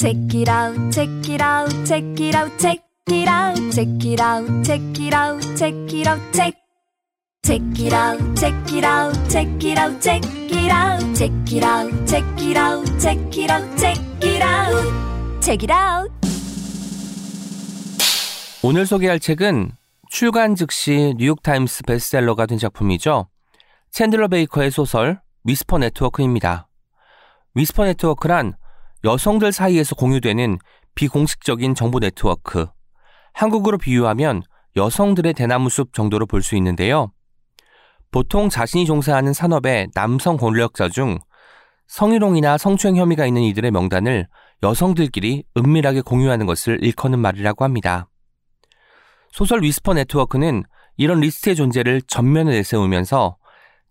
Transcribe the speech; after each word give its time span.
Check 0.00 0.16
it 0.32 0.48
out, 0.48 0.90
check 0.90 1.28
it 1.28 1.42
out, 1.42 1.68
check 1.84 2.02
it 2.18 2.34
out, 2.34 2.50
check 2.58 2.80
it 3.08 3.28
out, 3.28 3.56
check 3.70 4.02
it 4.02 4.18
out, 4.18 4.64
check 4.64 4.80
it 4.98 5.12
out, 5.12 5.42
check 5.58 5.74
it 5.92 6.06
out, 6.06 6.32
check. 6.32 6.54
Check 7.42 7.60
it 7.78 7.92
out, 7.92 8.18
check 8.34 8.72
it 8.72 8.82
out, 8.82 9.28
check 9.28 9.62
it 9.62 9.78
out, 9.78 10.00
check 10.00 10.24
it 10.24 10.72
out, 10.72 11.14
check 11.14 11.52
it 11.52 11.62
out, 11.62 12.06
check 12.06 12.24
it 12.40 12.56
out, 12.56 12.98
check 12.98 13.36
it 13.36 13.50
out, 13.50 13.76
check 13.76 13.98
it 14.22 14.42
out, 14.42 15.42
check 15.42 15.64
it 15.64 15.70
out. 15.70 16.10
오늘 18.62 18.86
소개할 18.86 19.20
책은 19.20 19.72
출간 20.08 20.54
즉시 20.54 21.12
뉴욕타임스 21.18 21.82
베스트셀러가 21.82 22.46
된 22.46 22.56
작품이죠. 22.56 23.28
챈들러 23.92 24.30
베이커의 24.30 24.70
소설 24.70 25.20
위스퍼 25.44 25.76
네트워크입니다. 25.76 26.68
Whisper 27.54 27.84
Network란 27.84 28.54
여성들 29.04 29.52
사이에서 29.52 29.94
공유되는 29.94 30.58
비공식적인 30.94 31.74
정보 31.74 32.00
네트워크. 32.00 32.66
한국으로 33.32 33.78
비유하면 33.78 34.42
여성들의 34.76 35.32
대나무 35.34 35.70
숲 35.70 35.94
정도로 35.94 36.26
볼 36.26 36.42
수 36.42 36.56
있는데요. 36.56 37.10
보통 38.10 38.48
자신이 38.48 38.86
종사하는 38.86 39.32
산업의 39.32 39.88
남성 39.94 40.36
권력자 40.36 40.88
중 40.88 41.18
성희롱이나 41.86 42.58
성추행 42.58 42.96
혐의가 42.96 43.24
있는 43.24 43.42
이들의 43.42 43.70
명단을 43.70 44.26
여성들끼리 44.62 45.44
은밀하게 45.56 46.02
공유하는 46.02 46.44
것을 46.46 46.82
일컫는 46.82 47.18
말이라고 47.18 47.64
합니다. 47.64 48.08
소설 49.32 49.62
Whisper 49.62 49.94
Network는 49.94 50.64
이런 50.96 51.20
리스트의 51.20 51.56
존재를 51.56 52.02
전면에 52.02 52.50
내세우면서 52.50 53.36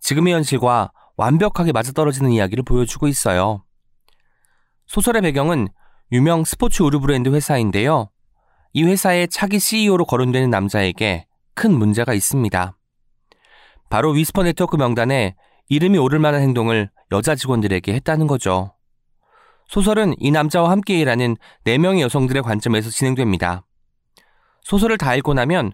지금의 0.01 0.33
현실과 0.33 0.91
완벽하게 1.17 1.71
맞아떨어지는 1.71 2.31
이야기를 2.31 2.63
보여주고 2.63 3.07
있어요. 3.07 3.63
소설의 4.89 5.21
배경은 5.21 5.67
유명 6.11 6.43
스포츠 6.43 6.81
의류 6.81 6.99
브랜드 6.99 7.29
회사인데요. 7.29 8.09
이 8.73 8.83
회사의 8.83 9.27
차기 9.27 9.59
CEO로 9.59 10.05
거론되는 10.05 10.49
남자에게 10.49 11.27
큰 11.53 11.77
문제가 11.77 12.15
있습니다. 12.15 12.75
바로 13.91 14.09
Whisper 14.09 14.41
Network 14.41 14.77
명단에 14.77 15.35
이름이 15.67 15.99
오를 15.99 16.17
만한 16.17 16.41
행동을 16.41 16.89
여자 17.11 17.35
직원들에게 17.35 17.93
했다는 17.93 18.25
거죠. 18.25 18.73
소설은 19.67 20.15
이 20.17 20.31
남자와 20.31 20.71
함께 20.71 20.97
일하는 20.97 21.37
4명의 21.65 21.99
여성들의 22.01 22.41
관점에서 22.41 22.89
진행됩니다. 22.89 23.67
소설을 24.63 24.97
다 24.97 25.13
읽고 25.13 25.35
나면 25.35 25.71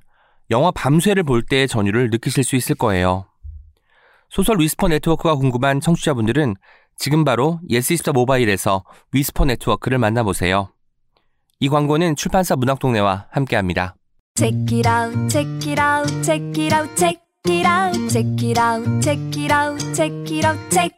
영화 0.52 0.72
밤새를 0.72 1.24
볼 1.24 1.42
때의 1.42 1.70
전율을 1.70 2.10
느끼실 2.10 2.44
수 2.44 2.58
있을 2.58 2.76
거예요. 2.76 3.28
소설 4.30 4.60
위스퍼 4.60 4.90
네트워크가 4.90 5.36
궁금한 5.36 5.80
청취자분들은 5.80 6.56
지금 6.98 7.24
바로 7.24 7.60
예스24 7.70 8.14
모바일에서 8.14 8.84
위스퍼 9.12 9.46
네트워크를 9.46 9.98
만나보세요. 9.98 10.70
이 11.60 11.70
광고는 11.70 12.16
출판사 12.16 12.56
문학동네와 12.56 13.28
함께합니다. 13.32 13.96
Check 14.38 14.66
it 14.72 14.90
out, 14.90 15.30
check 15.30 15.72
it 15.72 15.82
out, 15.82 16.24
check 16.24 16.62
it 16.62 16.76
out, 16.76 16.96
check 16.96 17.22
it 17.48 17.68
out, 17.68 18.10
check 18.10 18.28
it 18.44 18.60
out, 18.60 19.02
check 19.02 19.40
it 19.40 19.54
out, 19.54 19.94
check 19.94 20.32
it 20.32 20.46
out, 20.46 20.70
check. 20.70 20.92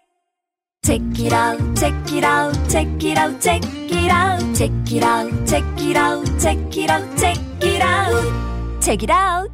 Check 0.84 1.02
it 1.20 1.34
out, 1.36 1.76
check 1.76 1.94
it 2.14 2.26
out, 2.26 2.70
check 2.70 2.88
it 3.04 3.20
out, 3.20 3.42
check 3.42 3.62
it 3.92 4.10
out, 4.10 4.56
check 4.56 4.72
it 4.90 5.04
out, 5.04 5.46
check 5.46 5.64
it 5.82 5.98
out, 5.98 6.38
check 6.38 6.58
it 6.78 6.90
out, 6.90 7.18
check 7.20 7.38
it 7.62 7.84
out, 7.84 8.82
check 8.82 9.04
it 9.04 9.12
out. 9.12 9.52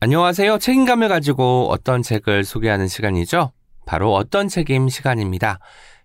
안녕하세요. 0.00 0.58
책임감을 0.58 1.08
가지고 1.08 1.68
어떤 1.70 2.02
책을 2.02 2.44
소개하는 2.44 2.88
시간이죠. 2.88 3.52
바로 3.86 4.14
어떤 4.14 4.48
책임 4.48 4.88
시간입니다. 4.88 5.58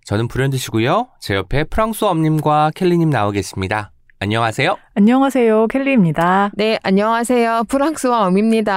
저는 0.05 0.27
브랜드시고요. 0.27 1.09
제 1.19 1.35
옆에 1.35 1.63
프랑스어 1.65 2.09
엄님과 2.09 2.71
켈리님 2.75 3.09
나오 3.09 3.31
계십니다. 3.31 3.91
안녕하세요. 4.19 4.77
안녕하세요. 4.95 5.67
켈리입니다. 5.67 6.49
네, 6.55 6.79
안녕하세요. 6.81 7.65
프랑스와 7.67 8.25
엄입니다. 8.25 8.73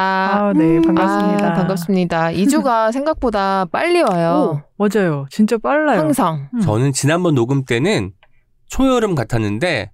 아, 0.49 0.53
네, 0.53 0.81
반갑습니다. 0.83 1.51
아, 1.51 1.55
반갑습니다. 1.55 2.27
2주가 2.33 2.93
생각보다 2.93 3.65
빨리 3.73 4.03
와요. 4.03 4.61
오, 4.79 4.85
맞아요. 4.87 5.27
진짜 5.31 5.57
빨라요. 5.57 5.99
항상. 6.01 6.49
음. 6.53 6.61
저는 6.61 6.93
지난번 6.93 7.35
녹음 7.35 7.65
때는 7.65 8.13
초여름 8.67 9.15
같았는데 9.15 9.93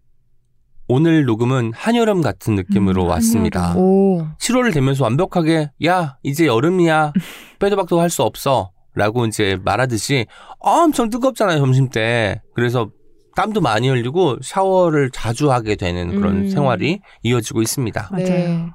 오늘 0.88 1.24
녹음은 1.26 1.72
한여름 1.76 2.22
같은 2.22 2.56
느낌으로 2.56 3.04
음, 3.04 3.08
왔습니다. 3.10 3.68
한여름. 3.68 3.82
오. 3.82 4.26
7월을 4.40 4.74
되면서 4.74 5.04
완벽하게 5.04 5.70
야 5.86 6.16
이제 6.24 6.46
여름이야 6.46 7.12
빼도 7.60 7.76
박도 7.76 8.00
할 8.00 8.10
수 8.10 8.22
없어 8.24 8.70
라고 8.96 9.26
이제 9.26 9.58
말하듯이 9.64 10.26
엄청 10.58 11.10
뜨겁잖아요 11.10 11.58
점심 11.58 11.90
때 11.90 12.40
그래서 12.54 12.90
땀도 13.36 13.60
많이 13.60 13.88
흘리고 13.88 14.38
샤워를 14.42 15.10
자주 15.12 15.52
하게 15.52 15.76
되는 15.76 16.18
그런 16.18 16.36
음. 16.38 16.48
생활이 16.48 17.00
이어지고 17.22 17.60
있습니다. 17.60 18.08
맞아요. 18.10 18.24
네. 18.24 18.66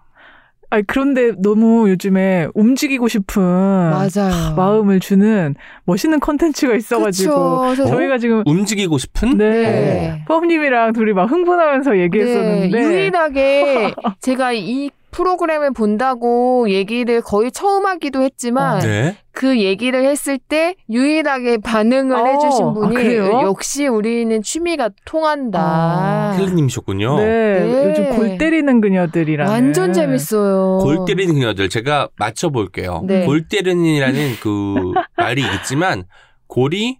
아니, 0.70 0.84
그런데 0.88 1.32
너무 1.42 1.90
요즘에 1.90 2.48
움직이고 2.54 3.08
싶은 3.08 3.42
맞아요. 3.42 4.56
마음을 4.56 5.00
주는 5.02 5.56
멋있는 5.86 6.20
컨텐츠가 6.22 6.76
있어가지고 6.76 7.60
그쵸. 7.72 7.76
저- 7.76 7.88
저희가 7.88 8.20
지금 8.20 8.44
움직이고 8.46 8.98
싶은 9.00 9.38
네. 9.38 9.50
네. 9.50 10.26
퍼님이랑 10.28 10.94
둘이 10.94 11.12
막 11.14 11.30
흥분하면서 11.30 11.98
얘기했었는데 11.98 12.70
네, 12.70 12.84
유일하게 12.86 13.94
제가 14.22 14.54
이 14.54 14.92
프로그램을 15.12 15.74
본다고 15.74 16.70
얘기를 16.70 17.22
거의 17.22 17.52
처음 17.52 17.86
하기도 17.86 18.22
했지만 18.22 18.80
네. 18.80 19.18
그 19.32 19.60
얘기를 19.60 20.06
했을 20.06 20.38
때 20.38 20.76
유일하게 20.90 21.58
반응을 21.60 22.16
어, 22.16 22.26
해주신 22.26 22.66
아, 22.66 22.74
분이 22.74 22.96
그래요? 22.96 23.42
역시 23.44 23.88
우리는 23.88 24.42
취미가 24.42 24.90
통한다. 25.06 25.60
아. 25.62 26.38
켈리님이셨군요. 26.38 27.18
네, 27.18 27.26
네. 27.60 27.90
요즘 27.90 28.16
골 28.16 28.38
때리는 28.38 28.82
그녀들이라는 28.82 29.52
완전 29.52 29.94
재밌어요. 29.94 30.80
골 30.82 31.06
때리는 31.06 31.34
그녀들 31.34 31.70
제가 31.70 32.10
맞춰볼게요. 32.18 33.04
네. 33.06 33.26
골 33.26 33.48
때리는이라는 33.48 34.36
그 34.42 34.94
말이 35.18 35.44
있지만 35.56 36.04
골이 36.48 37.00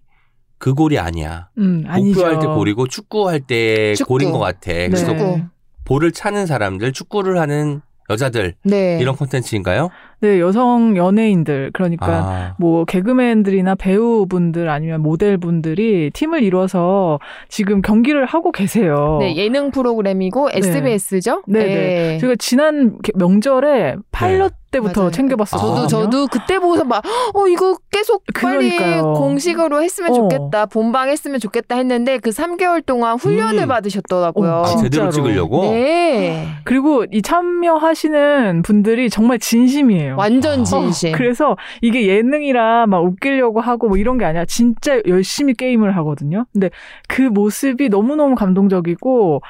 그 0.58 0.74
골이 0.74 0.98
아니야. 0.98 1.48
음. 1.58 1.84
목표할 1.88 2.38
때 2.38 2.46
골이고 2.46 2.86
축구할 2.86 3.40
때 3.40 3.94
축구. 3.94 4.14
골인 4.14 4.30
것 4.30 4.38
같아. 4.38 4.70
그래서 4.72 5.06
축구. 5.06 5.40
볼을 5.84 6.12
차는 6.12 6.46
사람들, 6.46 6.92
축구를 6.92 7.40
하는 7.40 7.82
여자들 8.10 8.54
네. 8.64 8.98
이런 9.00 9.14
콘텐츠인가요? 9.16 9.88
네, 10.20 10.38
여성 10.40 10.96
연예인들 10.96 11.70
그러니까 11.72 12.06
아, 12.06 12.54
뭐 12.58 12.84
개그맨들이나 12.84 13.74
배우분들 13.74 14.68
아니면 14.68 15.00
모델분들이 15.02 16.10
팀을 16.12 16.42
이뤄서 16.42 17.18
지금 17.48 17.82
경기를 17.82 18.24
하고 18.26 18.52
계세요. 18.52 19.18
네, 19.20 19.34
예능 19.36 19.70
프로그램이고 19.70 20.50
네. 20.50 20.58
SBS죠? 20.58 21.42
네, 21.46 21.64
네. 21.64 22.18
제가 22.18 22.34
지난 22.38 22.98
게- 23.02 23.12
명절에 23.16 23.96
파일럿 24.12 24.52
때부터 24.72 25.02
맞아요. 25.02 25.10
챙겨봤었거든요. 25.12 25.84
아. 25.84 25.86
저도 25.86 26.02
저도 26.10 26.26
그때 26.26 26.58
보고서 26.58 26.82
막 26.84 27.02
어 27.34 27.46
이거 27.46 27.76
계속 27.90 28.24
빨리 28.34 28.76
그러니까요. 28.76 29.12
공식으로 29.14 29.82
했으면 29.82 30.10
어. 30.10 30.14
좋겠다 30.14 30.66
본방 30.66 31.08
했으면 31.10 31.38
좋겠다 31.38 31.76
했는데 31.76 32.18
그 32.18 32.30
3개월 32.30 32.84
동안 32.84 33.16
훈련을 33.16 33.62
음. 33.62 33.68
받으셨더라고요. 33.68 34.50
어, 34.50 34.62
아, 34.62 34.64
진짜로. 34.64 34.88
제대로 34.90 35.10
찍으려고? 35.10 35.62
네, 35.70 36.46
그리고 36.64 37.04
이 37.12 37.22
참여하시는 37.22 38.62
분들이 38.62 39.08
정말 39.10 39.38
진심이에요. 39.38 40.16
완전 40.16 40.60
아. 40.60 40.64
진심. 40.64 41.14
어, 41.14 41.16
그래서 41.16 41.56
이게 41.80 42.06
예능이라 42.06 42.86
막 42.86 43.04
웃기려고 43.04 43.60
하고 43.60 43.88
뭐 43.88 43.96
이런 43.96 44.18
게 44.18 44.24
아니라 44.24 44.44
진짜 44.46 45.00
열심히 45.06 45.54
게임을 45.54 45.96
하거든요. 45.98 46.46
근데 46.52 46.70
그 47.08 47.22
모습이 47.22 47.88
너무 47.88 48.16
너무 48.16 48.34
감동적이고 48.34 49.40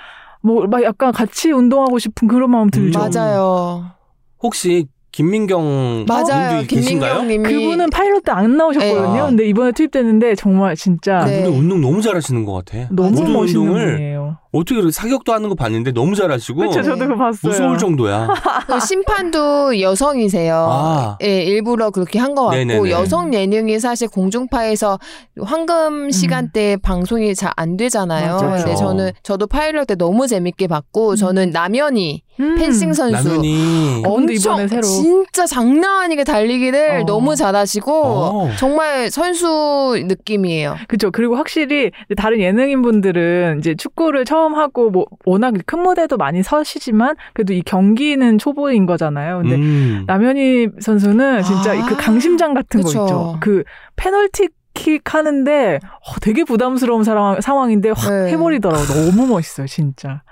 뭐 0.42 0.66
막 0.66 0.82
약간 0.82 1.12
같이 1.12 1.52
운동하고 1.52 1.98
싶은 2.00 2.26
그런 2.28 2.50
마음 2.50 2.68
들죠. 2.68 2.98
맞아요, 2.98 3.84
혹시 4.42 4.86
김민경 5.12 6.06
맞아요. 6.08 6.58
분도 6.58 6.66
계신가요? 6.74 7.20
김민경님이 7.20 7.54
그분은 7.54 7.90
파일럿 7.90 8.24
때 8.24 8.32
안 8.32 8.56
나오셨거든요. 8.56 9.12
네. 9.24 9.28
근데 9.28 9.46
이번에 9.46 9.72
투입됐는데 9.72 10.34
정말 10.36 10.74
진짜 10.74 11.24
네. 11.26 11.42
근데 11.42 11.56
운동 11.58 11.80
너무 11.82 12.00
잘하시는 12.00 12.44
것 12.46 12.52
같아. 12.64 12.88
너무 12.90 13.10
모든 13.10 13.32
멋있는 13.32 13.60
운동을 13.66 13.92
분이에요. 13.96 14.38
어떻게 14.52 14.74
그렇게 14.74 14.92
사격도 14.92 15.32
하는 15.32 15.48
거 15.48 15.54
봤는데 15.54 15.92
너무 15.92 16.14
잘하시고 16.14 16.58
그렇죠, 16.58 16.82
저도 16.82 16.98
그거 17.08 17.16
봤어요. 17.16 17.50
무서울 17.52 17.78
정도야. 17.78 18.28
그 18.66 18.80
심판도 18.80 19.80
여성이세요. 19.80 20.54
아. 20.70 21.18
예, 21.22 21.42
일부러 21.42 21.90
그렇게 21.90 22.18
한 22.18 22.34
것 22.34 22.42
같고 22.44 22.56
네네네. 22.56 22.90
여성 22.90 23.32
예능이 23.34 23.78
사실 23.80 24.08
공중파에서 24.08 24.98
황금 25.42 26.10
시간대 26.10 26.76
방송이 26.82 27.34
잘 27.34 27.52
안 27.56 27.76
되잖아요. 27.76 28.36
맞아요. 28.40 28.56
근데 28.64 28.74
저는 28.74 29.10
저도 29.22 29.46
파일럿 29.46 29.86
때 29.86 29.94
너무 29.94 30.26
재밌게 30.26 30.66
봤고 30.68 31.16
저는 31.16 31.50
남현이 31.50 32.22
음. 32.40 32.56
펜싱 32.56 32.94
선수 32.94 33.12
남현이 33.28 34.02
어, 34.06 34.14
근데 34.16 34.32
엄청 34.34 34.52
이번에 34.54 34.68
새로. 34.68 34.82
진짜 34.82 35.46
장난 35.46 36.04
아니게 36.04 36.24
달리기를 36.24 37.02
어. 37.02 37.04
너무 37.04 37.36
잘하시고 37.36 37.92
어. 37.92 38.50
정말 38.58 39.10
선수 39.10 40.02
느낌이에요. 40.06 40.76
그렇죠. 40.88 41.10
그리고 41.10 41.36
확실히 41.36 41.90
다른 42.16 42.40
예능인 42.40 42.80
분들은 42.82 43.58
이제 43.60 43.74
축구를 43.74 44.24
처음 44.24 44.41
하고 44.54 44.90
뭐 44.90 45.06
워낙 45.24 45.54
큰 45.66 45.80
무대도 45.80 46.16
많이 46.16 46.42
서시지만 46.42 47.16
그래도 47.34 47.52
이 47.52 47.62
경기는 47.62 48.38
초보인 48.38 48.86
거잖아요. 48.86 49.38
근데 49.38 49.56
음. 49.56 50.04
남현희 50.06 50.68
선수는 50.80 51.42
진짜 51.42 51.72
아, 51.72 51.86
그 51.86 51.96
강심장 51.96 52.54
같은 52.54 52.82
그쵸. 52.82 52.98
거 52.98 53.04
있죠. 53.04 53.36
그 53.40 53.64
페널티 53.96 54.48
킥킥 54.74 55.14
하는데 55.14 55.76
어, 55.76 56.20
되게 56.20 56.44
부담스러운 56.44 57.04
사람, 57.04 57.40
상황인데 57.40 57.90
확 57.90 58.10
네. 58.10 58.32
해버리더라고. 58.32 58.82
너무 59.10 59.26
멋있어요, 59.26 59.66
진짜. 59.66 60.22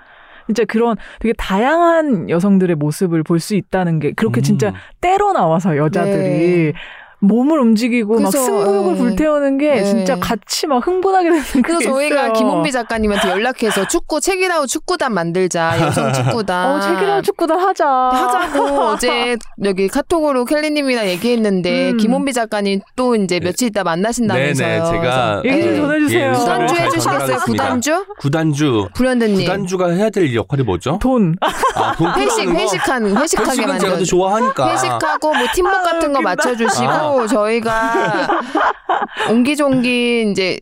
진짜 0.47 0.65
그런 0.65 0.97
되게 1.19 1.33
다양한 1.37 2.29
여성들의 2.29 2.75
모습을 2.75 3.23
볼 3.23 3.39
수 3.39 3.55
있다는 3.55 3.99
게 3.99 4.11
그렇게 4.13 4.41
음. 4.41 4.43
진짜 4.43 4.73
때로 4.99 5.31
나와서 5.33 5.77
여자들이 5.77 6.13
네. 6.13 6.73
몸을 7.21 7.59
움직이고 7.59 8.19
막 8.19 8.31
그래서, 8.31 8.45
승부욕을 8.45 8.93
예. 8.95 8.97
불태우는 8.97 9.57
게 9.59 9.75
네. 9.75 9.83
진짜 9.83 10.15
같이 10.19 10.65
막 10.67 10.85
흥분하게 10.85 11.29
되는 11.29 11.43
그래서 11.61 11.79
게 11.79 11.85
저희가 11.85 12.15
있어요. 12.15 12.33
김원비 12.33 12.71
작가님한테 12.71 13.29
연락해서 13.29 13.87
축구 13.87 14.19
책이라고 14.19 14.65
축구단 14.65 15.13
만들자 15.13 15.79
여성 15.79 16.11
축구단. 16.13 16.71
어, 16.71 16.79
책이라고 16.81 17.21
축구단 17.21 17.59
하자. 17.59 17.87
하자고 17.87 18.79
어제 18.81 19.37
여기 19.63 19.87
카톡으로 19.87 20.45
켈리님이랑 20.45 21.05
얘기했는데 21.07 21.91
음. 21.91 21.97
김원비 21.97 22.33
작가님 22.33 22.81
또 22.95 23.15
이제 23.15 23.39
며칠 23.39 23.67
있다 23.67 23.83
만나신다면서요. 23.83 24.67
네네 24.67 24.91
제가 24.91 25.41
얘기 25.45 25.61
좀 25.63 25.71
네. 25.73 25.77
전해주세요. 25.81 26.19
예, 26.21 26.27
의사를 26.29 26.65
구단주 26.67 26.73
잘 26.75 26.85
해주시겠어요? 26.87 27.37
구단주? 27.45 28.05
구단주 28.19 28.87
불현듯님. 28.95 29.45
구단주가 29.45 29.89
해야 29.91 30.09
될 30.09 30.33
역할이 30.33 30.63
뭐죠? 30.63 30.97
돈. 30.99 31.35
아, 31.75 31.93
돈 31.95 32.11
회식? 32.15 32.49
회식한 32.49 33.15
회식하게 33.17 33.49
회식은 33.51 33.55
제가 33.55 33.67
만들어. 33.67 33.97
더 33.97 34.03
좋아하니까. 34.03 34.71
회식하고 34.71 35.33
뭐 35.35 35.47
팀복 35.53 35.73
아, 35.73 35.83
같은 35.83 36.13
거. 36.13 36.21
맞춰주시고 36.21 37.10
저희가 37.27 38.27
옹기종기 39.29 40.31
이제 40.31 40.59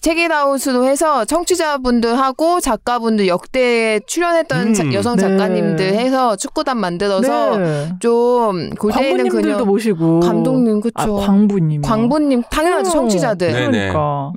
책이라우스도 0.00 0.86
해서 0.86 1.26
청취자분들하고 1.26 2.60
작가분들 2.60 3.26
역대 3.28 4.00
출연했던 4.06 4.68
음. 4.68 4.74
자- 4.74 4.92
여성 4.94 5.16
네. 5.16 5.22
작가님들 5.22 5.92
해서 5.92 6.34
축구단 6.36 6.78
만들어서 6.78 7.58
네. 7.58 7.92
좀 8.00 8.70
골대에 8.70 9.10
있는 9.10 9.24
광부님들도 9.24 9.56
그녀 9.58 9.64
모시고. 9.66 10.20
감독님 10.20 10.78
아, 10.78 10.80
그쵸 10.80 11.16
광부님. 11.16 11.82
광부님 11.82 12.42
당연하죠 12.50 12.88
어. 12.88 12.92
청취자들 12.92 13.52
네. 13.52 13.66
그러니까 13.66 14.32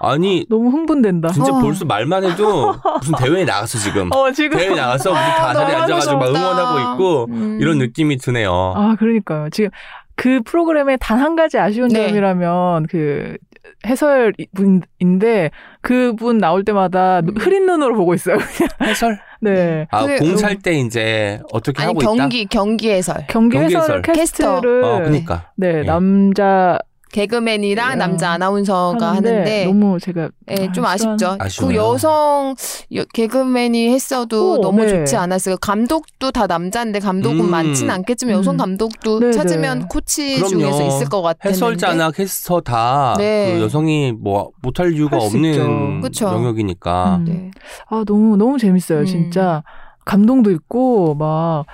아니 0.00 0.44
너무 0.50 0.68
흥분된다. 0.68 1.30
진짜 1.32 1.50
어. 1.54 1.60
벌써 1.62 1.86
말만 1.86 2.24
해도 2.24 2.74
무슨 3.00 3.14
대회에 3.16 3.44
나갔어 3.46 3.78
지금. 3.78 4.10
어 4.12 4.30
지금 4.32 4.58
대회에 4.58 4.74
나가서 4.74 5.10
우리 5.12 5.16
다 5.18 5.54
자리에 5.54 5.76
앉아가지고 5.76 6.18
막. 6.18 6.28
응원하고 6.28 6.80
있고 6.92 7.26
음. 7.30 7.58
이런 7.58 7.78
느낌이 7.78 8.18
드네요. 8.18 8.74
아 8.76 8.96
그러니까요. 8.98 9.48
지금 9.48 9.70
그 10.16 10.40
프로그램에 10.44 10.96
단 10.98 11.18
한 11.18 11.36
가지 11.36 11.58
아쉬운 11.58 11.88
네. 11.88 12.06
점이라면 12.08 12.86
그 12.86 13.36
해설분인데 13.86 15.50
그분 15.80 16.38
나올 16.38 16.64
때마다 16.64 17.20
음. 17.20 17.34
흐린 17.38 17.66
눈으로 17.66 17.94
보고 17.96 18.14
있어요. 18.14 18.36
그냥. 18.38 18.68
해설? 18.82 19.18
네. 19.40 19.86
아, 19.90 20.04
그래, 20.04 20.18
공 20.18 20.30
음. 20.30 20.36
찰때 20.36 20.72
이제 20.74 21.40
어떻게 21.52 21.82
아니 21.82 21.88
하고 21.88 22.00
있다? 22.02 22.10
경기 22.10 22.46
경기 22.46 22.90
해설 22.90 23.24
경기 23.28 23.56
경기 23.58 23.76
해설. 23.76 24.02
캐스트를 24.02 24.84
어, 24.84 25.02
그니까. 25.02 25.50
네, 25.56 25.78
예. 25.80 25.82
남자 25.82 26.78
개그맨이랑 27.14 27.90
네. 27.90 27.94
남자 27.96 28.30
아나운서가 28.32 29.08
하는데, 29.10 29.30
하는데 29.30 29.64
너무 29.66 30.00
제가 30.00 30.30
예, 30.50 30.72
좀 30.72 30.84
아, 30.84 30.90
아쉽죠. 30.92 31.36
아쉬워요. 31.38 31.68
그 31.70 31.76
여성 31.76 32.54
여- 32.96 33.04
개그맨이 33.14 33.88
했어도 33.94 34.54
오, 34.54 34.60
너무 34.60 34.82
네. 34.84 34.88
좋지 34.88 35.16
않았어요. 35.16 35.56
감독도 35.58 36.32
다 36.32 36.48
남자인데 36.48 36.98
감독은 36.98 37.38
음. 37.40 37.50
많지는 37.50 37.94
않겠지만 37.94 38.34
여성 38.34 38.56
음. 38.56 38.58
감독도 38.58 39.20
네, 39.20 39.30
찾으면 39.30 39.78
네. 39.80 39.84
코치 39.88 40.36
그럼요. 40.40 40.48
중에서 40.50 40.86
있을 40.88 41.08
것 41.08 41.22
같았는데. 41.22 41.50
해설자나 41.50 42.10
캐스터 42.10 42.60
다 42.62 43.14
네. 43.16 43.52
그 43.54 43.62
여성이 43.62 44.12
뭐 44.12 44.50
못할 44.60 44.92
이유가 44.92 45.16
없는. 45.18 46.02
영역이니까. 46.20 47.16
음. 47.20 47.24
네. 47.26 47.50
아 47.90 48.02
너무 48.04 48.36
너무 48.36 48.58
재밌어요. 48.58 49.00
음. 49.00 49.06
진짜 49.06 49.62
감동도 50.04 50.50
있고 50.50 51.14
막 51.14 51.64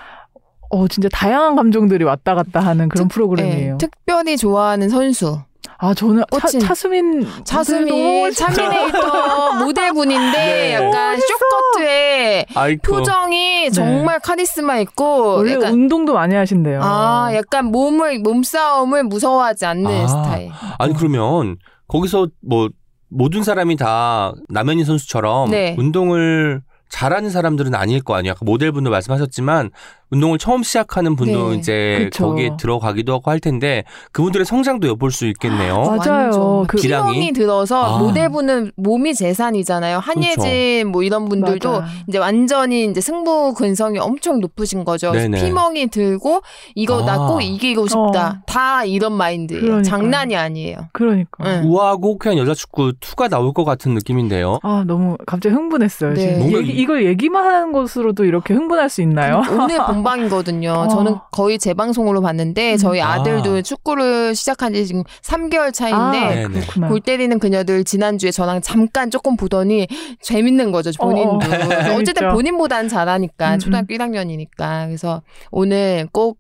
어, 0.71 0.89
진짜 0.89 1.09
다양한 1.13 1.57
감정들이 1.57 2.05
왔다 2.05 2.35
갔다 2.35 2.61
하는 2.61 2.89
그런 2.89 3.09
특- 3.09 3.15
프로그램이에요. 3.15 3.73
예, 3.75 3.79
특별히 3.79 4.37
좋아하는 4.37 4.89
선수 4.89 5.39
아, 5.83 5.95
저는 5.95 6.23
차, 6.39 6.59
차수민 6.59 7.27
차수미 7.45 8.33
차미네이터 8.35 9.65
모델분인데 9.65 10.39
네. 10.39 10.73
약간 10.75 11.19
쇼커트에 11.19 12.47
아이쿠. 12.55 12.83
표정이 12.97 13.71
정말 13.73 14.21
카리스마 14.21 14.79
있고 14.81 15.37
원래 15.37 15.55
약간 15.55 15.73
운동도 15.73 16.13
많이 16.15 16.35
하신대요. 16.35 16.81
아 16.83 17.31
약간 17.35 17.67
몸을 17.67 18.19
몸싸움을 18.21 19.05
무서워하지 19.05 19.65
않는 19.67 19.87
아. 19.91 20.07
스타일. 20.07 20.51
아니 20.79 20.93
그러면 20.95 21.57
거기서 21.89 22.29
뭐 22.47 22.69
모든 23.09 23.43
사람이 23.43 23.77
다 23.77 24.35
남현희 24.51 24.85
선수처럼 24.85 25.51
네. 25.51 25.75
운동을 25.79 26.61
잘하는 26.91 27.31
사람들은 27.31 27.75
아닐 27.75 28.03
거 28.03 28.15
아니에요. 28.15 28.33
아까 28.33 28.45
모델분도 28.45 28.91
말씀하셨지만 28.91 29.71
운동을 30.13 30.39
처음 30.39 30.65
시작하는 30.65 31.15
분도 31.15 31.51
네. 31.51 31.57
이제 31.57 32.09
그쵸. 32.11 32.31
거기에 32.31 32.51
들어가기도 32.59 33.13
하고 33.15 33.31
할 33.31 33.39
텐데 33.39 33.85
그분들의 34.11 34.45
성장도 34.45 34.89
엿볼 34.89 35.13
수 35.13 35.25
있겠네요. 35.29 35.77
맞아요. 35.77 35.93
완전 35.93 36.67
그- 36.67 36.77
기량이? 36.79 37.13
피멍이 37.13 37.33
들어서 37.33 37.81
아. 37.81 37.99
모델분은 38.01 38.73
몸이 38.75 39.15
재산이잖아요. 39.15 39.99
한예진 40.01 40.89
뭐 40.89 41.05
이런 41.05 41.29
분들도 41.29 41.71
맞아. 41.81 41.87
이제 42.09 42.19
완전히 42.19 42.87
이제 42.87 43.01
승부 43.01 43.55
근성이 43.55 44.01
엄청 44.01 44.41
높으신 44.41 44.85
거죠. 44.85 45.13
피멍이 45.13 45.87
들고 45.89 46.41
이거 46.75 47.03
나 47.05 47.15
아. 47.15 47.27
꼭 47.29 47.41
이기고 47.41 47.87
싶다. 47.87 48.43
다 48.49 48.85
이런 48.85 49.13
마인드예요. 49.13 49.61
그러니까요. 49.61 49.83
장난이 49.85 50.35
아니에요. 50.37 50.89
그러니까. 50.93 51.45
응. 51.47 51.63
우아하고 51.67 52.15
호쾌한 52.15 52.37
여자 52.37 52.53
축구 52.55 52.93
2가 52.99 53.29
나올 53.31 53.53
것 53.53 53.65
같은 53.65 53.95
느낌인데요. 53.95 54.59
아, 54.65 54.83
너무 54.89 55.17
갑자기 55.25 55.55
흥분했어요. 55.55 56.15
네. 56.15 56.21
지금. 56.21 56.39
뭔가 56.41 56.59
이- 56.81 56.83
이걸 56.83 57.05
얘기만 57.05 57.45
하는 57.45 57.73
것으로도 57.73 58.25
이렇게 58.25 58.55
흥분할 58.55 58.89
수 58.89 59.03
있나요? 59.03 59.43
오늘 59.51 59.79
본방이거든요. 59.87 60.71
어. 60.73 60.89
저는 60.89 61.17
거의 61.31 61.59
재방송으로 61.59 62.21
봤는데 62.23 62.77
저희 62.79 63.01
아. 63.01 63.13
아들도 63.15 63.63
축구를 63.63 64.35
시작한 64.35 64.73
지 64.75 64.87
지금 64.87 65.03
3개월 65.23 65.73
차인데 65.73 66.47
아. 66.81 66.89
골 66.89 67.01
때리는 67.01 67.39
그녀들 67.39 67.85
지난주에 67.85 68.31
저랑 68.31 68.61
잠깐 68.63 69.11
조금 69.11 69.37
보더니 69.37 69.87
재밌는 70.23 70.73
거죠 70.73 70.91
본인도 70.99 71.31
어, 71.31 71.37
어. 71.37 71.39
어쨌든 71.99 72.15
재밌죠. 72.15 72.29
본인보다는 72.35 72.89
잘하니까 72.89 73.55
음, 73.55 73.59
초등학교 73.59 73.95
1학년이니까 73.95 74.87
그래서 74.87 75.23
오늘 75.51 76.09
꼭 76.13 76.39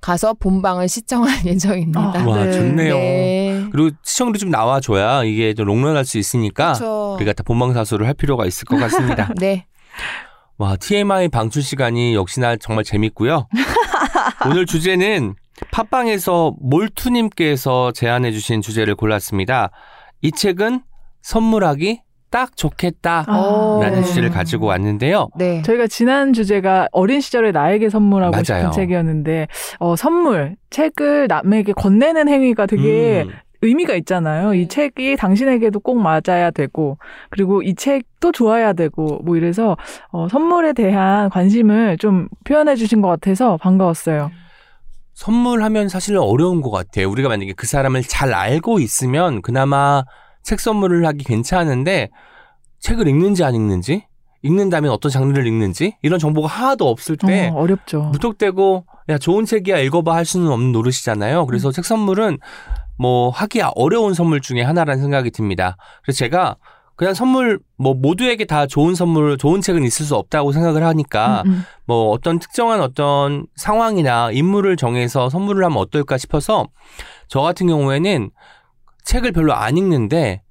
가서 0.00 0.34
본방을 0.34 0.88
시청할 0.88 1.30
예정입니다. 1.46 2.00
아, 2.00 2.24
와 2.26 2.44
네. 2.44 2.52
좋네요. 2.52 2.94
네. 2.94 3.64
그리고 3.72 3.90
시청률이 4.02 4.38
좀 4.38 4.50
나와줘야 4.50 5.24
이게 5.24 5.54
좀 5.54 5.66
롱런할 5.66 6.04
수 6.04 6.18
있으니까 6.18 6.72
그렇죠. 6.72 7.14
우리가 7.14 7.32
다 7.32 7.42
본방 7.44 7.72
사수를 7.74 8.06
할 8.06 8.14
필요가 8.14 8.44
있을 8.44 8.64
것 8.66 8.76
같습니다. 8.76 9.32
네. 9.38 9.66
와 10.58 10.74
TMI 10.76 11.28
방출 11.28 11.62
시간이 11.62 12.14
역시나 12.16 12.56
정말 12.56 12.82
재밌고요. 12.82 13.46
오늘 14.46 14.66
주제는 14.66 15.36
팟빵에서 15.70 16.54
몰투님께서 16.60 17.92
제안해주신 17.92 18.60
주제를 18.60 18.96
골랐습니다. 18.96 19.70
이 20.20 20.32
책은 20.32 20.80
선물하기 21.22 22.02
딱 22.30 22.56
좋겠다. 22.56 23.24
아, 23.26 23.78
라는 23.80 24.00
네. 24.00 24.04
주제를 24.06 24.30
가지고 24.30 24.66
왔는데요. 24.66 25.28
네. 25.36 25.62
저희가 25.62 25.86
지난 25.86 26.32
주제가 26.32 26.88
어린 26.90 27.20
시절에 27.20 27.52
나에게 27.52 27.88
선물하고 27.88 28.32
맞아요. 28.32 28.42
싶은 28.42 28.72
책이었는데 28.72 29.46
어, 29.78 29.94
선물 29.94 30.56
책을 30.70 31.28
남에게 31.28 31.72
건네는 31.72 32.28
행위가 32.28 32.66
되게 32.66 33.22
음, 33.26 33.32
의미가 33.62 33.94
있잖아요. 33.96 34.54
이 34.54 34.62
네. 34.62 34.68
책이 34.68 35.16
당신에게도 35.16 35.80
꼭 35.80 35.98
맞아야 36.00 36.50
되고 36.50 36.98
그리고 37.30 37.62
이 37.62 37.74
책도 37.74 38.32
좋아야 38.32 38.72
되고 38.72 39.20
뭐 39.24 39.36
이래서 39.36 39.76
어, 40.10 40.28
선물에 40.28 40.72
대한 40.72 41.28
관심을 41.30 41.98
좀 41.98 42.28
표현해 42.44 42.76
주신 42.76 43.02
것 43.02 43.08
같아서 43.08 43.56
반가웠어요. 43.56 44.30
선물하면 45.14 45.88
사실 45.88 46.16
어려운 46.16 46.60
것 46.60 46.70
같아요. 46.70 47.10
우리가 47.10 47.28
만약에 47.28 47.52
그 47.54 47.66
사람을 47.66 48.02
잘 48.02 48.32
알고 48.32 48.78
있으면 48.78 49.42
그나마 49.42 50.04
책 50.44 50.60
선물을 50.60 51.04
하기 51.06 51.24
괜찮은데 51.24 52.10
책을 52.78 53.08
읽는지 53.08 53.42
안 53.42 53.56
읽는지 53.56 54.06
읽는다면 54.42 54.92
어떤 54.92 55.10
장르를 55.10 55.46
읽는지 55.48 55.96
이런 56.02 56.20
정보가 56.20 56.46
하나도 56.46 56.88
없을 56.88 57.16
때 57.16 57.48
어, 57.48 57.56
어렵죠. 57.56 58.10
무턱대고 58.12 58.84
야 59.08 59.18
좋은 59.18 59.44
책이야 59.44 59.78
읽어봐 59.78 60.14
할 60.14 60.24
수는 60.24 60.48
없는 60.48 60.70
노릇이잖아요. 60.70 61.46
그래서 61.46 61.72
책 61.72 61.84
선물은 61.84 62.38
뭐 62.98 63.30
하기 63.30 63.62
어려운 63.74 64.14
선물 64.14 64.40
중에 64.40 64.62
하나라는 64.62 65.00
생각이 65.00 65.30
듭니다. 65.30 65.76
그래서 66.02 66.18
제가 66.18 66.56
그냥 66.96 67.14
선물 67.14 67.60
뭐 67.76 67.94
모두에게 67.94 68.44
다 68.44 68.66
좋은 68.66 68.96
선물 68.96 69.38
좋은 69.38 69.60
책은 69.60 69.84
있을 69.84 70.04
수 70.04 70.16
없다고 70.16 70.50
생각을 70.50 70.82
하니까 70.82 71.44
음, 71.46 71.50
음. 71.52 71.64
뭐 71.86 72.10
어떤 72.10 72.40
특정한 72.40 72.80
어떤 72.80 73.46
상황이나 73.54 74.32
인물을 74.32 74.76
정해서 74.76 75.30
선물을 75.30 75.64
하면 75.64 75.78
어떨까 75.78 76.18
싶어서 76.18 76.66
저 77.28 77.40
같은 77.40 77.68
경우에는 77.68 78.30
책을 79.04 79.30
별로 79.30 79.54
안 79.54 79.76
읽는데 79.76 80.42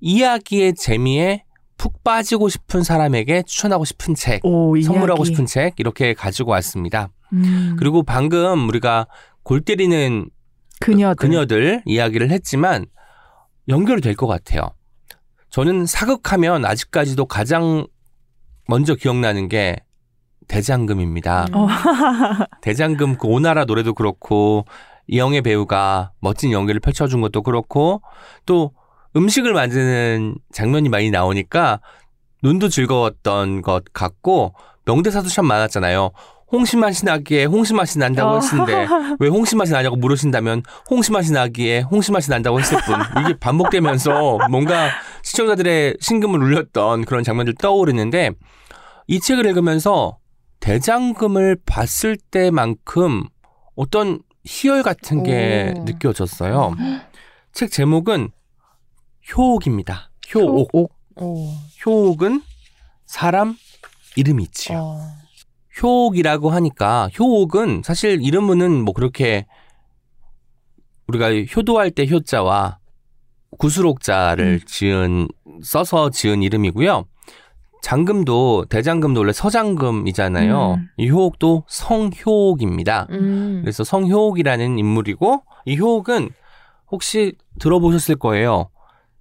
이야기의 0.00 0.74
재미에 0.74 1.44
푹 1.78 2.02
빠지고 2.02 2.48
싶은 2.48 2.82
사람에게 2.82 3.42
추천하고 3.42 3.84
싶은 3.84 4.14
책, 4.14 4.44
오, 4.44 4.80
선물하고. 4.80 5.24
싶은 5.24 5.46
책 5.46 5.74
이렇게 5.78 6.12
가지고 6.12 6.50
왔습니다. 6.52 7.08
음, 7.32 7.76
그리고 7.78 8.02
방금 8.02 8.68
우리가 8.68 9.06
골 9.42 9.60
때리는 9.60 10.28
그녀들. 10.80 11.28
그녀들 11.28 11.82
이야기를 11.86 12.30
했지만 12.30 12.86
연결이 13.68 14.00
될 14.00 14.14
것 14.14 14.26
같아요. 14.26 14.70
저는 15.50 15.86
사극하면 15.86 16.64
아직까지도 16.64 17.26
가장 17.26 17.86
먼저 18.68 18.94
기억나는 18.94 19.48
게 19.48 19.76
대장금입니다. 20.48 21.46
어. 21.52 21.66
대장금 22.60 23.16
그 23.18 23.26
오나라 23.28 23.64
노래도 23.64 23.94
그렇고 23.94 24.64
이영애 25.06 25.40
배우가 25.42 26.12
멋진 26.20 26.50
연기를 26.52 26.80
펼쳐준 26.80 27.20
것도 27.20 27.42
그렇고 27.42 28.02
또 28.46 28.72
음식을 29.16 29.52
만드는 29.52 30.34
장면이 30.52 30.88
많이 30.88 31.10
나오니까 31.10 31.80
눈도 32.42 32.68
즐거웠던 32.68 33.62
것 33.62 33.84
같고 33.92 34.54
명대사도 34.86 35.28
참 35.28 35.46
많았잖아요. 35.46 36.10
홍시 36.54 36.76
맛이 36.76 37.04
나기에 37.04 37.46
홍시 37.46 37.74
맛이 37.74 37.98
난다고 37.98 38.36
어. 38.36 38.40
했는데 38.40 38.86
왜 39.18 39.28
홍시 39.28 39.56
맛이 39.56 39.72
나냐고 39.72 39.96
물으신다면 39.96 40.62
홍시 40.88 41.10
맛이 41.10 41.32
나기에 41.32 41.80
홍시 41.80 42.12
맛이 42.12 42.30
난다고 42.30 42.60
했을 42.60 42.78
뿐 42.82 42.96
이게 43.22 43.36
반복되면서 43.38 44.38
뭔가 44.48 44.90
시청자들의 45.24 45.96
심금을 46.00 46.40
울렸던 46.40 47.06
그런 47.06 47.24
장면들 47.24 47.54
떠오르는데 47.54 48.30
이 49.08 49.18
책을 49.18 49.46
읽으면서 49.46 50.18
대장금을 50.60 51.58
봤을 51.66 52.16
때만큼 52.16 53.24
어떤 53.74 54.20
희열 54.46 54.84
같은 54.84 55.24
게 55.24 55.74
오. 55.76 55.84
느껴졌어요. 55.84 56.76
책 57.52 57.72
제목은 57.72 58.30
효옥입니다. 59.36 60.10
효옥. 60.32 60.70
옥. 60.72 60.92
오. 61.16 61.48
효옥 61.84 62.22
은 62.22 62.42
사람 63.06 63.56
이름이지요. 64.16 64.78
어. 64.78 65.23
효옥이라고 65.82 66.50
하니까 66.50 67.08
효옥은 67.18 67.82
사실 67.84 68.20
이름은 68.22 68.84
뭐 68.84 68.94
그렇게 68.94 69.46
우리가 71.06 71.30
효도할 71.56 71.90
때 71.90 72.06
효자와 72.08 72.78
구수록자를 73.58 74.60
음. 74.62 74.66
지은 74.66 75.28
써서 75.62 76.10
지은 76.10 76.42
이름이고요. 76.42 77.04
장금도 77.82 78.66
대장금도 78.70 79.20
원래 79.20 79.32
서장금이잖아요. 79.32 80.74
음. 80.74 80.88
이 80.96 81.10
효옥도 81.10 81.64
성효옥입니다. 81.68 83.08
음. 83.10 83.60
그래서 83.62 83.84
성효옥이라는 83.84 84.78
인물이고 84.78 85.42
이 85.66 85.76
효옥은 85.76 86.30
혹시 86.90 87.34
들어보셨을 87.60 88.16
거예요. 88.16 88.70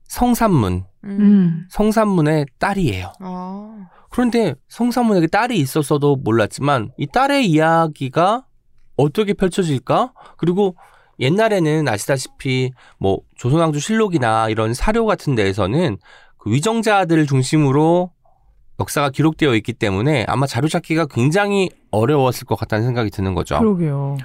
성산문, 0.06 0.86
음. 1.04 1.68
성산문의 1.70 2.46
딸이에요. 2.60 3.12
아. 3.20 3.90
그런데 4.14 4.54
성산문에게 4.70 5.26
딸이 5.26 5.58
있었어도 5.58 6.16
몰랐지만 6.18 6.92
이 6.98 7.08
딸의 7.08 7.48
이야기가 7.50 8.46
어떻게 8.96 9.34
펼쳐질까? 9.34 10.14
그리고 10.38 10.76
옛날에는 11.20 11.88
아시다시피 11.88 12.72
뭐 13.00 13.22
조선왕조 13.38 13.80
실록이나 13.80 14.50
이런 14.50 14.76
사료 14.76 15.08
같은 15.08 15.34
데에서는 15.34 15.98
그 16.38 16.52
위정자들을 16.52 17.26
중심으로 17.26 18.12
역사가 18.80 19.10
기록되어 19.10 19.56
있기 19.56 19.74
때문에 19.74 20.26
아마 20.28 20.46
자료 20.46 20.68
찾기가 20.68 21.08
굉장히 21.08 21.72
어려웠을 21.90 22.46
것 22.46 22.56
같다는 22.56 22.86
생각이 22.86 23.10
드는 23.10 23.34
거죠. 23.34 23.58
그러게요. 23.58 24.18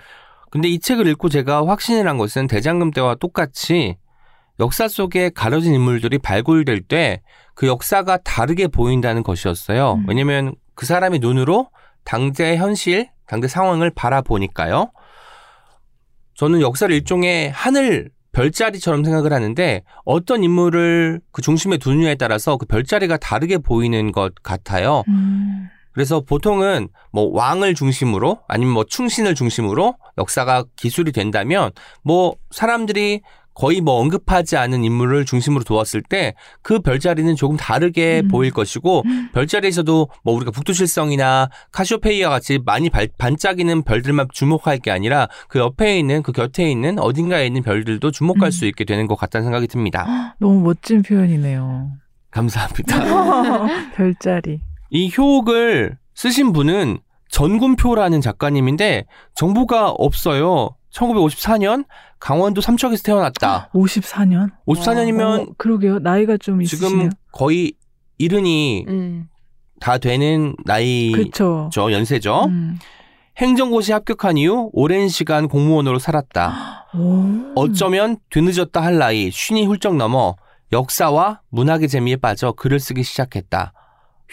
근데 0.50 0.68
이 0.68 0.78
책을 0.80 1.06
읽고 1.06 1.30
제가 1.30 1.66
확신을 1.66 2.06
한 2.06 2.18
것은 2.18 2.46
대장금 2.46 2.90
때와 2.90 3.14
똑같이 3.14 3.96
역사 4.60 4.86
속에 4.86 5.30
가려진 5.30 5.72
인물들이 5.72 6.18
발굴될 6.18 6.82
때 6.82 7.22
그 7.58 7.66
역사가 7.66 8.18
다르게 8.18 8.68
보인다는 8.68 9.24
것이었어요. 9.24 9.94
음. 9.94 10.04
왜냐면 10.06 10.54
그 10.76 10.86
사람의 10.86 11.18
눈으로 11.18 11.70
당대 12.04 12.56
현실, 12.56 13.10
당대 13.26 13.48
상황을 13.48 13.90
바라보니까요. 13.90 14.92
저는 16.34 16.60
역사를 16.60 16.94
일종의 16.94 17.50
하늘 17.50 18.10
별자리처럼 18.30 19.02
생각을 19.02 19.32
하는데 19.32 19.82
어떤 20.04 20.44
인물을 20.44 21.20
그 21.32 21.42
중심에 21.42 21.78
두느냐에 21.78 22.14
따라서 22.14 22.56
그 22.58 22.64
별자리가 22.64 23.16
다르게 23.16 23.58
보이는 23.58 24.12
것 24.12 24.36
같아요. 24.44 25.02
음. 25.08 25.68
그래서 25.90 26.20
보통은 26.20 26.86
뭐 27.10 27.28
왕을 27.32 27.74
중심으로 27.74 28.38
아니면 28.46 28.72
뭐 28.72 28.84
충신을 28.84 29.34
중심으로 29.34 29.96
역사가 30.16 30.62
기술이 30.76 31.10
된다면 31.10 31.72
뭐 32.04 32.36
사람들이 32.52 33.22
거의 33.58 33.80
뭐 33.80 33.94
언급하지 34.00 34.56
않은 34.56 34.84
인물을 34.84 35.24
중심으로 35.24 35.64
두었을 35.64 36.02
때 36.02 36.34
그 36.62 36.78
별자리는 36.80 37.34
조금 37.34 37.56
다르게 37.56 38.20
음. 38.24 38.28
보일 38.28 38.52
것이고 38.52 39.02
별자리에서도 39.32 40.08
뭐 40.22 40.34
우리가 40.34 40.50
북두칠성이나 40.50 41.48
카시오페이와 41.72 42.30
같이 42.30 42.58
많이 42.64 42.88
발- 42.90 43.08
반짝이는 43.18 43.82
별들만 43.82 44.28
주목할 44.32 44.78
게 44.78 44.90
아니라 44.90 45.28
그 45.48 45.58
옆에 45.58 45.98
있는 45.98 46.22
그 46.22 46.32
곁에 46.32 46.70
있는 46.70 46.98
어딘가에 46.98 47.46
있는 47.46 47.62
별들도 47.62 48.10
주목할 48.10 48.48
음. 48.48 48.50
수 48.50 48.66
있게 48.66 48.84
되는 48.84 49.06
것 49.06 49.16
같다는 49.16 49.46
생각이 49.46 49.66
듭니다. 49.66 50.34
너무 50.38 50.60
멋진 50.60 51.02
표현이네요. 51.02 51.90
감사합니다. 52.30 53.92
별자리. 53.96 54.60
이 54.90 55.10
효옥을 55.16 55.96
쓰신 56.14 56.52
분은 56.52 56.98
전군표라는 57.30 58.20
작가님인데 58.20 59.04
정보가 59.34 59.90
없어요. 59.90 60.70
1954년 60.98 61.84
강원도 62.18 62.60
삼척에서 62.60 63.02
태어났다. 63.02 63.70
54년? 63.72 64.50
54년이면 64.66 65.40
어, 65.40 65.52
그러게요. 65.56 66.00
나이가 66.00 66.36
좀 66.36 66.62
있으시네요. 66.62 66.90
지금 66.90 67.10
거의 67.32 67.72
이른이 68.18 68.86
음. 68.88 69.28
다 69.80 69.98
되는 69.98 70.54
나이죠. 70.64 71.70
연세죠. 71.76 72.46
음. 72.46 72.78
행정고시 73.36 73.92
합격한 73.92 74.36
이후 74.36 74.70
오랜 74.72 75.08
시간 75.08 75.46
공무원으로 75.46 76.00
살았다. 76.00 76.88
오. 76.94 77.52
어쩌면 77.54 78.16
뒤늦었다 78.30 78.82
할 78.82 78.98
나이 78.98 79.30
쉰이 79.30 79.64
훌쩍 79.64 79.94
넘어 79.96 80.34
역사와 80.72 81.42
문학의 81.50 81.88
재미에 81.88 82.16
빠져 82.16 82.52
글을 82.52 82.80
쓰기 82.80 83.04
시작했다. 83.04 83.72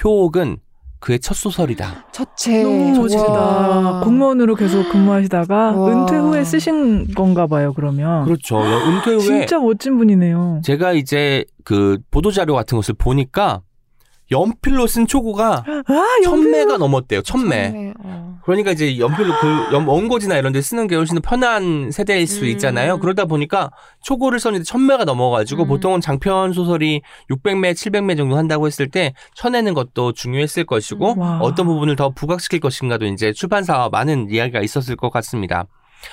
효옥은 0.03 0.57
그의 1.05 1.19
첫 1.19 1.35
소설이다. 1.35 2.07
첫째. 2.11 2.63
너무 2.63 3.01
멋지다. 3.01 3.21
와. 3.31 4.01
공무원으로 4.03 4.55
계속 4.55 4.89
근무하시다가 4.89 5.73
와. 5.73 5.87
은퇴 5.91 6.17
후에 6.17 6.43
쓰신 6.43 7.13
건가 7.13 7.45
봐요, 7.45 7.73
그러면. 7.75 8.25
그렇죠. 8.25 8.59
은퇴 8.59 9.11
후에 9.11 9.19
진짜 9.19 9.59
멋진 9.59 9.99
분이네요. 9.99 10.61
제가 10.63 10.93
이제 10.93 11.45
그 11.63 11.99
보도 12.09 12.31
자료 12.31 12.55
같은 12.55 12.75
것을 12.75 12.95
보니까 12.97 13.61
연필로 14.31 14.87
쓴 14.87 15.05
초고가 15.07 15.63
아. 15.87 15.93
천매가 16.23 16.77
넘었대요. 16.77 17.21
천매. 17.21 17.69
처음에, 17.71 17.93
어. 18.03 18.39
그러니까 18.43 18.71
이제 18.71 18.97
연필로 18.97 19.33
그 19.39 19.47
연- 19.73 19.85
원고지나 19.85 20.37
이런 20.37 20.51
데 20.53 20.61
쓰는 20.61 20.87
게 20.87 20.95
훨씬 20.95 21.15
더 21.15 21.21
편한 21.21 21.91
세대일 21.91 22.25
수 22.27 22.41
음. 22.43 22.49
있잖아요. 22.49 22.99
그러다 22.99 23.25
보니까 23.25 23.69
초고를 24.03 24.39
썼는데 24.39 24.63
천매가 24.63 25.05
넘어가지고 25.05 25.63
음. 25.63 25.67
보통은 25.67 26.01
장편 26.01 26.53
소설이 26.53 27.01
600매, 27.29 27.73
700매 27.73 28.17
정도 28.17 28.37
한다고 28.37 28.67
했을 28.67 28.89
때 28.89 29.13
쳐내는 29.35 29.73
것도 29.73 30.13
중요했을 30.13 30.65
것이고 30.65 31.13
음. 31.13 31.19
와. 31.19 31.39
어떤 31.41 31.65
부분을 31.67 31.95
더 31.95 32.09
부각시킬 32.09 32.59
것인가도 32.59 33.05
이제 33.05 33.31
출판사와 33.33 33.89
많은 33.89 34.29
이야기가 34.31 34.61
있었을 34.61 34.95
것 34.95 35.09
같습니다. 35.11 35.65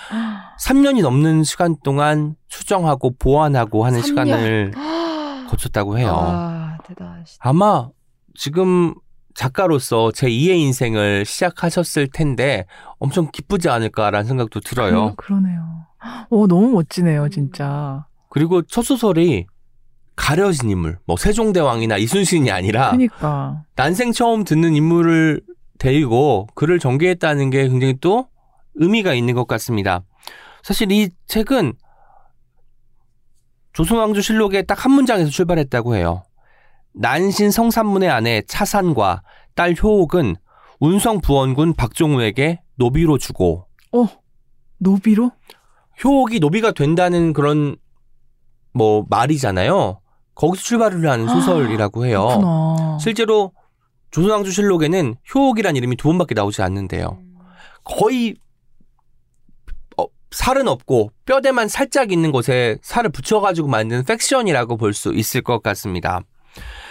3년이 0.65 1.03
넘는 1.03 1.45
시간 1.45 1.77
동안 1.85 2.35
수정하고 2.49 3.15
보완하고 3.19 3.85
하는 3.85 4.01
3년. 4.01 4.05
시간을 4.07 4.73
거쳤다고 5.51 5.99
해요. 5.99 6.15
아, 6.19 6.79
대단하시다. 6.87 7.47
아마 7.47 7.89
지금 8.35 8.95
작가로서 9.35 10.13
제 10.13 10.29
2의 10.29 10.57
인생을 10.59 11.25
시작하셨을 11.25 12.09
텐데 12.13 12.67
엄청 12.99 13.31
기쁘지 13.33 13.69
않을까라는 13.69 14.27
생각도 14.27 14.61
들어요. 14.61 15.15
그, 15.17 15.33
러네요 15.33 15.87
오, 16.31 16.47
너무 16.47 16.71
멋지네요, 16.71 17.29
진짜. 17.29 18.07
그리고 18.29 18.63
첫 18.63 18.83
소설이 18.83 19.47
가려진 20.17 20.69
인물, 20.71 20.99
뭐 21.07 21.17
세종대왕이나 21.17 21.97
이순신이 21.97 22.51
아니라 22.51 22.91
그니까. 22.91 23.63
난생 23.77 24.13
처음 24.13 24.45
듣는 24.45 24.75
인물을 24.75 25.41
데리고 25.79 26.47
글을 26.55 26.79
전개했다는 26.79 27.51
게 27.51 27.69
굉장히 27.69 27.97
또 28.01 28.29
의미가 28.75 29.15
있는 29.15 29.35
것 29.35 29.47
같습니다. 29.47 30.03
사실 30.63 30.93
이 30.93 31.09
책은 31.27 31.73
조선왕조 33.73 34.21
실록의 34.21 34.67
딱 34.67 34.85
한 34.85 34.93
문장에서 34.93 35.31
출발했다고 35.31 35.97
해요. 35.97 36.25
난신 36.95 37.51
성산문의 37.51 38.11
아내 38.11 38.43
차산과 38.47 39.23
딸 39.55 39.75
효옥은 39.81 40.37
운성 40.81 41.21
부원군 41.21 41.75
박종우에게 41.75 42.61
노비로 42.77 43.19
주고 43.19 43.67
어, 43.93 44.07
노비로? 44.79 45.31
효옥이 46.03 46.41
노비가 46.41 46.73
된다는 46.73 47.33
그런 47.33 47.77
뭐 48.73 49.05
말이잖아요. 49.09 50.01
거기서 50.35 50.63
출발을 50.65 51.09
하는 51.09 51.29
소설이라고 51.29 52.07
해요. 52.07 52.27
그렇구나. 52.27 52.99
실제로 52.99 53.53
조선왕조 54.11 54.51
실록에는 54.51 55.15
효옥이란 55.35 55.77
이름이 55.77 55.97
두 55.97 56.09
번밖에 56.09 56.35
나오지 56.35 56.63
않는데요. 56.63 57.19
거의 57.85 58.35
어, 59.99 60.05
살은 60.31 60.69
없고 60.69 61.13
뼈대만 61.27 61.69
살짝 61.69 62.13
있는 62.13 62.33
곳에 62.33 62.79
살을 62.83 63.11
붙여가지고 63.11 63.69
만든 63.69 64.05
팩션이라고 64.05 64.77
볼 64.79 64.95
수 64.95 65.13
있을 65.13 65.43
것 65.43 65.63
같습니다. 65.63 66.21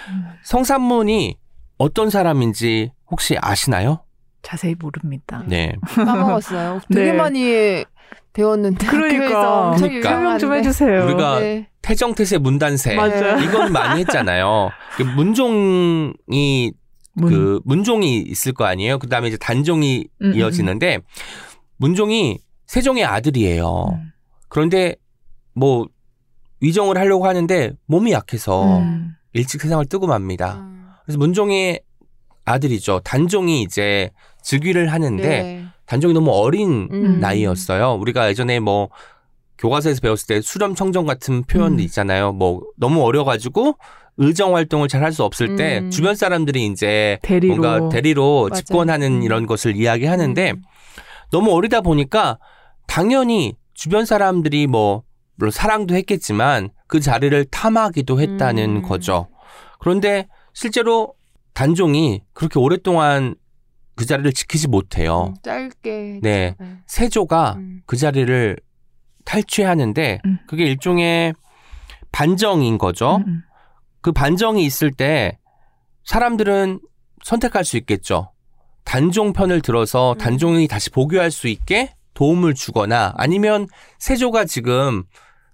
음. 0.10 0.26
성산문이 0.44 1.38
어떤 1.78 2.10
사람인지 2.10 2.92
혹시 3.10 3.38
아시나요? 3.42 4.04
자세히 4.42 4.76
모릅니다. 4.78 5.44
네. 5.48 5.76
까먹었어요. 5.96 6.82
되게 6.94 7.12
네. 7.12 7.18
많이 7.18 7.86
배웠는데 8.34 8.88
그러니까. 8.88 9.76
그러니까. 9.78 10.10
설명 10.10 10.40
좀. 10.40 10.54
해주세요. 10.54 11.06
우리가 11.06 11.40
네. 11.40 11.68
태정태세 11.82 12.38
문단세 12.38 12.96
맞아요. 12.96 13.40
이건 13.40 13.72
많이 13.72 14.02
했잖아요. 14.02 14.70
그 14.96 15.04
문종이 15.04 16.74
문. 17.14 17.30
그 17.30 17.60
문종이 17.66 18.20
있을 18.20 18.54
거 18.54 18.66
아니에요. 18.66 19.00
그 19.00 19.10
다음에 19.10 19.28
이제 19.28 19.38
단종이 19.38 20.08
음, 20.22 20.28
음, 20.28 20.36
이어지는데 20.36 21.00
문종이 21.78 22.40
세종의 22.68 23.04
아들이에요. 23.04 23.86
음. 23.92 24.12
그런데 24.48 24.96
뭐 25.54 25.88
위정을 26.62 26.98
하려고 26.98 27.26
하는데 27.28 27.72
몸이 27.88 28.12
약해서 28.12 28.78
음. 28.80 29.16
일찍 29.34 29.62
세상을 29.62 29.86
뜨고 29.86 30.08
맙니다. 30.08 30.56
음. 30.62 30.88
그래서 31.06 31.18
문종의 31.18 31.82
아들이죠. 32.46 33.02
단종이 33.04 33.62
이제 33.62 34.10
즉위를 34.44 34.92
하는데 34.92 35.24
네. 35.24 35.66
단종이 35.86 36.14
너무 36.14 36.32
어린 36.32 36.90
음. 36.92 37.20
나이였어요. 37.20 37.94
우리가 37.96 38.30
예전에 38.30 38.60
뭐 38.60 38.90
교과서에서 39.58 40.02
배웠을 40.02 40.28
때 40.28 40.42
수렴 40.42 40.74
청정 40.76 41.06
같은 41.06 41.44
표현도 41.44 41.76
음. 41.82 41.86
있잖아요. 41.86 42.32
뭐 42.34 42.62
너무 42.78 43.04
어려가지고 43.04 43.76
의정 44.18 44.56
활동을 44.56 44.88
잘 44.88 45.04
할 45.04 45.12
수 45.14 45.24
없을 45.24 45.56
때 45.56 45.80
음. 45.80 45.90
주변 45.92 46.16
사람들이 46.16 46.66
이제 46.66 47.20
대리로. 47.22 47.56
뭔가 47.56 47.90
대리로 47.90 48.48
맞아요. 48.50 48.62
집권하는 48.62 49.18
음. 49.18 49.24
이런 49.24 49.46
것을 49.46 49.76
이야기하는데 49.76 50.52
음. 50.52 50.62
너무 51.32 51.52
어리다 51.54 51.82
보니까 51.82 52.38
당연히 52.88 53.54
주변 53.74 54.06
사람들이 54.06 54.68
뭐 54.68 55.04
물론 55.36 55.52
사랑도 55.52 55.96
했겠지만 55.96 56.70
그 56.92 57.00
자리를 57.00 57.46
탐하기도 57.46 58.20
했다는 58.20 58.76
음. 58.76 58.82
거죠. 58.82 59.30
그런데 59.80 60.28
실제로 60.52 61.14
단종이 61.54 62.22
그렇게 62.34 62.60
오랫동안 62.60 63.36
그 63.96 64.06
자리를 64.06 64.34
지키지 64.34 64.68
못해요. 64.68 65.28
음, 65.30 65.36
짧게. 65.42 66.20
네. 66.22 66.56
네. 66.60 66.78
세조가 66.88 67.54
음. 67.60 67.82
그 67.86 67.96
자리를 67.96 68.58
탈취하는데 69.24 70.20
음. 70.26 70.40
그게 70.48 70.66
일종의 70.66 71.34
반정인 72.12 72.78
거죠. 72.78 73.16
음, 73.16 73.24
음. 73.26 73.42
그 74.02 74.12
반정이 74.12 74.66
있을 74.66 74.92
때 74.92 75.40
사람들은 76.04 76.82
선택할 77.24 77.64
수 77.64 77.78
있겠죠. 77.78 78.34
단종 78.84 79.32
편을 79.32 79.62
들어서 79.62 80.12
음. 80.12 80.18
단종이 80.18 80.68
다시 80.68 80.90
복유할 80.90 81.32
수 81.32 81.48
있게 81.48 81.94
도움을 82.16 82.54
주거나 82.54 83.14
아니면 83.16 83.68
세조가 84.00 84.44
지금 84.44 85.06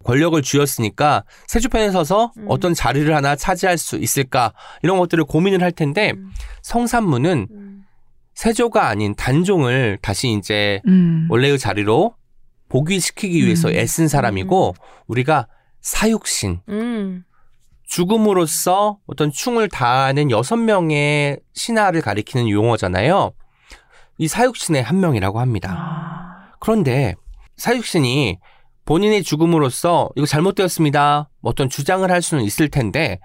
권력을 0.08 0.42
쥐었으니까 0.42 1.26
세조 1.48 1.68
편에 1.68 1.92
서서 1.92 2.32
음. 2.38 2.46
어떤 2.48 2.74
자리를 2.74 3.14
하나 3.14 3.36
차지할 3.36 3.78
수 3.78 3.98
있을까 3.98 4.54
이런 4.82 4.98
것들을 5.00 5.26
고민을 5.26 5.62
할 5.62 5.74
텐데 5.74 6.14
음. 6.16 6.32
성산문은 6.62 7.48
음. 7.52 7.84
세조가 8.34 8.88
아닌 8.88 9.16
단종을 9.16 10.00
다시 10.02 10.32
이제 10.32 10.82
음. 10.88 11.28
원래의 11.30 11.60
자리로 11.60 12.16
복위시키기 12.70 13.46
위해서 13.46 13.68
음. 13.68 13.76
애쓴 13.76 14.08
사람이고 14.08 14.76
우리가 15.08 15.48
사육신 15.82 16.62
음. 16.70 17.26
죽음으로써 17.84 19.00
어떤 19.08 19.30
충을 19.30 19.68
다하는 19.68 20.32
여섯 20.32 20.56
명의 20.56 21.38
신하를 21.54 22.02
가리키는 22.02 22.50
용어잖아요. 22.50 23.34
이 24.20 24.28
사육신의 24.28 24.84
한 24.84 25.02
명이라고 25.02 25.42
합니다. 25.42 25.76
아. 25.78 26.54
그런데 26.60 27.16
사육신이 27.58 28.40
본인의 28.88 29.24
죽음으로써 29.24 30.10
이거 30.16 30.26
잘못되었습니다. 30.26 31.30
뭐 31.42 31.52
어떤 31.52 31.70
주장을 31.70 32.10
할 32.10 32.22
수는 32.22 32.44
있을 32.44 32.70
텐데 32.70 33.20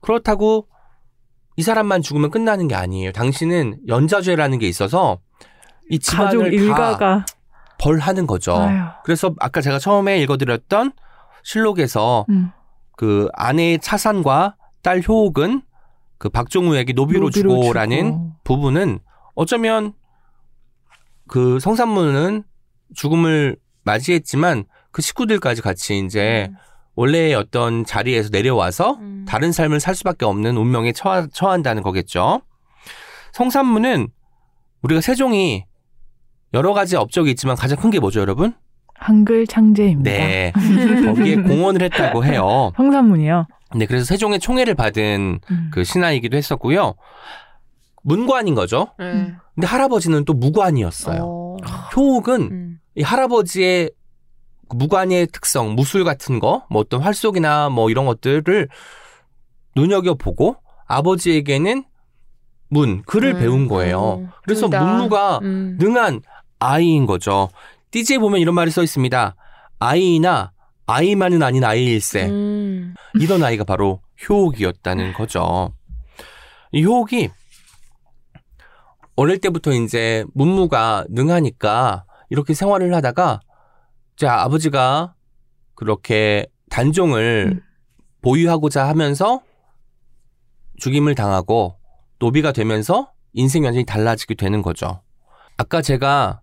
그렇다고 0.00 0.68
이 1.56 1.62
사람만 1.62 2.02
죽으면 2.02 2.30
끝나는 2.30 2.68
게 2.68 2.76
아니에요. 2.76 3.10
당신은 3.10 3.80
연자죄라는 3.88 4.60
게 4.60 4.68
있어서 4.68 5.18
이 5.90 5.98
집안을 5.98 6.38
다 6.38 6.46
일가가 6.46 7.26
벌하는 7.80 8.28
거죠. 8.28 8.56
아유. 8.56 8.84
그래서 9.04 9.34
아까 9.40 9.60
제가 9.60 9.80
처음에 9.80 10.20
읽어드렸던 10.22 10.92
실록에서 11.42 12.24
음. 12.28 12.52
그 12.96 13.28
아내의 13.34 13.80
차산과 13.80 14.56
딸 14.82 15.02
효옥은 15.06 15.62
그 16.18 16.28
박종우에게 16.28 16.92
노비로, 16.92 17.26
노비로 17.26 17.30
주고라는 17.30 18.04
주고. 18.04 18.32
부분은 18.44 19.00
어쩌면 19.34 19.94
그 21.26 21.58
성산문은 21.58 22.44
죽음을 22.94 23.56
맞이했지만 23.82 24.64
그 24.90 25.02
식구들까지 25.02 25.62
같이 25.62 25.98
이제 25.98 26.50
원래의 26.94 27.34
어떤 27.34 27.84
자리에서 27.84 28.30
내려와서 28.32 28.94
음. 29.00 29.24
다른 29.28 29.52
삶을 29.52 29.80
살 29.80 29.94
수밖에 29.94 30.24
없는 30.24 30.56
운명에 30.56 30.92
처하, 30.92 31.26
처한다는 31.32 31.82
거겠죠. 31.82 32.40
성산문은 33.32 34.08
우리가 34.82 35.00
세종이 35.00 35.64
여러 36.54 36.72
가지 36.72 36.96
업적이 36.96 37.30
있지만 37.32 37.56
가장 37.56 37.78
큰 37.78 37.90
게 37.90 38.00
뭐죠, 38.00 38.20
여러분? 38.20 38.54
한글 38.94 39.46
창제입니다. 39.46 40.10
네. 40.10 40.52
거기에 41.06 41.36
공헌을 41.36 41.82
했다고 41.82 42.24
해요. 42.24 42.72
성산문이요. 42.76 43.46
네, 43.76 43.86
그래서 43.86 44.04
세종의 44.06 44.40
총애를 44.40 44.74
받은 44.74 45.38
음. 45.50 45.70
그 45.72 45.84
신하이기도 45.84 46.36
했었고요. 46.36 46.94
문관인 48.02 48.54
거죠. 48.54 48.88
네. 48.98 49.34
근데 49.54 49.66
할아버지는 49.66 50.24
또 50.24 50.32
무관이었어요. 50.34 51.22
어. 51.22 51.56
효옥은 51.94 52.40
음. 52.50 52.80
이 52.96 53.02
할아버지의 53.02 53.90
그 53.90 53.97
무관의 54.70 55.28
특성, 55.28 55.74
무술 55.74 56.04
같은 56.04 56.40
거, 56.40 56.64
뭐 56.70 56.80
어떤 56.80 57.00
활속이나 57.00 57.68
뭐 57.68 57.90
이런 57.90 58.06
것들을 58.06 58.68
눈여겨보고 59.76 60.56
아버지에게는 60.86 61.84
문, 62.70 63.02
글을 63.02 63.34
음, 63.34 63.38
배운 63.38 63.68
거예요. 63.68 64.16
음, 64.18 64.30
그래서 64.42 64.62
둘 64.62 64.70
다. 64.70 64.84
문무가 64.84 65.38
음. 65.38 65.76
능한 65.80 66.22
아이인 66.58 67.06
거죠. 67.06 67.48
띠지에 67.90 68.18
보면 68.18 68.40
이런 68.40 68.54
말이 68.54 68.70
써 68.70 68.82
있습니다. 68.82 69.36
아이나 69.78 70.52
아이만은 70.86 71.42
아닌 71.42 71.64
아이일세. 71.64 72.26
음. 72.26 72.94
이런 73.14 73.42
아이가 73.42 73.64
바로 73.64 74.00
효옥이었다는 74.28 75.12
거죠. 75.12 75.72
이 76.72 76.84
효옥이 76.84 77.30
어릴 79.16 79.38
때부터 79.38 79.72
이제 79.72 80.24
문무가 80.34 81.04
능하니까 81.08 82.04
이렇게 82.30 82.54
생활을 82.54 82.94
하다가 82.94 83.40
제 84.18 84.26
아버지가 84.26 85.14
그렇게 85.76 86.44
단종을 86.70 87.52
음. 87.54 87.62
보유하고자 88.20 88.88
하면서 88.88 89.42
죽임을 90.78 91.14
당하고 91.14 91.76
노비가 92.18 92.50
되면서 92.50 93.12
인생 93.32 93.62
완전히 93.62 93.86
달라지게 93.86 94.34
되는 94.34 94.60
거죠. 94.60 95.02
아까 95.56 95.82
제가 95.82 96.40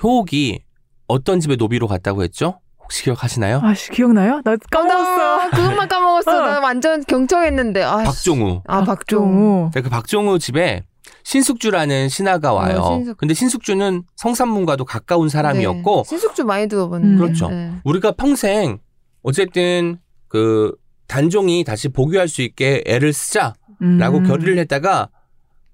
효옥이 0.00 0.60
어떤 1.08 1.40
집에 1.40 1.56
노비로 1.56 1.88
갔다고 1.88 2.22
했죠? 2.22 2.60
혹시 2.78 3.02
기억하시나요? 3.02 3.60
아씨 3.60 3.90
기억나요? 3.90 4.40
나 4.44 4.56
까먹었어. 4.70 5.36
나 5.36 5.50
그것만 5.50 5.88
까먹었어. 5.88 6.30
어. 6.42 6.46
나 6.46 6.60
완전 6.60 7.02
경청했는데. 7.04 7.82
아, 7.82 7.96
박종우. 8.04 8.62
아, 8.68 8.84
박종우. 8.84 8.86
박종우. 8.86 9.70
네, 9.74 9.80
그 9.80 9.90
박종우 9.90 10.38
집에 10.38 10.84
신숙주라는 11.24 12.08
신하가 12.08 12.52
와요. 12.52 12.78
어, 12.78 12.96
신숙- 12.98 13.16
근데 13.16 13.34
신숙주는 13.34 14.02
성산문과도 14.16 14.84
가까운 14.84 15.28
사람이었고 15.28 16.02
네. 16.04 16.08
신숙주 16.08 16.44
많이 16.44 16.66
들어봤는데. 16.68 17.14
음. 17.14 17.18
그렇죠. 17.18 17.48
네. 17.48 17.72
우리가 17.84 18.12
평생 18.12 18.78
어쨌든 19.22 19.98
그 20.28 20.74
단종이 21.06 21.64
다시 21.64 21.88
복유할 21.88 22.28
수 22.28 22.42
있게 22.42 22.82
애를 22.86 23.12
쓰자라고 23.12 23.58
음. 23.82 24.24
결의를 24.26 24.58
했다가 24.58 25.08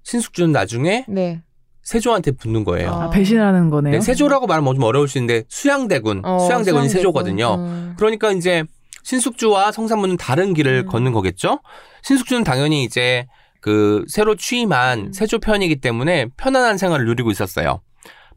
신숙주는 0.03 0.51
나중에 0.51 1.05
네. 1.07 1.41
세조한테 1.83 2.31
붙는 2.31 2.63
거예요. 2.65 2.91
아. 2.91 3.03
아, 3.05 3.09
배신하는 3.09 3.69
거네요. 3.69 3.93
네, 3.93 4.01
세조라고 4.01 4.45
말하면 4.47 4.75
좀 4.75 4.83
어려울 4.83 5.07
수 5.07 5.17
있는데 5.19 5.43
수양대군, 5.47 6.25
어, 6.25 6.39
수양대군이 6.39 6.63
수양대군. 6.63 6.89
세조거든요. 6.89 7.55
음. 7.55 7.93
그러니까 7.97 8.31
이제 8.31 8.63
신숙주와 9.03 9.71
성산문은 9.71 10.17
다른 10.17 10.53
길을 10.53 10.83
음. 10.85 10.89
걷는 10.89 11.13
거겠죠. 11.13 11.59
신숙주는 12.03 12.43
당연히 12.43 12.83
이제 12.83 13.25
그 13.61 14.05
새로 14.07 14.35
취임한 14.35 14.99
음. 14.99 15.13
세조 15.13 15.39
편이기 15.39 15.77
때문에 15.77 16.27
편안한 16.37 16.77
생활을 16.77 17.05
누리고 17.05 17.31
있었어요. 17.31 17.81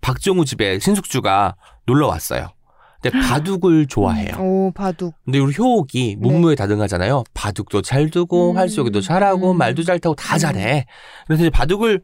박종우 0.01 0.45
집에 0.45 0.79
신숙주가 0.79 1.57
놀러 1.87 2.07
왔어요. 2.09 2.49
근데 3.03 3.19
바둑을 3.19 3.87
좋아해요. 3.87 4.37
오, 4.39 4.73
바둑. 4.73 5.15
근데 5.25 5.39
우리 5.39 5.55
효옥이 5.57 6.17
문무에 6.19 6.55
다등하잖아요. 6.55 7.25
바둑도 7.33 7.83
잘 7.83 8.11
두고 8.11 8.53
음. 8.53 8.57
활쏘기도 8.57 9.01
잘하고 9.01 9.53
음. 9.53 9.59
말도 9.59 9.83
잘 9.85 9.99
타고 9.99 10.15
다 10.15 10.37
음. 10.37 10.39
잘해. 10.39 10.87
그래서 11.27 11.43
이제 11.45 11.51
바둑을 11.51 12.03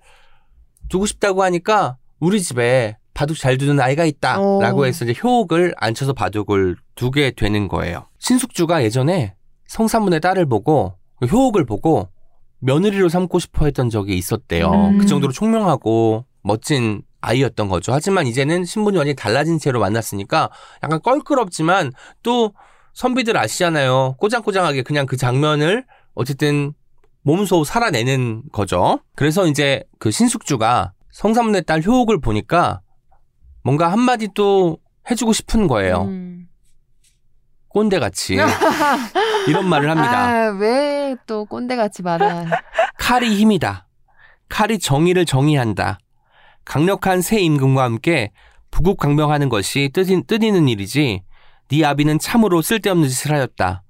두고 0.89 1.05
싶다고 1.07 1.43
하니까 1.43 1.99
우리 2.19 2.41
집에 2.41 2.97
바둑 3.13 3.39
잘 3.39 3.59
두는 3.59 3.81
아이가 3.81 4.05
있다라고 4.05 4.81
오. 4.81 4.87
해서 4.87 5.05
이제 5.05 5.15
효옥을 5.23 5.75
앉혀서 5.77 6.13
바둑을 6.15 6.77
두게 6.95 7.33
되는 7.33 7.69
거예요. 7.69 8.07
신숙주가 8.19 8.83
예전에 8.85 9.35
성산문의 9.67 10.21
딸을 10.21 10.47
보고 10.47 10.95
그 11.19 11.27
효옥을 11.27 11.65
보고 11.65 12.09
며느리로 12.61 13.09
삼고 13.09 13.39
싶어 13.39 13.65
했던 13.67 13.91
적이 13.91 14.17
있었대요. 14.17 14.71
음. 14.71 14.99
그 14.99 15.07
정도로 15.07 15.33
총명하고 15.33 16.25
멋진 16.43 17.03
아이였던 17.21 17.69
거죠. 17.69 17.93
하지만 17.93 18.27
이제는 18.27 18.65
신분이 18.65 18.97
완전히 18.97 19.17
달라진 19.17 19.59
채로 19.59 19.81
만났으니까 19.81 20.51
약간 20.83 21.01
껄끄럽지만 21.03 21.93
또 22.23 22.53
선비들 22.95 23.37
아시잖아요. 23.37 24.17
꼬장꼬장하게 24.19 24.83
그냥 24.83 25.07
그 25.07 25.17
장면을 25.17 25.85
어쨌든 26.15 26.73
몸소 27.23 27.65
살아내는 27.65 28.45
거죠. 28.53 29.01
그래서 29.17 29.47
이제 29.47 29.83
그 29.99 30.11
신숙주가 30.11 30.93
성삼문의 31.11 31.65
딸 31.65 31.83
효옥을 31.83 32.21
보니까 32.21 32.81
뭔가 33.65 33.91
한마디 33.91 34.29
또 34.35 34.79
해주고 35.11 35.33
싶은 35.33 35.67
거예요. 35.67 36.03
음. 36.03 36.47
꼰대같이. 37.77 38.39
이런 39.49 39.69
말을 39.69 39.91
합니다. 39.91 40.29
아, 40.29 40.51
왜 40.59 41.15
또 41.27 41.45
꼰대같이 41.45 42.03
말아. 42.03 42.47
칼이 42.99 43.35
힘이다. 43.37 43.87
칼이 44.49 44.79
정의를 44.79 45.25
정의한다. 45.27 45.99
강력한 46.65 47.21
새 47.21 47.39
임금과 47.41 47.83
함께 47.85 48.33
부국강명하는 48.71 49.49
것이 49.49 49.91
뜻이, 49.93 50.23
뜻있는 50.27 50.69
일이지 50.69 51.23
네 51.69 51.85
아비는 51.85 52.19
참으로 52.19 52.63
쓸데없는 52.63 53.09
짓을 53.09 53.33
하였다. 53.33 53.83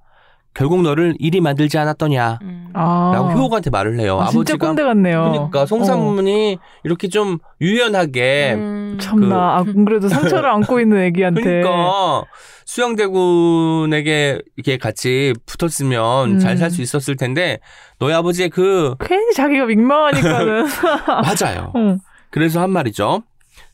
결국 0.57 0.81
너를 0.81 1.15
이리 1.19 1.43
만들지 1.43 1.77
않았더냐. 1.77 2.39
음. 2.41 2.71
아. 2.73 3.13
라고 3.13 3.31
효옥한테 3.33 3.69
말을 3.69 4.01
해요. 4.01 4.19
아, 4.19 4.29
진짜 4.29 4.55
아버지가 4.55 4.67
꼰대 4.67 4.83
같네요. 4.85 5.31
그러니까 5.31 5.67
송산문이 5.67 6.57
이렇게 6.83 7.09
좀 7.09 7.39
유연하게 7.61 8.55
음. 8.55 8.97
참나. 8.99 9.37
아, 9.37 9.59
안 9.59 9.85
그래도 9.85 10.09
상처를 10.09 10.49
안고 10.49 10.81
있는 10.81 10.97
애기한테. 11.05 11.43
그러니까 11.43 12.25
수양대군에게 12.65 14.41
이렇게 14.57 14.79
같이 14.79 15.35
붙었으면 15.45 16.31
음. 16.31 16.39
잘살 16.39 16.71
수 16.71 16.81
있었을 16.81 17.17
텐데 17.17 17.59
너희 17.99 18.15
아버지의 18.15 18.49
그 18.49 18.95
괜히 19.01 19.35
자기가 19.35 19.67
민망하니까는. 19.67 20.67
맞아요. 21.07 21.73
응. 21.77 21.99
그래서 22.31 22.63
한 22.63 22.71
말이죠. 22.71 23.23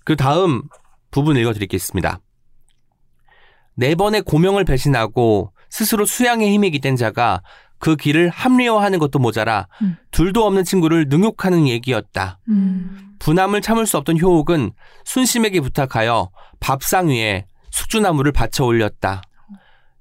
그 0.05 0.16
다음 0.16 0.62
부분 1.12 1.37
읽어드리겠습니다. 1.37 2.18
네 3.77 3.95
번의 3.95 4.23
고명을 4.23 4.64
배신하고 4.64 5.53
스스로 5.72 6.04
수양의 6.04 6.52
힘에 6.52 6.68
기댄 6.68 6.96
자가 6.96 7.40
그 7.78 7.96
길을 7.96 8.28
합리화하는 8.28 8.98
것도 8.98 9.18
모자라 9.18 9.68
음. 9.80 9.96
둘도 10.11 10.44
없는 10.44 10.64
친구를 10.64 11.06
능욕하는 11.08 11.66
얘기였다. 11.66 12.38
음. 12.48 13.14
분함을 13.18 13.62
참을 13.62 13.87
수 13.87 13.96
없던 13.96 14.20
효옥은 14.20 14.72
순심에게 15.04 15.61
부탁하여 15.61 16.30
밥상 16.61 17.08
위에 17.08 17.46
숙주나무를 17.70 18.32
받쳐 18.32 18.66
올렸다. 18.66 19.22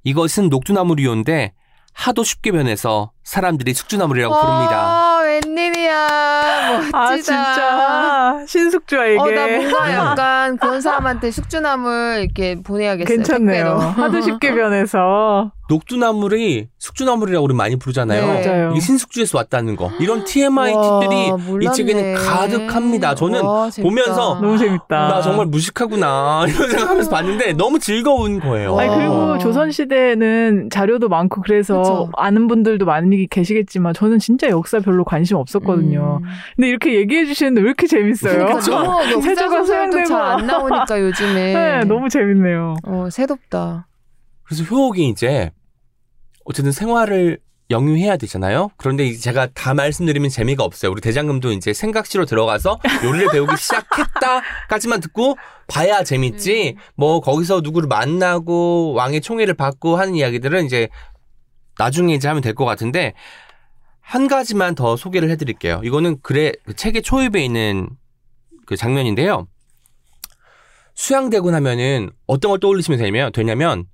이것은 0.04 0.50
녹두나무리온데 0.50 1.54
하도 1.94 2.26
쉽게 2.26 2.52
변해서 2.52 3.14
사람들이 3.24 3.74
숙주나물이라고 3.74 4.34
부릅니다. 4.34 4.76
아, 4.76 5.22
웬일이야. 5.24 6.82
멋지다. 6.92 6.98
아, 7.00 7.16
진짜. 7.18 8.46
신숙주아에게. 8.48 9.20
어, 9.20 9.30
나 9.30 9.48
뭔가 9.48 9.94
약간 9.94 10.58
그런 10.58 10.82
사람한테 10.82 11.32
숙주나물 11.32 12.20
이렇게 12.24 12.62
보내야겠어요. 12.62 13.16
괜찮네요. 13.16 13.76
하도 13.96 14.22
쉽게 14.22 14.54
변해서. 14.54 15.52
녹두나물이 15.70 16.68
숙주나물이라고 16.80 17.46
우리 17.46 17.54
많이 17.54 17.78
부르잖아요. 17.78 18.26
네. 18.34 18.46
맞아요. 18.46 18.72
이게 18.72 18.82
신숙주에서 18.82 19.38
왔다는 19.38 19.78
거. 19.78 19.90
이런 20.02 20.26
TMI 20.26 20.74
와, 20.74 21.00
팁들이 21.00 21.66
이. 21.66 21.72
책에는 21.74 22.16
가득합니다. 22.16 23.16
저는 23.16 23.42
와. 23.42 23.70
보면서 23.82 24.36
너무 24.42 24.58
재밌다. 24.58 25.08
나 25.08 25.22
정말 25.22 25.46
무식하구나 25.46 26.44
이런 26.50 26.70
생각하면서 26.70 27.10
봤는데 27.10 27.54
너무 27.54 27.80
즐거운 27.80 28.42
거예요. 28.42 28.74
와. 28.74 28.82
아니 28.84 28.96
그리고 28.96 29.38
조선 29.38 29.72
시대에는 29.72 30.70
자료도 30.72 31.08
많고 31.08 31.42
그래서 31.42 31.78
그쵸. 31.78 32.10
아는 32.18 32.48
분들도 32.48 32.84
많이 32.86 33.11
계시겠지만 33.28 33.94
저는 33.94 34.20
진짜 34.20 34.48
역사 34.50 34.80
별로 34.80 35.04
관심 35.04 35.38
없었거든요. 35.38 36.20
음. 36.22 36.28
근데 36.56 36.68
이렇게 36.70 36.96
얘기해 36.96 37.26
주시는데 37.26 37.62
왜 37.62 37.68
이렇게 37.68 37.88
재밌어요? 37.88 38.46
그러니까 38.46 38.62
세조가 39.22 39.64
소양되고. 39.64 40.06
잘안 40.06 40.46
나오니까 40.48 41.00
요즘에. 41.02 41.54
네, 41.54 41.84
너무 41.86 42.10
재밌네요. 42.10 42.76
어, 42.84 43.08
새롭다. 43.12 43.88
그래서 44.44 44.64
효옥이 44.64 45.08
이제 45.10 45.52
어쨌든 46.46 46.72
생활을 46.72 47.40
영유해야 47.70 48.18
되잖아요. 48.18 48.70
그런데 48.76 49.06
이제 49.06 49.18
제가 49.22 49.48
다 49.54 49.74
말씀드리면 49.74 50.30
재미가 50.30 50.62
없어요. 50.62 50.92
우리 50.92 51.00
대장금도 51.00 51.54
이제 51.54 51.72
생각시로 51.72 52.26
들어가서 52.26 52.80
요리를 53.06 53.28
배우기 53.32 53.56
시작했다까지만 53.56 55.00
듣고 55.00 55.38
봐야 55.68 56.04
재밌지. 56.04 56.76
뭐 56.96 57.22
거기서 57.22 57.62
누구를 57.62 57.88
만나고 57.88 58.92
왕의 58.94 59.22
총애를 59.22 59.54
받고 59.54 59.96
하는 59.96 60.16
이야기들은 60.16 60.66
이제 60.66 60.90
나중에 61.82 62.14
이제 62.14 62.28
하면 62.28 62.44
될 62.44 62.54
것 62.54 62.66
같은데 62.66 63.14
한 64.02 64.28
가지만 64.28 64.76
더 64.76 64.96
소개를 64.96 65.30
해드릴게요. 65.32 65.82
이거는 65.84 66.18
그래 66.22 66.52
그 66.66 66.76
책의 66.76 67.02
초입에 67.02 67.44
있는 67.44 67.90
그 68.68 68.76
장면인데요. 68.76 69.48
수양대군 70.94 71.56
하면은 71.56 72.12
어떤 72.28 72.50
걸 72.52 72.60
떠올리시면 72.60 73.00
되냐면, 73.00 73.32
되냐면 73.32 73.86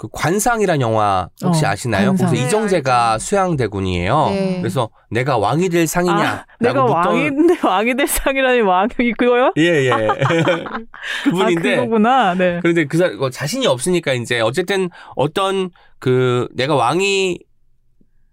그 0.00 0.08
관상이란 0.12 0.80
영화 0.80 1.28
혹시 1.44 1.66
어, 1.66 1.68
아시나요? 1.68 2.06
관상. 2.12 2.28
거기서 2.28 2.42
네, 2.42 2.46
이정재가 2.48 3.12
알죠. 3.12 3.22
수양대군이에요. 3.26 4.26
네. 4.30 4.58
그래서 4.62 4.88
내가 5.10 5.36
왕이 5.36 5.68
될 5.68 5.86
상이냐? 5.86 6.14
아, 6.18 6.44
내가 6.58 6.86
왕인데 6.86 7.58
왕이 7.62 7.94
될 7.96 8.06
상이라니 8.06 8.62
왕이 8.62 9.12
그거요? 9.18 9.52
예, 9.58 9.62
예. 9.90 9.90
그분인데. 11.24 11.72
아, 11.74 11.76
그거구나. 11.80 12.34
네. 12.34 12.60
그런데 12.62 12.86
그 12.86 12.96
사- 12.96 13.10
그 13.10 13.28
자신이 13.28 13.66
없으니까 13.66 14.14
이제 14.14 14.40
어쨌든 14.40 14.88
어떤 15.16 15.68
그 15.98 16.48
내가 16.54 16.74
왕이 16.76 17.38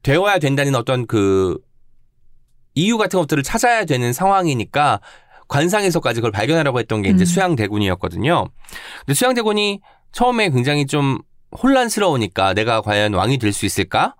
되어야 0.03 0.39
된다는 0.39 0.73
어떤 0.73 1.05
그 1.05 1.57
이유 2.75 2.97
같은 2.97 3.19
것들을 3.19 3.43
찾아야 3.43 3.83
되는 3.83 4.13
상황이니까 4.13 5.01
관상에서까지 5.49 6.21
그걸 6.21 6.31
발견하려고 6.31 6.79
했던 6.79 7.01
게 7.01 7.09
이제 7.09 7.23
음. 7.23 7.25
수양대군이었거든요. 7.25 8.47
근데 9.05 9.13
수양대군이 9.13 9.81
처음에 10.13 10.49
굉장히 10.49 10.85
좀 10.85 11.17
혼란스러우니까 11.51 12.53
내가 12.53 12.81
과연 12.81 13.13
왕이 13.13 13.37
될 13.37 13.53
수 13.53 13.65
있을까? 13.65 14.15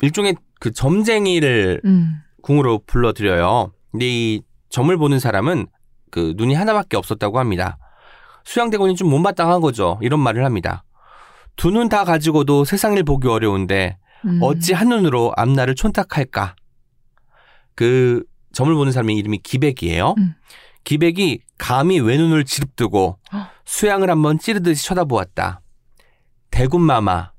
일종의 0.00 0.36
그 0.60 0.72
점쟁이를 0.72 1.80
음. 1.84 2.20
궁으로 2.42 2.80
불러들여요. 2.86 3.72
근데 3.92 4.06
이 4.08 4.42
점을 4.70 4.94
보는 4.96 5.18
사람은 5.18 5.66
그 6.10 6.34
눈이 6.36 6.54
하나밖에 6.54 6.96
없었다고 6.96 7.38
합니다. 7.38 7.78
수양대군이 8.44 8.96
좀 8.96 9.10
못마땅한 9.10 9.60
거죠. 9.60 9.98
이런 10.02 10.20
말을 10.20 10.44
합니다. 10.44 10.84
두 11.56 11.70
눈 11.72 11.88
다 11.88 12.04
가지고도 12.04 12.64
세상을 12.64 13.02
보기 13.02 13.28
어려운데 13.28 13.98
음. 14.24 14.38
어찌 14.42 14.72
한 14.72 14.88
눈으로 14.88 15.32
앞날을 15.36 15.74
촌탁할까? 15.74 16.54
그 17.74 18.22
점을 18.52 18.72
보는 18.74 18.92
사람의 18.92 19.16
이름이 19.16 19.38
기백이에요. 19.38 20.14
음. 20.18 20.34
기백이 20.84 21.40
감히 21.58 22.00
외눈을 22.00 22.44
지릅뜨고 22.44 23.18
수양을 23.64 24.08
한번 24.10 24.38
찌르듯이 24.38 24.86
쳐다보았다. 24.86 25.60
대군마마, 26.58 27.30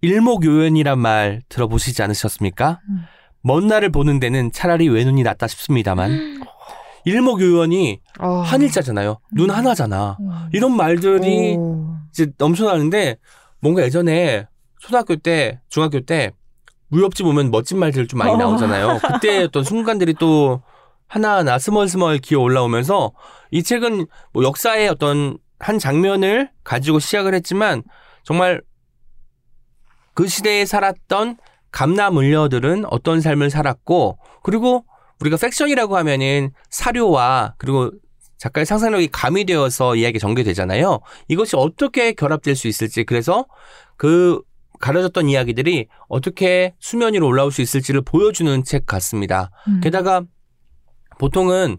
일목요연이란 0.00 0.98
말 0.98 1.42
들어보시지 1.48 2.02
않으셨습니까? 2.02 2.80
음. 2.88 3.04
먼 3.40 3.68
날을 3.68 3.92
보는 3.92 4.18
데는 4.18 4.50
차라리 4.50 4.88
외눈이 4.88 5.22
낫다 5.22 5.46
싶습니다만 5.46 6.42
일목요연이 7.04 8.00
어. 8.18 8.42
한일자잖아요. 8.44 9.20
눈 9.30 9.50
하나잖아. 9.50 10.16
음. 10.18 10.48
이런 10.52 10.76
말들이 10.76 11.54
오. 11.56 11.98
이제 12.10 12.32
넘쳐나는데 12.36 13.18
뭔가 13.60 13.82
예전에 13.82 14.48
초등학교 14.80 15.14
때, 15.14 15.60
중학교 15.68 16.00
때 16.00 16.32
무협지 16.88 17.22
보면 17.22 17.52
멋진 17.52 17.78
말들 17.78 18.08
좀 18.08 18.18
많이 18.18 18.32
어. 18.32 18.36
나오잖아요. 18.38 18.98
그때 19.06 19.44
어떤 19.44 19.62
순간들이 19.62 20.14
또 20.14 20.62
하나하나 21.06 21.60
스멀스멀 21.60 22.18
기어 22.18 22.40
올라오면서 22.40 23.12
이 23.52 23.62
책은 23.62 24.06
뭐 24.32 24.42
역사의 24.42 24.88
어떤 24.88 25.38
한 25.60 25.78
장면을 25.78 26.50
가지고 26.64 26.98
시작을 26.98 27.34
했지만 27.34 27.84
정말 28.28 28.60
그 30.12 30.28
시대에 30.28 30.66
살았던 30.66 31.38
감나 31.70 32.10
물려들은 32.10 32.84
어떤 32.90 33.22
삶을 33.22 33.48
살았고 33.48 34.18
그리고 34.42 34.84
우리가 35.20 35.38
팩션이라고 35.38 35.96
하면은 35.96 36.50
사료와 36.68 37.54
그리고 37.56 37.90
작가의 38.36 38.66
상상력이 38.66 39.08
가미되어서 39.08 39.96
이야기 39.96 40.18
전개되잖아요. 40.18 41.00
이것이 41.28 41.56
어떻게 41.56 42.12
결합될 42.12 42.54
수 42.54 42.68
있을지 42.68 43.04
그래서 43.04 43.46
그 43.96 44.42
가려졌던 44.78 45.30
이야기들이 45.30 45.86
어떻게 46.08 46.74
수면 46.80 47.14
위로 47.14 47.28
올라올 47.28 47.50
수 47.50 47.62
있을지를 47.62 48.02
보여주는 48.02 48.62
책 48.62 48.84
같습니다. 48.84 49.50
음. 49.68 49.80
게다가 49.80 50.20
보통은 51.18 51.78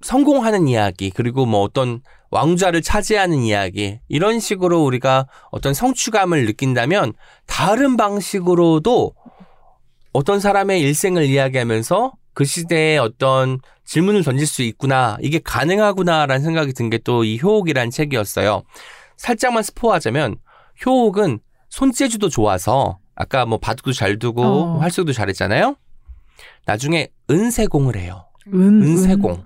성공하는 0.00 0.68
이야기 0.68 1.10
그리고 1.10 1.44
뭐 1.46 1.60
어떤 1.62 2.00
왕좌를 2.30 2.82
차지하는 2.82 3.38
이야기 3.38 4.00
이런 4.08 4.38
식으로 4.38 4.84
우리가 4.84 5.26
어떤 5.50 5.74
성취감을 5.74 6.44
느낀다면 6.46 7.14
다른 7.46 7.96
방식으로도 7.96 9.12
어떤 10.12 10.40
사람의 10.40 10.80
일생을 10.82 11.24
이야기하면서 11.24 12.12
그 12.34 12.44
시대에 12.44 12.98
어떤 12.98 13.58
질문을 13.84 14.22
던질 14.22 14.46
수 14.46 14.62
있구나 14.62 15.16
이게 15.20 15.40
가능하구나라는 15.42 16.42
생각이 16.44 16.72
든 16.74 16.90
게 16.90 16.98
또 16.98 17.24
이 17.24 17.40
효옥이라는 17.42 17.90
책이었어요. 17.90 18.62
살짝만 19.16 19.62
스포하자면 19.62 20.36
효옥은 20.86 21.40
손재주도 21.70 22.28
좋아서 22.28 22.98
아까 23.16 23.44
뭐 23.46 23.58
바둑도 23.58 23.92
잘 23.92 24.18
두고 24.18 24.42
어. 24.44 24.78
활쏘기도 24.78 25.12
잘했잖아요. 25.12 25.74
나중에 26.66 27.08
은세공을 27.30 27.96
해요. 27.96 28.27
은, 28.54 28.82
은세공. 28.82 29.44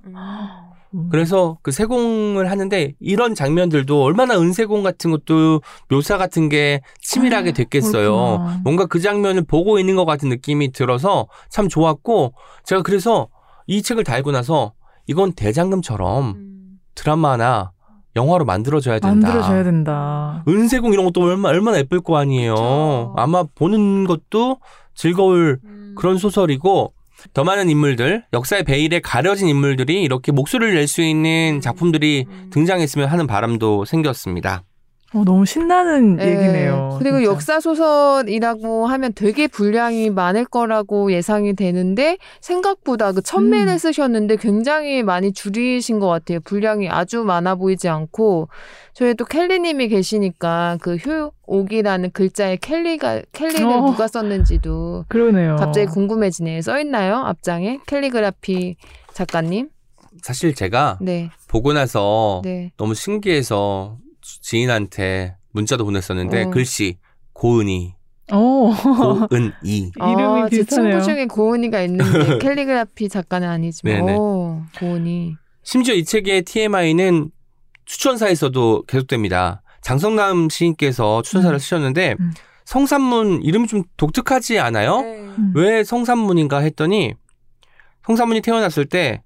음. 0.94 1.08
그래서 1.10 1.58
그 1.62 1.70
세공을 1.70 2.50
하는데 2.50 2.92
이런 3.00 3.34
장면들도 3.34 4.02
얼마나 4.02 4.38
은세공 4.38 4.82
같은 4.82 5.10
것도 5.10 5.62
묘사 5.88 6.18
같은 6.18 6.48
게 6.48 6.82
치밀하게 7.00 7.52
됐겠어요. 7.52 8.12
그렇구나. 8.12 8.60
뭔가 8.62 8.86
그 8.86 9.00
장면을 9.00 9.42
보고 9.44 9.78
있는 9.78 9.96
것 9.96 10.04
같은 10.04 10.28
느낌이 10.28 10.72
들어서 10.72 11.28
참 11.48 11.68
좋았고 11.68 12.34
제가 12.64 12.82
그래서 12.82 13.28
이 13.66 13.80
책을 13.82 14.04
달고 14.04 14.32
나서 14.32 14.72
이건 15.06 15.32
대장금처럼 15.32 16.30
음. 16.36 16.78
드라마나 16.94 17.72
영화로 18.14 18.44
만들어져야 18.44 18.98
된다. 18.98 19.28
만들어줘야 19.28 19.64
된다. 19.64 20.44
은세공 20.46 20.92
이런 20.92 21.06
것도 21.06 21.22
얼마, 21.22 21.48
얼마나 21.48 21.78
예쁠 21.78 22.00
거 22.02 22.18
아니에요. 22.18 22.54
그쵸. 22.54 23.14
아마 23.16 23.44
보는 23.54 24.04
것도 24.04 24.58
즐거울 24.94 25.58
음. 25.64 25.94
그런 25.96 26.18
소설이고 26.18 26.92
더 27.32 27.44
많은 27.44 27.70
인물들, 27.70 28.24
역사의 28.32 28.64
베일에 28.64 29.00
가려진 29.00 29.48
인물들이 29.48 30.02
이렇게 30.02 30.32
목소리를 30.32 30.74
낼 30.74 30.88
수 30.88 31.00
있는 31.02 31.61
작품들이 31.61 32.26
음. 32.28 32.50
등장했으면 32.52 33.08
하는 33.08 33.26
바람도 33.26 33.85
생겼습니다. 33.87 34.64
어, 35.14 35.25
너무 35.25 35.44
신나는 35.44 36.16
네. 36.16 36.29
얘기네요. 36.29 36.96
그리고 36.98 37.18
진짜. 37.18 37.31
역사 37.31 37.61
소설이라고 37.61 38.87
하면 38.87 39.12
되게 39.14 39.46
분량이 39.46 40.09
많을 40.11 40.44
거라고 40.46 41.12
예상이 41.12 41.55
되는데 41.55 42.16
생각보다 42.40 43.12
그 43.12 43.20
천매를 43.20 43.75
음. 43.75 43.79
쓰셨는데 43.79 44.37
굉장히 44.37 45.03
많이 45.03 45.33
줄이신 45.33 46.01
것 46.01 46.09
같아요. 46.09 46.40
분량이 46.40 46.88
아주 46.88 47.25
많아 47.25 47.57
보이지 47.57 47.88
않고 47.88 48.48
저희 48.94 49.14
또 49.14 49.25
켈리님이 49.27 49.88
계시니까 49.88 50.79
그 50.81 50.96
효옥이라는 50.96 52.11
글자에 52.12 52.57
켈리가 52.57 53.22
켈리를 53.33 53.66
어. 53.66 53.87
누가 53.87 54.09
썼는지도 54.09 55.05
그러네요. 55.09 55.57
갑자기 55.57 55.87
궁금해지네요. 55.87 56.62
써 56.62 56.79
있나요 56.81 57.16
앞장에 57.16 57.81
캘리그라피 57.87 58.77
작가님? 59.12 59.68
사실 60.22 60.55
제가 60.55 60.98
네, 61.01 61.31
보고 61.48 61.72
나서 61.72 62.40
네. 62.44 62.70
너무 62.77 62.94
신기해서 62.94 63.96
지인한테 64.22 65.37
문자도 65.52 65.85
보냈었는데 65.85 66.44
어. 66.44 66.50
글씨 66.50 66.98
고은이 67.32 67.94
어. 68.32 68.72
고은이 69.28 69.52
이름이 69.96 70.22
아, 70.22 70.48
제 70.48 70.58
비슷하네요. 70.58 71.00
친구 71.00 71.04
중에 71.04 71.26
고은이가 71.26 71.82
있는데 71.82 72.38
캘리그라피 72.38 73.08
작가는 73.08 73.46
아니지만 73.48 74.06
네네. 74.06 74.16
오, 74.18 74.62
고은이. 74.78 75.37
심지어 75.62 75.94
이 75.94 76.04
책의 76.04 76.42
TMI는 76.42 77.30
추천사에서도 77.85 78.85
계속됩니다. 78.87 79.62
장성남 79.82 80.48
시인께서 80.48 81.22
추천사를 81.22 81.54
음. 81.54 81.58
쓰셨는데 81.58 82.16
음. 82.18 82.32
성산문 82.64 83.42
이름이 83.42 83.66
좀 83.66 83.82
독특하지 83.96 84.58
않아요? 84.61 85.00
음. 85.00 85.52
왜 85.56 85.82
성산문인가 85.85 86.58
했더니 86.58 87.14
성산문이 88.04 88.40
태어났을 88.40 88.87
때 88.87 89.22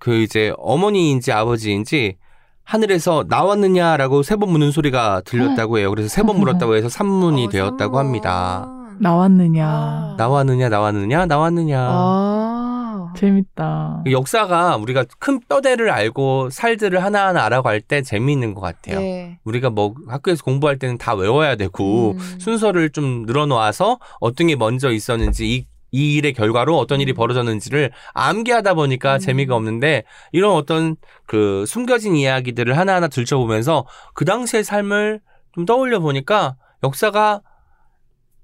그 0.00 0.22
이제 0.22 0.52
어머니인지 0.56 1.30
아버지인지 1.30 2.16
하늘에서 2.64 3.24
나왔느냐라고 3.28 4.22
세 4.22 4.36
번 4.36 4.50
묻는 4.50 4.70
소리가 4.70 5.22
들렸다고 5.24 5.78
해요. 5.78 5.90
그래서 5.90 6.08
세 6.08 6.22
번 6.22 6.38
물었다고 6.38 6.76
해서 6.76 6.88
산문이 6.88 7.46
어, 7.46 7.48
되었다고 7.50 7.96
산문. 7.96 7.98
합니다. 7.98 8.68
나왔느냐. 9.00 9.66
아. 9.66 10.14
나왔느냐 10.18 10.68
나왔느냐 10.68 11.26
나왔느냐. 11.26 11.78
아. 11.80 13.12
재밌다. 13.16 14.04
역사가 14.08 14.76
우리가 14.76 15.04
큰 15.18 15.40
뼈대를 15.48 15.90
알고 15.90 16.50
살들을 16.50 17.02
하나하나 17.02 17.42
알아갈 17.44 17.80
때 17.80 18.02
재미있는 18.02 18.54
것 18.54 18.60
같아요. 18.60 19.00
네. 19.00 19.38
우리가 19.44 19.68
뭐 19.70 19.94
학교에서 20.06 20.44
공부할 20.44 20.78
때는 20.78 20.96
다 20.96 21.14
외워야 21.14 21.56
되고 21.56 22.12
음. 22.12 22.18
순서를 22.38 22.90
좀 22.90 23.24
늘어놓아서 23.26 23.98
어떤 24.20 24.46
게 24.46 24.54
먼저 24.54 24.90
있었는지 24.92 25.48
이, 25.56 25.66
이 25.92 26.14
일의 26.16 26.32
결과로 26.32 26.78
어떤 26.78 27.00
일이 27.00 27.12
음. 27.12 27.14
벌어졌는지를 27.14 27.90
암기하다 28.14 28.74
보니까 28.74 29.14
음. 29.14 29.18
재미가 29.18 29.54
없는데 29.54 30.04
이런 30.32 30.52
어떤 30.52 30.96
그 31.26 31.64
숨겨진 31.66 32.16
이야기들을 32.16 32.76
하나하나 32.76 33.08
들춰보면서 33.08 33.86
그 34.14 34.24
당시의 34.24 34.64
삶을 34.64 35.20
좀 35.54 35.66
떠올려 35.66 36.00
보니까 36.00 36.56
역사가 36.82 37.42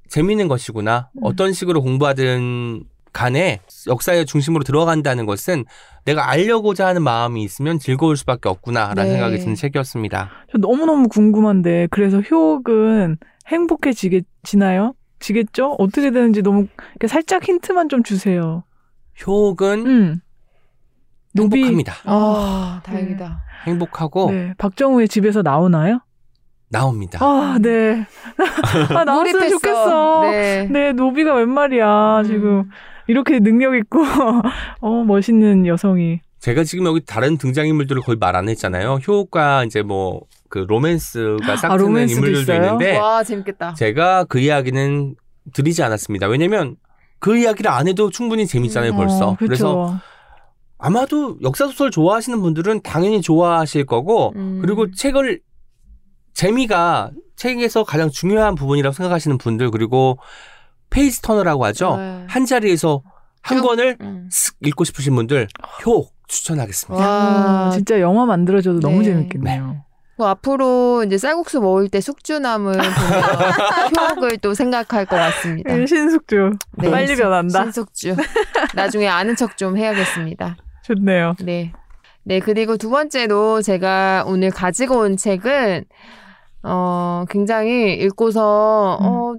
재미있는 0.09 0.49
것이구나. 0.49 1.11
음. 1.15 1.21
어떤 1.23 1.53
식으로 1.53 1.83
공부하든 1.83 2.85
간에 3.13 3.61
역사의 3.87 4.27
중심으로 4.27 4.63
들어간다는 4.63 5.25
것은 5.25 5.65
내가 6.05 6.29
알려고자 6.31 6.87
하는 6.87 7.03
마음이 7.03 7.43
있으면 7.43 7.79
즐거울 7.79 8.17
수밖에 8.17 8.51
없구나라는 8.51 9.05
네. 9.05 9.13
생각이 9.13 9.39
드는 9.39 9.55
책이었습니다. 9.55 10.31
저 10.53 10.59
너무너무 10.59 11.09
궁금한데 11.09 11.89
그래서 11.91 12.21
효옥은 12.21 13.17
행복해지겠지나요? 13.47 14.93
지겠죠? 15.31 15.75
어떻게 15.79 16.11
되는지 16.13 16.43
너무 16.43 16.67
살짝 17.09 17.43
힌트만 17.43 17.89
좀 17.89 18.03
주세요. 18.05 18.63
효옥은 19.27 19.87
음. 19.87 20.21
행복합니다. 21.37 21.95
아, 22.05 22.81
다행이다. 22.85 23.43
행복하고 23.67 24.31
네. 24.31 24.55
박정우의 24.57 25.09
집에서 25.09 25.43
나오나요? 25.43 26.01
나옵니다. 26.69 27.19
아, 27.23 27.59
네. 27.61 28.07
아, 28.95 29.05
나왔으면. 29.05 29.51
좋겠어. 29.51 30.23
네. 30.31 30.69
네, 30.71 30.93
노비가 30.93 31.35
웬 31.35 31.49
말이야. 31.49 32.19
음. 32.21 32.25
지금 32.25 32.71
이렇게 33.09 33.41
능력 33.41 33.75
있고 33.77 34.03
어, 34.81 35.05
멋있는 35.05 35.67
여성이. 35.67 36.21
제가 36.39 36.63
지금 36.65 36.87
여기 36.87 37.05
다른 37.05 37.37
등장인물들을 37.37 38.03
거의 38.03 38.17
말 38.19 38.37
안 38.37 38.49
했잖아요. 38.49 39.01
효옥과 39.07 39.65
이제 39.65 39.83
뭐 39.83 40.23
그 40.49 40.59
로맨스가 40.61 41.57
싹트는 41.57 41.97
아, 41.97 42.01
인물들도 42.03 42.41
있어요? 42.41 42.57
있는데 42.63 42.99
와, 42.99 43.23
재밌겠다. 43.25 43.75
제가 43.75 44.25
그 44.25 44.39
이야기는 44.39 45.15
드리지 45.53 45.83
않았습니다. 45.83 46.27
왜냐면 46.27 46.77
그 47.19 47.37
이야기를 47.37 47.71
안 47.71 47.89
해도 47.89 48.11
충분히 48.11 48.47
재밌잖아요, 48.47 48.95
벌써. 48.95 49.31
어, 49.31 49.37
그래서 49.39 49.87
그쵸. 49.87 50.01
아마도 50.79 51.39
역사 51.43 51.67
소설 51.67 51.91
좋아하시는 51.91 52.41
분들은 52.41 52.83
당연히 52.83 53.23
좋아하실 53.23 53.87
거고, 53.87 54.33
음. 54.37 54.59
그리고 54.61 54.91
책을 54.91 55.41
재미가 56.35 57.11
책에서 57.37 57.85
가장 57.85 58.11
중요한 58.11 58.55
부분이라고 58.55 58.93
생각하시는 58.93 59.39
분들, 59.39 59.71
그리고 59.71 60.19
page 60.91 61.21
turner라고 61.21 61.65
하죠. 61.67 61.97
네. 61.97 62.25
한 62.29 62.45
자리에서 62.45 63.03
한 63.43 63.59
쭉. 63.59 63.65
권을 63.67 63.97
음. 64.01 64.29
슥 64.31 64.57
읽고 64.61 64.85
싶으신 64.85 65.15
분들, 65.15 65.49
효 65.87 66.09
추천하겠습니다. 66.29 67.05
와, 67.09 67.67
아, 67.67 67.71
진짜 67.71 68.01
영화 68.01 68.27
만들어줘도 68.27 68.81
너무 68.81 68.99
네. 68.99 69.05
재밌겠네요. 69.05 69.85
뭐 70.17 70.29
앞으로 70.29 71.05
이제 71.05 71.19
쌀국수 71.19 71.61
먹을 71.61 71.89
때 71.89 72.01
숙주나물 72.01 72.77
효옥을 73.99 74.39
또 74.39 74.55
생각할 74.55 75.05
것 75.05 75.17
같습니다. 75.17 75.79
예, 75.79 75.87
신숙주 75.87 76.53
네. 76.79 76.91
빨리 76.91 77.15
변한다. 77.17 77.65
신숙주. 77.65 78.17
나중에 78.75 79.09
아는 79.09 79.37
척 79.37 79.57
좀 79.57 79.77
해야겠습니다. 79.77 80.57
좋네요. 80.85 81.35
네. 81.41 81.73
네, 82.25 82.41
그리고 82.41 82.77
두 82.77 82.91
번째로 82.91 83.63
제가 83.63 84.25
오늘 84.27 84.51
가지고 84.51 84.99
온 84.99 85.17
책은, 85.17 85.85
어, 86.65 87.25
굉장히 87.31 87.95
읽고서, 87.95 88.99
음. 89.01 89.07
어, 89.07 89.35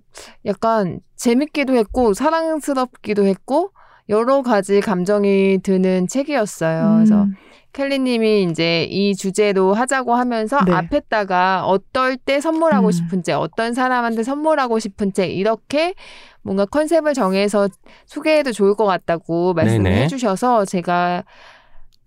약간 0.45 1.01
재밌기도 1.17 1.75
했고, 1.75 2.13
사랑스럽기도 2.13 3.25
했고, 3.25 3.71
여러 4.09 4.41
가지 4.41 4.79
감정이 4.79 5.59
드는 5.63 6.07
책이었어요. 6.07 6.95
그래서 6.95 7.23
음, 7.23 7.35
켈리님이 7.73 8.43
이제 8.43 8.83
이 8.89 9.15
주제로 9.15 9.73
하자고 9.73 10.15
하면서 10.15 10.59
네. 10.65 10.73
앞에다가 10.73 11.65
어떨 11.65 12.17
때 12.17 12.41
선물하고 12.41 12.87
음. 12.87 12.91
싶은 12.91 13.23
책, 13.23 13.37
어떤 13.37 13.73
사람한테 13.73 14.23
선물하고 14.23 14.79
싶은 14.79 15.13
책 15.13 15.31
이렇게 15.31 15.93
뭔가 16.41 16.65
컨셉을 16.65 17.13
정해서 17.13 17.67
소개해도 18.05 18.51
좋을 18.53 18.73
것 18.75 18.85
같다고 18.85 19.53
말씀을 19.53 19.83
네네. 19.83 20.03
해주셔서 20.03 20.65
제가 20.65 21.23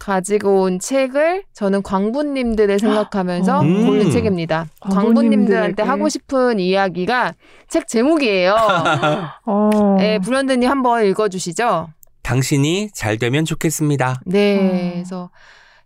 가지고 0.00 0.62
온 0.62 0.80
책을 0.80 1.44
저는 1.52 1.82
광부님들을 1.82 2.78
생각하면서 2.80 3.60
음. 3.60 3.86
고른 3.86 4.10
책입니다. 4.10 4.66
광부님들한테. 4.80 5.82
하고 5.84 6.08
싶은 6.08 6.58
이야기가 6.58 7.34
책 7.68 7.86
제목이에요. 7.86 8.56
어. 9.46 9.96
네, 9.98 10.18
불현듯님 10.18 10.68
한번 10.68 11.04
읽어주시죠. 11.04 11.88
당신이 12.22 12.90
잘 12.94 13.18
되면 13.18 13.44
좋겠습니다. 13.44 14.20
네. 14.26 14.56
어. 14.56 14.92
그래서 14.94 15.30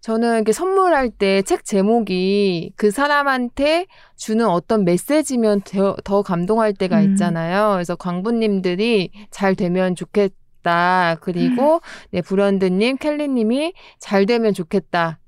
저는 0.01 0.35
이렇게 0.37 0.53
선물할 0.53 1.09
때 1.11 1.43
책 1.43 1.65
제목이 1.65 2.73
그 2.77 2.91
사람한테 2.91 3.87
주는 4.17 4.47
어떤 4.47 4.85
메시지면 4.85 5.63
더, 5.63 5.97
더 6.05 6.23
감동할 6.23 6.75
때가 6.75 7.01
음. 7.01 7.11
있잖아요. 7.13 7.73
그래서 7.73 7.97
광부님들이 7.97 9.11
잘 9.31 9.55
되면 9.55 9.95
좋겠 9.97 10.33
다. 10.75 11.17
그리고 11.21 11.81
네, 12.11 12.21
불현듯님, 12.23 12.97
켈리님이 12.97 13.73
잘 14.01 14.27
되면 14.27 14.53
좋겠다. 14.53 15.21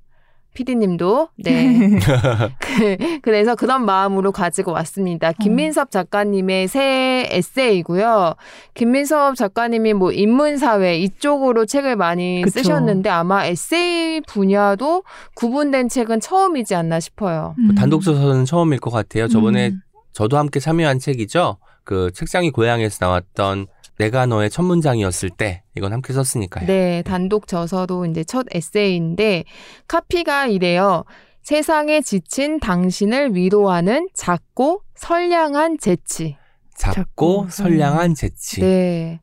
피디님도 0.55 1.29
네. 1.44 1.99
그- 2.59 3.18
그래서 3.20 3.55
그런 3.55 3.85
마음으로 3.85 4.33
가지고 4.33 4.72
왔습니다. 4.72 5.33
김민섭 5.33 5.90
작가님의 5.90 6.66
새 6.68 7.29
에세이고요. 7.31 8.35
김민섭 8.72 9.37
작가님이 9.37 9.92
뭐 9.92 10.12
인문사회 10.12 10.99
이쪽으로 10.99 11.66
책을 11.66 11.96
많이 11.96 12.40
그쵸. 12.42 12.61
쓰셨는데 12.61 13.11
아마 13.11 13.44
에세이 13.44 14.22
분야도 14.22 15.05
구분된 15.35 15.90
책은 15.90 16.20
처음이지 16.20 16.75
않나 16.75 17.01
싶어요. 17.01 17.55
음. 17.59 17.75
단독 17.75 18.03
소설은 18.03 18.46
처음일 18.46 18.79
것 18.81 18.90
같아요. 18.90 19.29
저번에 19.29 19.68
음. 19.68 19.81
저도 20.12 20.38
함께 20.38 20.59
참여한 20.59 20.99
책이죠. 20.99 21.59
그 21.87 22.11
책장이 22.12 22.51
고향에서 22.51 22.99
나왔던 23.01 23.68
내가 23.96 24.27
너의 24.27 24.51
첫 24.51 24.62
문장이었을 24.64 25.31
때 25.31 25.62
이건 25.75 25.94
함께 25.94 26.12
썼으니까요. 26.12 26.66
네, 26.66 27.03
단독 27.03 27.46
저서도 27.46 28.05
이제 28.05 28.25
첫 28.25 28.44
에세이인데 28.51 29.44
카피가 29.88 30.49
이래요. 30.49 31.05
세상에 31.42 32.03
지친 32.03 32.59
당신을 32.61 33.35
위로하는 33.35 34.09
작고 34.12 34.83
선량한 34.96 35.79
재치. 35.79 36.37
작고 36.75 36.94
작고 36.94 37.46
선량한 37.49 38.14
재치. 38.16 38.61
네. 38.61 39.20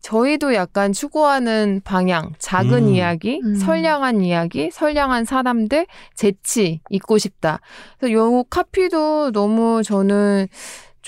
저희도 0.00 0.54
약간 0.54 0.92
추구하는 0.92 1.80
방향, 1.84 2.32
작은 2.38 2.88
음. 2.88 2.94
이야기, 2.94 3.40
음. 3.44 3.54
선량한 3.54 4.22
이야기, 4.22 4.70
선량한 4.70 5.24
사람들, 5.24 5.86
재치 6.14 6.80
있고 6.90 7.18
싶다. 7.18 7.60
그래서 7.98 8.12
요 8.14 8.44
카피도 8.44 9.32
너무 9.32 9.82
저는 9.82 10.46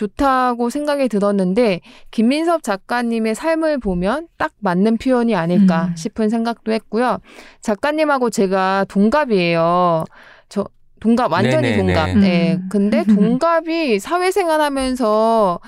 좋다고 0.00 0.70
생각이 0.70 1.08
들었는데 1.08 1.80
김민섭 2.10 2.62
작가님의 2.62 3.34
삶을 3.34 3.78
보면 3.78 4.28
딱 4.38 4.52
맞는 4.60 4.96
표현이 4.96 5.34
아닐까 5.36 5.88
음. 5.90 5.96
싶은 5.96 6.30
생각도 6.30 6.72
했고요. 6.72 7.18
작가님하고 7.60 8.30
제가 8.30 8.86
동갑이에요. 8.88 10.04
저 10.48 10.64
동갑 11.00 11.30
완전히 11.32 11.70
네네네. 11.70 11.94
동갑. 11.94 12.18
네. 12.18 12.54
음. 12.54 12.68
근데 12.70 13.04
동갑이 13.04 13.98
사회생활하면서 13.98 15.60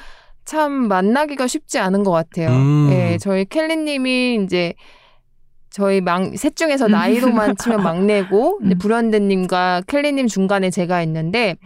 참 0.46 0.72
만나기가 0.72 1.46
쉽지 1.46 1.78
않은 1.78 2.02
것 2.02 2.10
같아요. 2.10 2.48
음. 2.48 2.88
네, 2.88 3.18
저희 3.18 3.44
켈리님이 3.44 4.40
이제 4.44 4.72
저희 5.68 6.00
막, 6.00 6.36
셋 6.36 6.56
중에서 6.56 6.88
나이로만 6.88 7.56
치면 7.56 7.82
막내고, 7.82 8.58
음. 8.64 8.78
브런드님과 8.78 9.82
켈리님 9.86 10.26
중간에 10.26 10.68
제가 10.68 11.02
있는데, 11.02 11.56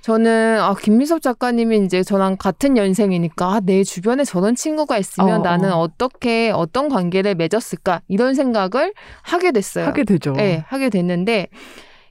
저는, 0.00 0.60
아, 0.60 0.74
김미섭 0.74 1.20
작가님이 1.22 1.84
이제 1.84 2.02
저랑 2.02 2.36
같은 2.36 2.76
연생이니까, 2.76 3.46
아, 3.54 3.60
내 3.60 3.84
주변에 3.84 4.24
저런 4.24 4.54
친구가 4.54 4.96
있으면 4.98 5.40
어, 5.40 5.42
나는 5.42 5.72
어. 5.72 5.80
어떻게, 5.80 6.50
어떤 6.50 6.88
관계를 6.88 7.34
맺었을까, 7.34 8.02
이런 8.08 8.34
생각을 8.34 8.94
하게 9.22 9.52
됐어요. 9.52 9.86
하게 9.86 10.04
되죠. 10.04 10.32
네, 10.32 10.64
하게 10.66 10.88
됐는데, 10.88 11.48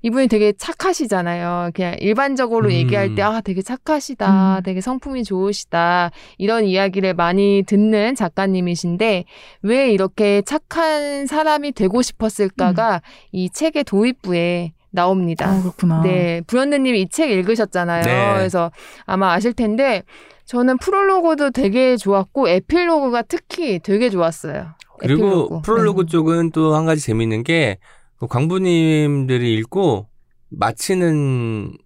이분이 0.04 0.28
되게 0.28 0.54
착하시잖아요. 0.54 1.71
그냥 1.73 1.95
일반적으로 2.00 2.67
음. 2.67 2.71
얘기할 2.71 3.15
때, 3.15 3.23
아, 3.23 3.41
되게 3.41 3.62
착하시다. 3.62 4.58
음. 4.60 4.63
되게 4.63 4.80
성품이 4.80 5.23
좋으시다. 5.23 6.12
이런 6.38 6.65
이야기를 6.65 7.15
많이 7.15 7.63
듣는 7.65 8.15
작가님이신데, 8.15 9.26
왜 9.63 9.91
이렇게 9.91 10.43
착한 10.43 11.26
사람이 11.26 11.71
되고 11.71 12.02
싶었을까가 12.02 13.02
이 13.32 13.50
책의 13.50 13.86
도입부에 13.86 14.73
나옵니다. 14.91 15.50
아, 15.50 15.62
그렇구나. 15.62 16.02
네, 16.02 16.41
브런드님이 16.47 17.02
이 17.02 17.10
책 17.10 17.30
읽으셨잖아요. 17.32 18.04
네. 18.04 18.34
그래서 18.36 18.71
아마 19.06 19.34
아실 19.34 19.54
텐데, 19.54 20.04
저는 20.45 20.78
프롤로그도 20.78 21.52
되게 21.52 21.97
좋았고, 21.97 22.50
에필로그가 22.50 23.23
특히 23.23 23.80
되게 23.80 24.10
좋았어요. 24.10 24.67
그리고 25.00 25.28
에필로그. 25.28 25.62
프롤로그 25.62 26.02
네. 26.06 26.12
쪽은 26.12 26.52
또 26.52 26.73
한 26.76 26.86
가지 26.86 27.02
재밌는 27.02 27.43
게그 27.43 28.28
광부님들이 28.30 29.54
읽고 29.56 30.08
마치는 30.50 31.78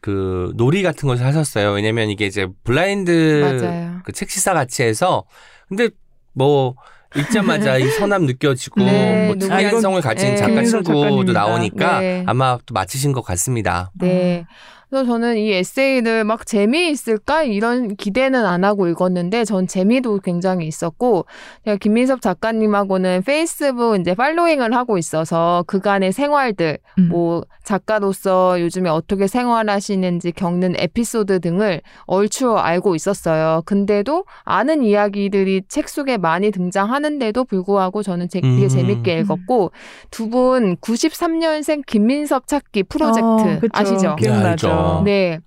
그 0.00 0.52
놀이 0.56 0.82
같은 0.82 1.08
것을 1.08 1.26
하셨어요. 1.26 1.72
왜냐면 1.72 2.08
이게 2.10 2.26
이제 2.26 2.46
블라인드. 2.64 4.00
그 4.04 4.12
책 4.12 4.30
시사 4.30 4.54
같이 4.54 4.82
해서 4.84 5.24
근데 5.68 5.90
뭐 6.32 6.74
읽자마자 7.16 7.78
이 7.78 7.88
선함 7.88 8.26
느껴지고 8.26 8.82
네, 8.82 9.26
뭐 9.26 9.36
특이한 9.36 9.76
아, 9.76 9.80
성을 9.80 10.00
가진 10.00 10.30
네. 10.30 10.36
작가 10.36 10.48
김민석 10.48 10.84
친구도 10.84 11.02
작가님이다. 11.02 11.32
나오니까 11.32 12.00
네. 12.00 12.24
아마 12.26 12.58
또 12.66 12.74
맞히신 12.74 13.12
것 13.12 13.22
같습니다. 13.22 13.90
네. 13.94 14.46
그래서 14.90 15.04
저는 15.06 15.36
이 15.36 15.52
에세이를 15.52 16.24
막 16.24 16.46
재미있을까 16.46 17.42
이런 17.42 17.94
기대는 17.96 18.44
안 18.46 18.64
하고 18.64 18.88
읽었는데 18.88 19.44
전 19.44 19.66
재미도 19.66 20.20
굉장히 20.20 20.66
있었고 20.66 21.26
제가 21.64 21.76
김민섭 21.76 22.22
작가님하고는 22.22 23.22
페이스북 23.22 24.00
이제 24.00 24.14
팔로잉을 24.14 24.74
하고 24.74 24.96
있어서 24.96 25.64
그간의 25.66 26.12
생활들 26.12 26.78
음. 26.98 27.08
뭐 27.10 27.42
작가로서 27.64 28.60
요즘에 28.62 28.88
어떻게 28.88 29.26
생활하시는지 29.26 30.32
겪는 30.32 30.74
에피소드 30.78 31.40
등을 31.40 31.82
얼추 32.06 32.56
알고 32.56 32.94
있었어요. 32.94 33.62
근데도 33.66 34.24
아는 34.44 34.82
이야기들이 34.82 35.62
책 35.68 35.88
속에 35.90 36.16
많이 36.16 36.50
등장하는데도 36.50 37.44
불구하고 37.44 38.02
저는 38.02 38.28
제- 38.30 38.40
되게 38.40 38.62
음. 38.64 38.68
재밌게 38.68 39.18
읽었고 39.20 39.72
두 40.10 40.28
분 40.28 40.76
93년생 40.76 41.84
김민섭 41.86 42.46
찾기 42.46 42.82
프로젝트 42.84 43.24
어, 43.24 43.58
그쵸. 43.60 43.70
아시죠? 43.72 44.16
기억나죠. 44.16 44.68
알죠. 44.78 45.02
네. 45.04 45.40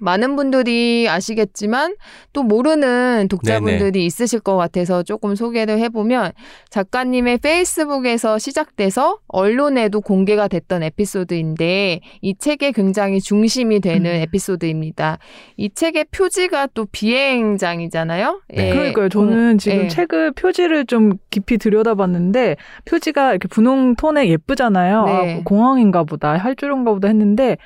많은 0.00 0.36
분들이 0.36 1.08
아시겠지만 1.08 1.96
또 2.32 2.42
모르는 2.42 3.26
독자분들이 3.28 4.06
있으실 4.06 4.40
것 4.40 4.56
같아서 4.56 5.02
조금 5.02 5.34
소개를 5.34 5.78
해보면 5.80 6.32
작가님의 6.70 7.38
페이스북에서 7.38 8.38
시작돼서 8.38 9.18
언론에도 9.26 10.00
공개가 10.00 10.48
됐던 10.48 10.82
에피소드인데 10.84 12.00
이 12.20 12.34
책의 12.36 12.72
굉장히 12.72 13.20
중심이 13.20 13.80
되는 13.80 14.10
음. 14.10 14.16
에피소드입니다. 14.22 15.18
이 15.56 15.70
책의 15.70 16.06
표지가 16.12 16.68
또 16.74 16.86
비행장이잖아요. 16.92 18.42
네. 18.54 18.68
예. 18.68 18.72
그러니까요. 18.72 19.08
저는 19.08 19.58
지금 19.58 19.84
예. 19.84 19.88
책을 19.88 20.32
표지를 20.32 20.86
좀 20.86 21.14
깊이 21.30 21.58
들여다봤는데 21.58 22.56
표지가 22.84 23.30
이렇게 23.30 23.48
분홍 23.48 23.96
톤에 23.96 24.28
예쁘잖아요. 24.28 25.04
네. 25.04 25.12
아, 25.12 25.40
공항인가 25.44 26.04
보다, 26.04 26.36
할주론가 26.36 26.92
보다 26.92 27.08
했는데 27.08 27.56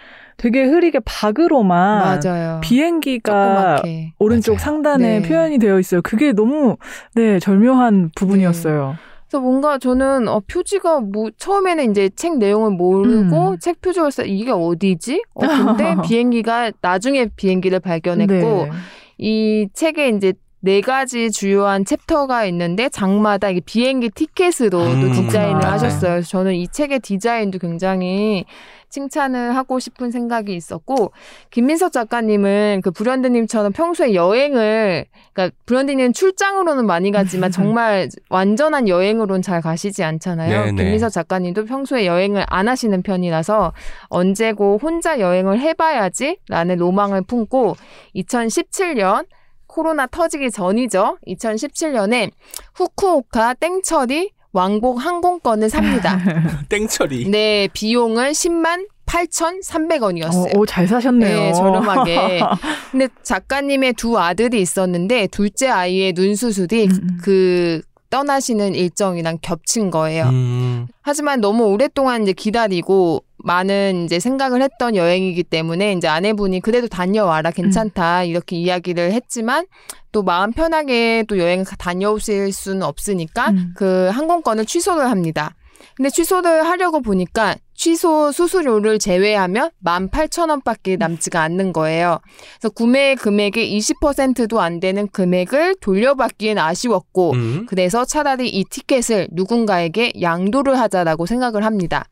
되게 0.42 0.64
흐리게 0.64 0.98
박으로만 1.04 2.20
맞아요. 2.24 2.60
비행기가 2.62 3.76
조그맣게. 3.76 4.14
오른쪽 4.18 4.54
맞아요. 4.54 4.58
상단에 4.58 5.20
네. 5.20 5.28
표현이 5.28 5.58
되어 5.58 5.78
있어요. 5.78 6.02
그게 6.02 6.32
너무 6.32 6.76
네 7.14 7.38
절묘한 7.38 8.10
부분이었어요. 8.16 8.96
그래서 9.28 9.40
뭔가 9.40 9.78
저는 9.78 10.26
어, 10.26 10.40
표지가 10.40 10.98
뭐 10.98 11.30
처음에는 11.36 11.92
이제 11.92 12.10
책 12.16 12.38
내용을 12.38 12.72
모르고 12.72 13.50
음. 13.50 13.58
책 13.60 13.80
표지를 13.80 14.10
써 14.10 14.24
이게 14.24 14.50
어디지? 14.50 15.22
어, 15.34 15.46
근데 15.46 15.94
비행기가 16.04 16.72
나중에 16.80 17.28
비행기를 17.36 17.78
발견했고 17.78 18.34
네. 18.34 18.70
이 19.18 19.68
책에 19.72 20.08
이제 20.08 20.32
네 20.64 20.80
가지 20.80 21.30
주요한 21.30 21.84
챕터가 21.84 22.44
있는데 22.46 22.88
장마다 22.88 23.48
이게 23.50 23.60
비행기 23.64 24.10
티켓으로 24.10 24.80
음, 24.80 25.00
또 25.00 25.12
디자인을 25.12 25.54
그렇구나. 25.60 25.72
하셨어요. 25.72 26.12
그래서 26.14 26.28
저는 26.28 26.54
이 26.54 26.68
책의 26.68 27.00
디자인도 27.00 27.58
굉장히 27.58 28.44
칭찬을 28.92 29.56
하고 29.56 29.78
싶은 29.78 30.10
생각이 30.10 30.54
있었고 30.54 31.12
김민석 31.50 31.92
작가님은 31.92 32.82
그 32.84 32.90
브런드님처럼 32.90 33.72
평소에 33.72 34.14
여행을 34.14 35.06
그러니까 35.32 35.56
브런드님은 35.64 36.12
출장으로는 36.12 36.86
많이 36.86 37.10
가지만 37.10 37.50
정말 37.50 38.08
완전한 38.28 38.88
여행으로는 38.88 39.40
잘 39.40 39.62
가시지 39.62 40.04
않잖아요. 40.04 40.66
네네. 40.66 40.82
김민석 40.82 41.08
작가님도 41.08 41.64
평소에 41.64 42.06
여행을 42.06 42.44
안 42.48 42.68
하시는 42.68 43.02
편이라서 43.02 43.72
언제고 44.08 44.78
혼자 44.80 45.18
여행을 45.18 45.58
해봐야지라는 45.58 46.76
로망을 46.76 47.22
품고 47.22 47.76
2017년 48.14 49.26
코로나 49.66 50.06
터지기 50.06 50.50
전이죠. 50.50 51.16
2017년에 51.26 52.30
후쿠오카 52.74 53.54
땡처리 53.54 54.32
왕복 54.52 54.98
항공권을 54.98 55.70
삽니다. 55.70 56.18
땡처리. 56.68 57.30
네, 57.30 57.68
비용은 57.72 58.32
10만 58.32 58.86
8,300원이었어요. 59.06 60.56
어, 60.56 60.58
오, 60.58 60.66
잘 60.66 60.86
사셨네요. 60.86 61.40
네, 61.40 61.52
저렴하게. 61.52 62.40
근데 62.90 63.08
작가님의 63.22 63.94
두 63.94 64.18
아들이 64.18 64.60
있었는데 64.60 65.26
둘째 65.28 65.68
아이의 65.68 66.12
눈수술이 66.14 66.86
음, 66.86 66.90
음. 66.90 67.18
그 67.22 67.82
떠나시는 68.10 68.74
일정이랑 68.74 69.38
겹친 69.40 69.90
거예요. 69.90 70.24
음, 70.26 70.86
하지만 71.00 71.40
너무 71.40 71.64
오랫동안 71.64 72.22
이제 72.22 72.34
기다리고 72.34 73.24
많은 73.42 74.04
이제 74.04 74.20
생각을 74.20 74.62
했던 74.62 74.96
여행이기 74.96 75.42
때문에 75.42 75.92
이제 75.92 76.08
아내분이 76.08 76.60
그래도 76.60 76.88
다녀와라 76.88 77.50
괜찮다 77.50 78.24
이렇게 78.24 78.56
이야기를 78.56 79.12
했지만 79.12 79.66
또 80.12 80.22
마음 80.22 80.52
편하게 80.52 81.24
또 81.28 81.38
여행 81.38 81.64
다녀오실 81.64 82.52
수는 82.52 82.82
없으니까 82.82 83.50
음. 83.50 83.72
그 83.76 84.08
항공권을 84.12 84.66
취소를 84.66 85.10
합니다. 85.10 85.54
근데 85.96 86.10
취소를 86.10 86.66
하려고 86.66 87.00
보니까 87.00 87.56
취소 87.82 88.30
수수료를 88.30 89.00
제외하면 89.00 89.72
18,000원밖에 89.84 90.96
남지가 90.98 91.42
않는 91.42 91.72
거예요. 91.72 92.20
그래서 92.60 92.70
구매 92.72 93.16
금액의 93.16 93.76
20%도 93.76 94.60
안 94.60 94.78
되는 94.78 95.08
금액을 95.08 95.78
돌려받기엔 95.80 96.58
아쉬웠고 96.58 97.32
음. 97.32 97.66
그래서 97.68 98.04
차라리 98.04 98.48
이 98.50 98.62
티켓을 98.62 99.30
누군가에게 99.32 100.12
양도를 100.20 100.78
하자라고 100.78 101.26
생각을 101.26 101.64
합니다. 101.64 102.04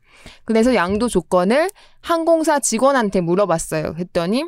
그래서 0.43 0.75
양도 0.75 1.07
조건을 1.07 1.69
항공사 2.01 2.59
직원한테 2.59 3.21
물어봤어요. 3.21 3.95
했더니 3.97 4.43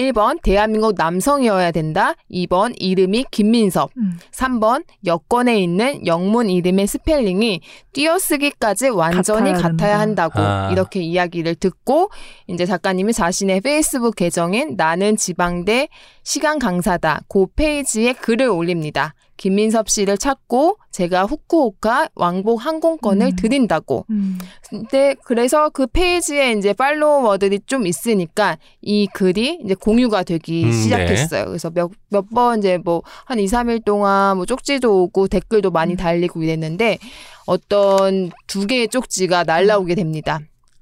1번 0.00 0.40
대한민국 0.42 0.94
남성이어야 0.96 1.72
된다. 1.72 2.14
2번 2.30 2.74
이름이 2.78 3.26
김민섭. 3.30 3.90
음. 3.98 4.18
3번 4.32 4.84
여권에 5.04 5.60
있는 5.60 6.06
영문 6.06 6.48
이름의 6.48 6.86
스펠링이 6.86 7.60
띄어쓰기까지 7.92 8.88
완전히 8.88 9.50
같아야 9.52 9.70
같아야. 9.70 10.00
한다고 10.00 10.40
아. 10.40 10.70
이렇게 10.72 11.00
이야기를 11.02 11.56
듣고 11.56 12.10
이제 12.46 12.64
작가님이 12.64 13.12
자신의 13.12 13.60
페이스북 13.60 14.16
계정인 14.16 14.74
나는 14.76 15.16
지방대 15.16 15.88
시간 16.30 16.60
강사다 16.60 17.22
그 17.28 17.46
페이지에 17.56 18.12
글을 18.12 18.46
올립니다. 18.46 19.14
김민섭 19.36 19.88
씨를 19.88 20.16
찾고 20.16 20.76
제가 20.92 21.24
후쿠오카 21.24 22.10
왕복 22.14 22.64
항공권을 22.64 23.26
음. 23.26 23.36
드린다고. 23.36 24.06
음. 24.10 24.38
근데 24.68 25.16
그래서 25.24 25.70
그 25.70 25.88
페이지에 25.88 26.52
이제 26.52 26.72
팔로워들이 26.72 27.58
좀 27.66 27.84
있으니까 27.84 28.58
이 28.80 29.08
글이 29.08 29.62
이제 29.64 29.74
공유가 29.74 30.22
되기 30.22 30.66
음, 30.66 30.70
시작했어요. 30.72 31.46
그래서 31.46 31.68
몇 31.70 31.90
몇 32.12 32.28
번 32.32 32.60
이제 32.60 32.78
뭐 32.78 33.02
한 33.24 33.40
2, 33.40 33.46
3일 33.46 33.84
동안 33.84 34.36
뭐 34.36 34.46
쪽지도 34.46 35.02
오고 35.02 35.26
댓글도 35.26 35.72
많이 35.72 35.94
음. 35.94 35.96
달리고 35.96 36.44
이랬는데 36.44 36.98
어떤 37.46 38.30
두 38.46 38.68
개의 38.68 38.86
쪽지가 38.86 39.42
날라오게 39.42 39.96
됩니다. 39.96 40.38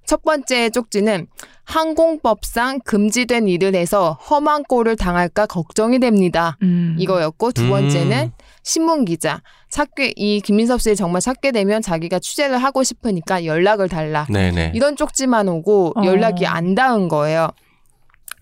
첫 0.09 0.23
번째 0.23 0.71
쪽지는 0.71 1.27
항공법상 1.65 2.81
금지된 2.81 3.47
일을 3.47 3.75
해서 3.75 4.19
험한 4.31 4.63
꼴을 4.65 4.97
당할까 4.97 5.45
걱정이 5.45 5.99
됩니다. 5.99 6.57
음. 6.63 6.97
이거였고 6.99 7.53
두 7.53 7.69
번째는 7.69 8.33
신문 8.63 9.05
기자 9.05 9.43
찾게 9.69 10.15
이 10.17 10.41
김민섭 10.41 10.81
씨를 10.81 10.97
정말 10.97 11.21
찾게 11.21 11.53
되면 11.53 11.83
자기가 11.83 12.21
취재를 12.21 12.57
하고 12.57 12.83
싶으니까 12.83 13.45
연락을 13.45 13.91
달라. 13.91 14.27
네네. 14.31 14.73
이런 14.75 14.97
쪽지만 14.97 15.47
오고 15.47 15.93
어. 15.95 16.05
연락이 16.07 16.47
안 16.47 16.75
닿은 16.75 17.09
거예요. 17.09 17.51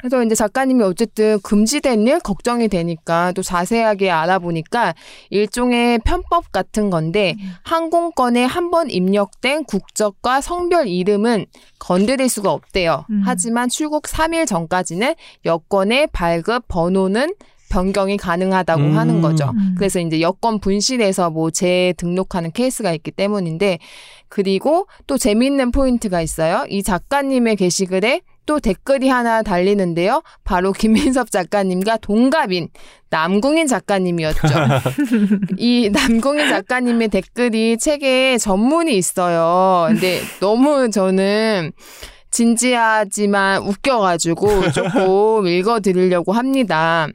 그래서 0.09 0.23
이제 0.23 0.37
작가님이 0.37 0.85
어쨌든 0.85 1.41
금지된 1.41 2.07
일 2.07 2.21
걱정이 2.21 2.69
되니까 2.69 3.33
또 3.33 3.43
자세하게 3.43 4.11
알아보니까 4.11 4.95
일종의 5.31 5.99
편법 6.05 6.53
같은 6.53 6.91
건데 6.91 7.35
항공권에 7.65 8.45
한 8.45 8.67
번 8.71 8.91
입력된 8.91 9.65
국적과 9.65 10.41
성별 10.41 10.89
이름은 10.89 11.47
건드릴 11.79 12.29
수가 12.29 12.51
없대요. 12.53 13.05
음. 13.11 13.23
하지만 13.25 13.69
출국 13.69 14.03
3일 14.05 14.45
전까지는 14.47 15.15
여권의 15.45 16.09
발급 16.09 16.67
번호는 16.67 17.35
변경이 17.69 18.17
가능하다고 18.17 18.83
음. 18.83 18.99
하는 18.99 19.21
거죠. 19.23 19.53
음. 19.57 19.75
그래서 19.79 20.01
이제 20.01 20.21
여권 20.21 20.59
분실해서 20.59 21.31
뭐 21.31 21.51
재등록하는 21.53 22.51
케이스가 22.53 22.93
있기 22.93 23.13
때문인데 23.13 23.79
그리고 24.29 24.89
또 25.07 25.17
재미있는 25.17 25.71
포인트가 25.71 26.21
있어요. 26.21 26.65
이 26.69 26.83
작가님의 26.83 27.55
게시글에 27.57 28.21
또 28.47 28.61
댓글이 28.61 29.09
하나 29.09 29.43
달리는데요. 29.43 30.23
바로 30.45 30.73
김민섭 30.73 31.31
작가님과 31.31 31.99
동갑인 31.99 32.69
남궁인 33.11 33.67
작가님이었죠. 33.67 34.49
이 35.59 35.91
남궁인 35.91 36.49
작가님의 36.49 37.09
댓글이 37.09 37.77
책에 37.79 38.39
전문이 38.39 38.97
있어요. 38.97 39.89
근데 39.89 40.21
너무 40.41 40.91
저는 40.91 41.73
진지하지만 42.31 43.63
웃겨가지고 43.63 44.71
조금 44.73 45.47
읽어드리려고 45.49 46.33
합니다. 46.33 47.09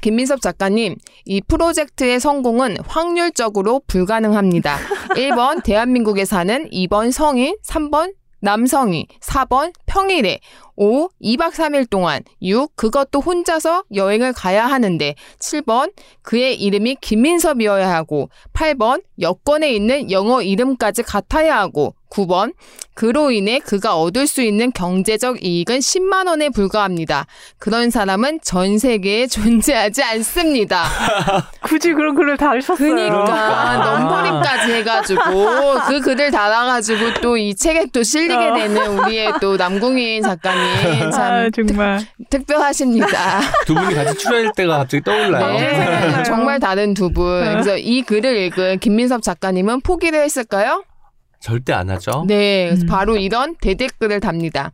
김민섭 0.00 0.40
작가님, 0.40 0.96
이 1.24 1.40
프로젝트의 1.42 2.18
성공은 2.18 2.78
확률적으로 2.88 3.80
불가능합니다. 3.86 4.78
1번 5.10 5.62
대한민국에 5.62 6.24
사는 6.24 6.68
2번 6.70 7.12
성인, 7.12 7.56
3번 7.64 8.12
남성이, 8.42 9.06
4번 9.20 9.72
평일에, 9.86 10.40
5. 10.76 11.08
2박 11.22 11.52
3일 11.52 11.88
동안, 11.88 12.22
6. 12.40 12.76
그것도 12.76 13.20
혼자서 13.20 13.84
여행을 13.94 14.32
가야 14.32 14.66
하는데, 14.66 15.14
7번 15.38 15.92
그의 16.22 16.60
이름이 16.60 16.96
김민섭이어야 17.00 17.92
하고, 17.92 18.30
8번 18.52 19.02
여권에 19.20 19.72
있는 19.72 20.10
영어 20.10 20.42
이름까지 20.42 21.02
같아야 21.02 21.58
하고, 21.58 21.94
9번 22.10 22.52
그로 22.94 23.30
인해 23.30 23.58
그가 23.58 23.96
얻을 23.96 24.26
수 24.26 24.42
있는 24.42 24.70
경제적 24.70 25.42
이익은 25.42 25.78
10만 25.78 26.28
원에 26.28 26.50
불과합니다. 26.50 27.24
그런 27.56 27.88
사람은 27.88 28.40
전 28.44 28.78
세계에 28.78 29.26
존재하지 29.32 30.02
않습니다. 30.02 30.84
굳이 31.64 31.94
그런 31.94 32.14
글을 32.14 32.36
다 32.36 32.50
썼어요. 32.60 32.94
그러니까 32.94 33.76
넘버링까지 33.78 34.72
해가지고 34.72 35.20
그 35.88 36.00
글을 36.02 36.30
달아가지고 36.30 37.20
또 37.22 37.32
이 37.42 37.54
책에 37.54 37.86
또 37.92 38.02
실리게 38.02 38.34
어. 38.34 38.54
되는 38.54 38.98
우리의 38.98 39.32
또 39.40 39.56
남궁인 39.56 40.22
작가님 40.22 40.71
참 41.10 41.22
아, 41.22 41.50
정말. 41.50 42.00
특별하십니다. 42.30 43.40
두 43.66 43.74
분이 43.74 43.94
같이 43.94 44.18
출연할 44.18 44.52
때가 44.56 44.78
갑자기 44.78 45.02
떠올라요. 45.04 45.52
네, 45.58 45.74
생각나요. 45.74 46.22
정말 46.24 46.60
다른 46.60 46.94
두 46.94 47.10
분. 47.10 47.44
네. 47.44 47.50
그래서 47.50 47.76
이 47.76 48.02
글을 48.02 48.36
읽은 48.36 48.78
김민섭 48.78 49.22
작가님은 49.22 49.80
포기를 49.82 50.20
했을까요? 50.22 50.84
절대 51.40 51.72
안 51.72 51.90
하죠. 51.90 52.24
네, 52.28 52.66
그래서 52.68 52.84
음. 52.84 52.86
바로 52.86 53.16
이런 53.16 53.56
대댓글을 53.60 54.20
답니다. 54.20 54.72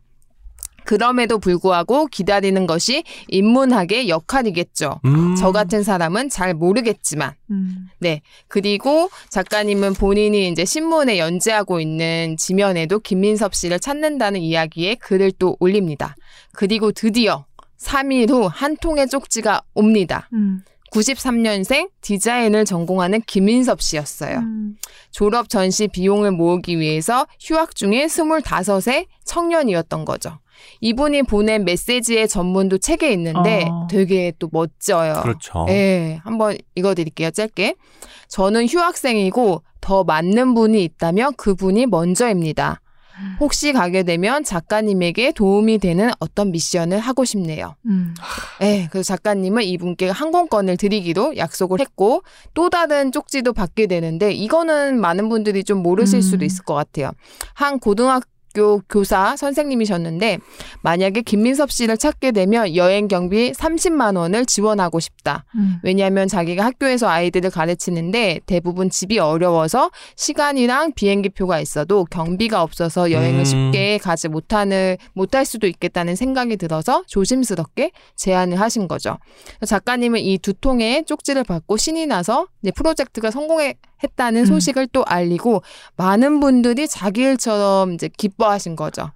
그럼에도 0.89 1.37
불구하고 1.37 2.07
기다리는 2.07 2.65
것이 2.65 3.03
인문학의 3.27 4.09
역할이겠죠. 4.09 5.01
음. 5.05 5.35
저 5.35 5.51
같은 5.51 5.83
사람은 5.83 6.29
잘 6.29 6.55
모르겠지만. 6.55 7.35
음. 7.51 7.89
네. 7.99 8.23
그리고 8.47 9.11
작가님은 9.29 9.93
본인이 9.93 10.47
이제 10.47 10.65
신문에 10.65 11.19
연재하고 11.19 11.79
있는 11.79 12.37
지면에도 12.39 12.97
김민섭 12.97 13.53
씨를 13.53 13.79
찾는다는 13.79 14.41
이야기에 14.41 14.95
글을 14.95 15.33
또 15.37 15.55
올립니다. 15.59 16.15
그리고 16.53 16.91
드디어 16.91 17.45
3일 17.77 18.31
후 18.31 18.47
한 18.47 18.75
통의 18.75 19.07
쪽지가 19.09 19.61
옵니다. 19.75 20.27
음. 20.33 20.63
93년생 20.91 21.91
디자인을 22.01 22.65
전공하는 22.65 23.21
김민섭 23.27 23.79
씨였어요. 23.83 24.39
음. 24.39 24.75
졸업 25.11 25.49
전시 25.49 25.87
비용을 25.87 26.31
모으기 26.31 26.79
위해서 26.79 27.27
휴학 27.39 27.75
중인 27.75 28.07
25세 28.07 29.05
청년이었던 29.23 30.03
거죠. 30.05 30.39
이분이 30.81 31.23
보낸 31.23 31.65
메시지의 31.65 32.27
전문도 32.27 32.79
책에 32.79 33.11
있는데 33.13 33.67
어. 33.69 33.87
되게 33.89 34.33
또 34.39 34.49
멋져요. 34.51 35.21
그렇죠. 35.21 35.65
네, 35.65 36.19
한번 36.23 36.57
읽어 36.75 36.95
드릴게요. 36.95 37.31
짧게. 37.31 37.75
저는 38.27 38.67
휴학생이고 38.67 39.63
더 39.81 40.03
맞는 40.03 40.53
분이 40.53 40.83
있다면 40.83 41.33
그분이 41.35 41.87
먼저입니다. 41.87 42.81
혹시 43.39 43.73
가게 43.73 44.03
되면 44.03 44.43
작가님에게 44.43 45.33
도움이 45.33 45.79
되는 45.79 46.09
어떤 46.19 46.51
미션을 46.51 46.99
하고 46.99 47.25
싶네요. 47.25 47.75
음. 47.85 48.13
네, 48.59 48.87
그래서 48.91 49.07
작가님은 49.15 49.63
이분께 49.63 50.09
항공권을 50.09 50.77
드리기로 50.77 51.37
약속을 51.37 51.79
했고 51.79 52.23
또 52.53 52.69
다른 52.69 53.11
쪽지도 53.11 53.53
받게 53.53 53.87
되는데 53.87 54.31
이거는 54.31 54.99
많은 54.99 55.29
분들이 55.29 55.63
좀 55.63 55.79
모르실 55.83 56.19
음. 56.19 56.21
수도 56.21 56.45
있을 56.45 56.63
것 56.63 56.73
같아요. 56.75 57.11
한 57.53 57.79
고등학교 57.79 58.25
교사 58.89 59.37
선생님이셨는데 59.37 60.39
만약에 60.81 61.21
김민섭 61.21 61.71
씨를 61.71 61.97
찾게 61.97 62.31
되면 62.31 62.75
여행 62.75 63.07
경비 63.07 63.51
30만 63.51 64.17
원을 64.17 64.45
지원하고 64.45 64.99
싶다. 64.99 65.45
음. 65.55 65.77
왜냐하면 65.83 66.27
자기가 66.27 66.65
학교에서 66.65 67.07
아이들을 67.07 67.51
가르치는데 67.51 68.39
대부분 68.47 68.89
집이 68.89 69.19
어려워서 69.19 69.91
시간이랑 70.15 70.93
비행기표가 70.93 71.59
있어도 71.59 72.05
경비가 72.05 72.63
없어서 72.63 73.11
여행을 73.11 73.41
음. 73.41 73.45
쉽게 73.45 73.99
가지 73.99 74.27
못하는 74.29 74.97
못할 75.13 75.45
수도 75.45 75.67
있겠다는 75.67 76.15
생각이 76.15 76.57
들어서 76.57 77.03
조심스럽게 77.07 77.91
제안을 78.15 78.59
하신 78.59 78.87
거죠. 78.87 79.19
작가님은 79.63 80.19
이 80.21 80.39
두 80.39 80.53
통의 80.53 81.03
쪽지를 81.05 81.43
받고 81.43 81.77
신이 81.77 82.07
나서 82.07 82.47
이제 82.63 82.71
프로젝트가 82.71 83.29
성공 83.29 83.59
했다는 84.03 84.41
음. 84.41 84.45
소식을 84.45 84.87
또 84.87 85.03
알리고 85.05 85.61
많은 85.97 86.39
분들이 86.39 86.87
자기 86.87 87.21
일처럼 87.21 87.93
이제 87.93 88.09
기뻐하신 88.15 88.75
거죠. 88.75 89.11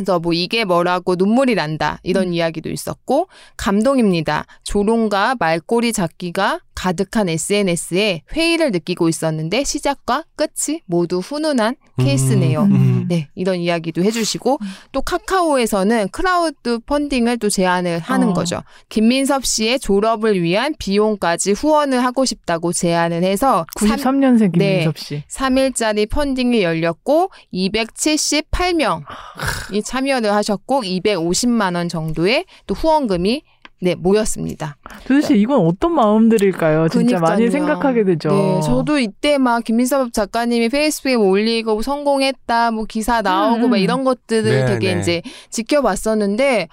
그래서 0.00 0.18
뭐 0.18 0.32
이게 0.32 0.64
뭐라고 0.64 1.14
눈물이 1.14 1.54
난다 1.54 2.00
이런 2.02 2.28
음. 2.28 2.32
이야기도 2.32 2.70
있었고 2.70 3.28
감동입니다. 3.58 4.46
조롱과 4.64 5.36
말꼬리 5.38 5.92
잡기가 5.92 6.60
가득한 6.74 7.28
SNS에 7.28 8.22
회의를 8.32 8.70
느끼고 8.70 9.10
있었는데 9.10 9.64
시작과 9.64 10.24
끝이 10.34 10.80
모두 10.86 11.18
훈훈한 11.18 11.76
케이스네요. 11.98 12.62
음. 12.62 13.04
네, 13.06 13.28
이런 13.34 13.58
이야기도 13.58 14.02
해주시고 14.02 14.58
또 14.92 15.02
카카오에서는 15.02 16.08
크라우드 16.08 16.78
펀딩을 16.78 17.38
또 17.38 17.50
제안을 17.50 17.98
하는 17.98 18.28
어. 18.28 18.32
거죠. 18.32 18.62
김민섭 18.88 19.44
씨의 19.44 19.80
졸업을 19.80 20.40
위한 20.40 20.74
비용까지 20.78 21.52
후원을 21.52 22.02
하고 22.02 22.24
싶다고 22.24 22.72
제안을 22.72 23.24
해서 23.24 23.66
93년생 23.76 24.56
네. 24.56 24.78
김민섭 24.78 24.96
씨. 24.96 25.22
3일짜리 25.28 26.08
펀딩이 26.08 26.62
열렸고 26.62 27.30
278명이 27.52 29.84
참여를 29.90 30.32
하셨고 30.32 30.82
250만 30.82 31.74
원 31.74 31.88
정도의 31.88 32.44
또 32.68 32.74
후원금이 32.74 33.42
네 33.82 33.94
모였습니다. 33.96 34.76
도대체 35.06 35.34
이건 35.34 35.66
어떤 35.66 35.94
마음들일까요? 35.94 36.88
진짜 36.90 37.18
많이 37.18 37.46
그러니까요. 37.46 37.50
생각하게 37.50 38.04
되죠. 38.04 38.28
네, 38.28 38.60
저도 38.60 38.98
이때 39.00 39.36
막 39.38 39.64
김민섭 39.64 40.12
작가님이 40.12 40.68
페이스북에 40.68 41.14
올리고 41.14 41.72
뭐 41.72 41.82
성공했다, 41.82 42.70
뭐 42.70 42.84
기사 42.84 43.20
나오고 43.22 43.64
음. 43.64 43.70
막 43.70 43.76
이런 43.78 44.04
것들을 44.04 44.44
네, 44.44 44.66
되게 44.66 44.94
네. 44.94 45.00
이제 45.00 45.22
지켜봤었는데 45.48 46.68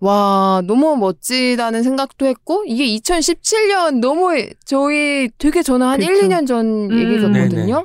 와 0.00 0.62
너무 0.64 0.96
멋지다는 0.96 1.82
생각도 1.82 2.26
했고 2.26 2.62
이게 2.66 2.86
2017년 2.96 3.98
너무 4.00 4.30
저희 4.64 5.28
되게 5.38 5.62
저는 5.62 5.86
한 5.86 5.98
그쵸. 6.00 6.10
1, 6.12 6.22
2년 6.22 6.46
전 6.46 6.90
음. 6.90 6.98
얘기거든요. 6.98 7.84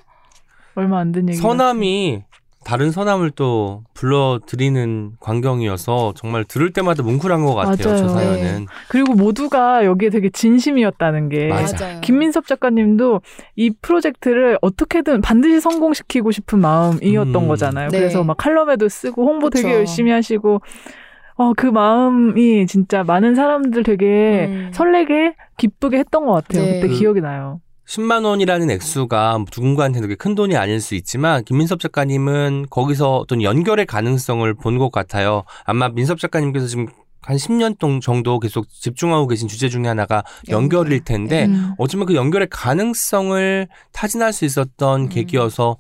얼마 0.76 1.00
안 1.00 1.12
된 1.12 1.28
얘기. 1.30 1.38
서남이 1.40 2.22
다른 2.68 2.92
서남을 2.92 3.32
또 3.32 3.84
불러드리는 3.94 5.14
광경이어서 5.22 6.16
정말 6.18 6.44
들을 6.44 6.74
때마다 6.74 7.02
뭉클한 7.02 7.46
것 7.46 7.56
같아요. 7.56 7.78
맞아요. 7.88 7.98
저 7.98 8.10
사연은. 8.10 8.66
그리고 8.90 9.14
모두가 9.14 9.86
여기에 9.86 10.10
되게 10.10 10.30
진심이었다는 10.30 11.30
게 11.30 11.48
맞아. 11.48 11.78
맞아요. 11.86 12.02
김민섭 12.02 12.46
작가님도 12.46 13.22
이 13.56 13.70
프로젝트를 13.82 14.58
어떻게든 14.62 15.22
반드시 15.22 15.62
성공시키고 15.62 16.32
싶은 16.32 16.60
마음이었던 16.60 17.34
음. 17.36 17.48
거잖아요. 17.48 17.88
네. 17.88 18.00
그래서 18.00 18.26
막 18.26 18.36
칼럼에도 18.36 18.90
쓰고 18.90 19.26
홍보 19.26 19.50
되게 19.50 19.70
그쵸. 19.70 19.78
열심히 19.80 20.12
하시고 20.12 20.60
어, 21.36 21.54
그 21.56 21.68
마음이 21.68 22.68
진짜 22.68 23.06
많은 23.06 23.34
사람들 23.36 23.84
되게 23.84 24.48
음. 24.50 24.72
설레게 24.74 25.36
기쁘게 25.58 26.00
했던 26.00 26.26
것 26.26 26.34
같아요. 26.34 26.64
네. 26.66 26.82
그때 26.82 26.88
그- 26.90 27.00
기억이 27.00 27.22
나요. 27.22 27.62
10만 27.88 28.26
원이라는 28.26 28.70
액수가 28.70 29.46
누군가한테는 29.56 30.08
그게 30.08 30.16
큰 30.18 30.36
돈이 30.36 30.58
아닐 30.58 30.82
수 30.82 30.94
있지만 30.96 31.44
김민섭 31.46 31.80
작가님은 31.80 32.68
거기서 32.70 33.16
어떤 33.18 33.42
연결의 33.42 33.86
가능성을 33.86 34.54
본 34.56 34.78
것 34.78 34.92
같아요. 34.92 35.44
아마 35.64 35.90
민섭 35.90 36.20
작가님께서 36.20 36.68
지금 36.68 36.88
한 37.22 37.36
10년 37.38 37.80
동 37.80 38.00
정도 38.00 38.40
계속 38.40 38.70
집중하고 38.70 39.28
계신 39.28 39.48
주제 39.48 39.70
중에 39.70 39.88
하나가 39.88 40.24
연결. 40.50 40.80
연결일 40.82 41.04
텐데 41.04 41.46
음. 41.46 41.74
어쩌면 41.80 42.06
그 42.06 42.14
연결의 42.14 42.48
가능성을 42.52 43.68
타진할 43.94 44.34
수 44.34 44.46
있었던 44.46 45.02
음. 45.02 45.10
계기여서 45.10 45.78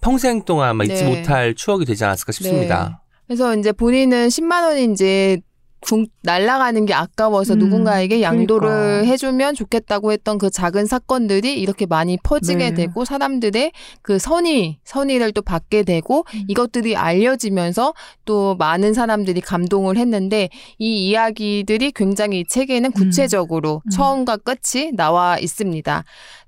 평생 0.00 0.44
동안 0.44 0.68
아마 0.68 0.84
잊지 0.84 1.02
네. 1.02 1.16
못할 1.18 1.54
추억이 1.54 1.84
되지 1.84 2.04
않았을까 2.04 2.30
싶습니다. 2.32 3.02
그래서 3.26 3.56
이제 3.56 3.72
본인은 3.72 4.28
10만 4.28 4.62
원이 4.64 4.84
이 4.84 5.38
제붕 5.80 6.06
날아가는 6.22 6.86
게 6.86 6.94
아까워서 6.94 7.54
음, 7.54 7.58
누군가에게 7.60 8.20
양도를 8.22 8.68
그러니까. 8.68 9.12
해주면 9.12 9.54
좋겠다고 9.54 10.12
했던 10.12 10.38
그 10.38 10.50
작은 10.50 10.86
사건들이 10.86 11.60
이렇게 11.60 11.86
많이 11.86 12.18
퍼지게 12.22 12.70
네. 12.70 12.74
되고 12.74 13.04
사람들의 13.04 13.72
그 14.02 14.18
선의 14.18 14.78
선의를 14.84 15.32
또 15.32 15.42
받게 15.42 15.84
되고 15.84 16.24
음. 16.34 16.44
이것들이 16.48 16.96
알려지면서 16.96 17.94
또 18.24 18.56
많은 18.56 18.94
사람들이 18.94 19.40
감동을 19.40 19.96
했는데 19.96 20.48
이 20.78 21.08
이야기들이 21.08 21.92
굉장히 21.92 22.40
이 22.40 22.44
책에는 22.46 22.92
구체적으로 22.92 23.82
음. 23.84 23.90
처음과 23.90 24.38
끝이 24.38 24.92
나와 24.92 25.38
있습니다. 25.38 26.04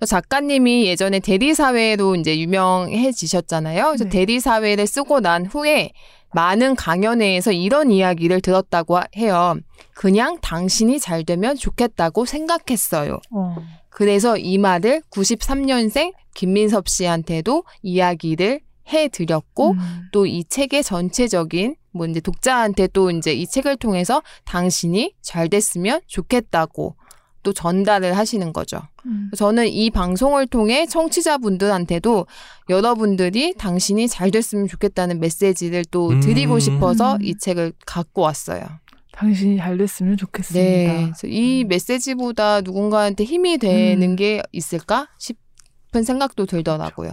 작가님이 0.07 0.87
예전에 0.87 1.21
대리사회로 1.21 2.17
이제 2.17 2.39
유명해지셨잖아요. 2.39 3.87
그래서 3.87 4.05
네. 4.05 4.11
대리사회를 4.11 4.87
쓰고 4.87 5.21
난 5.21 5.47
후에 5.47 5.93
많은 6.33 6.77
강연회에서 6.77 7.53
이런 7.53 7.91
이야기를 7.91 8.41
들었다고 8.41 8.99
하- 8.99 9.07
해요. 9.17 9.57
그냥 9.95 10.39
당신이 10.41 11.01
잘 11.01 11.25
되면 11.25 11.57
좋겠다고 11.57 12.25
생각했어요. 12.25 13.19
어. 13.33 13.57
그래서 13.89 14.37
이 14.37 14.57
말을 14.59 15.03
93년생 15.11 16.13
김민섭 16.35 16.89
씨한테도 16.89 17.65
이야기를 17.83 18.61
해드렸고, 18.89 19.73
음. 19.73 19.79
또이 20.13 20.45
책의 20.45 20.83
전체적인 20.83 21.77
뭐 21.93 22.07
이제 22.07 22.21
독자한테 22.21 22.87
또 22.89 23.11
이제 23.11 23.33
이 23.33 23.47
책을 23.47 23.77
통해서 23.77 24.23
당신이 24.45 25.15
잘 25.23 25.49
됐으면 25.49 26.01
좋겠다고 26.07 26.95
또 27.43 27.53
전달을 27.53 28.17
하시는 28.17 28.53
거죠. 28.53 28.81
음. 29.07 29.31
저는 29.37 29.69
이 29.69 29.91
방송을 29.91 30.47
통해 30.47 30.87
청취자분들한테도 30.87 32.27
여러분들이 32.69 33.55
당신이 33.55 34.09
잘 34.09 34.31
됐으면 34.31 34.69
좋겠다는 34.69 35.21
메시지를 35.21 35.85
또 35.91 36.11
음. 36.11 36.21
드리고 36.21 36.59
싶어서 36.59 37.15
음. 37.15 37.23
이 37.23 37.37
책을 37.39 37.73
갖고 37.87 38.23
왔어요. 38.23 38.65
당신이 39.13 39.59
잘 39.59 39.77
됐으면 39.77 40.17
좋겠습니다. 40.17 40.93
네. 40.93 41.03
그래서 41.05 41.27
이 41.27 41.65
메시지보다 41.65 42.63
누군가한테 42.63 43.25
힘이 43.25 43.59
되는 43.59 44.11
음. 44.11 44.17
게 44.17 44.43
있을까 44.53 45.09
싶은 45.19 46.03
생각도 46.05 46.47
들더라고요. 46.47 47.11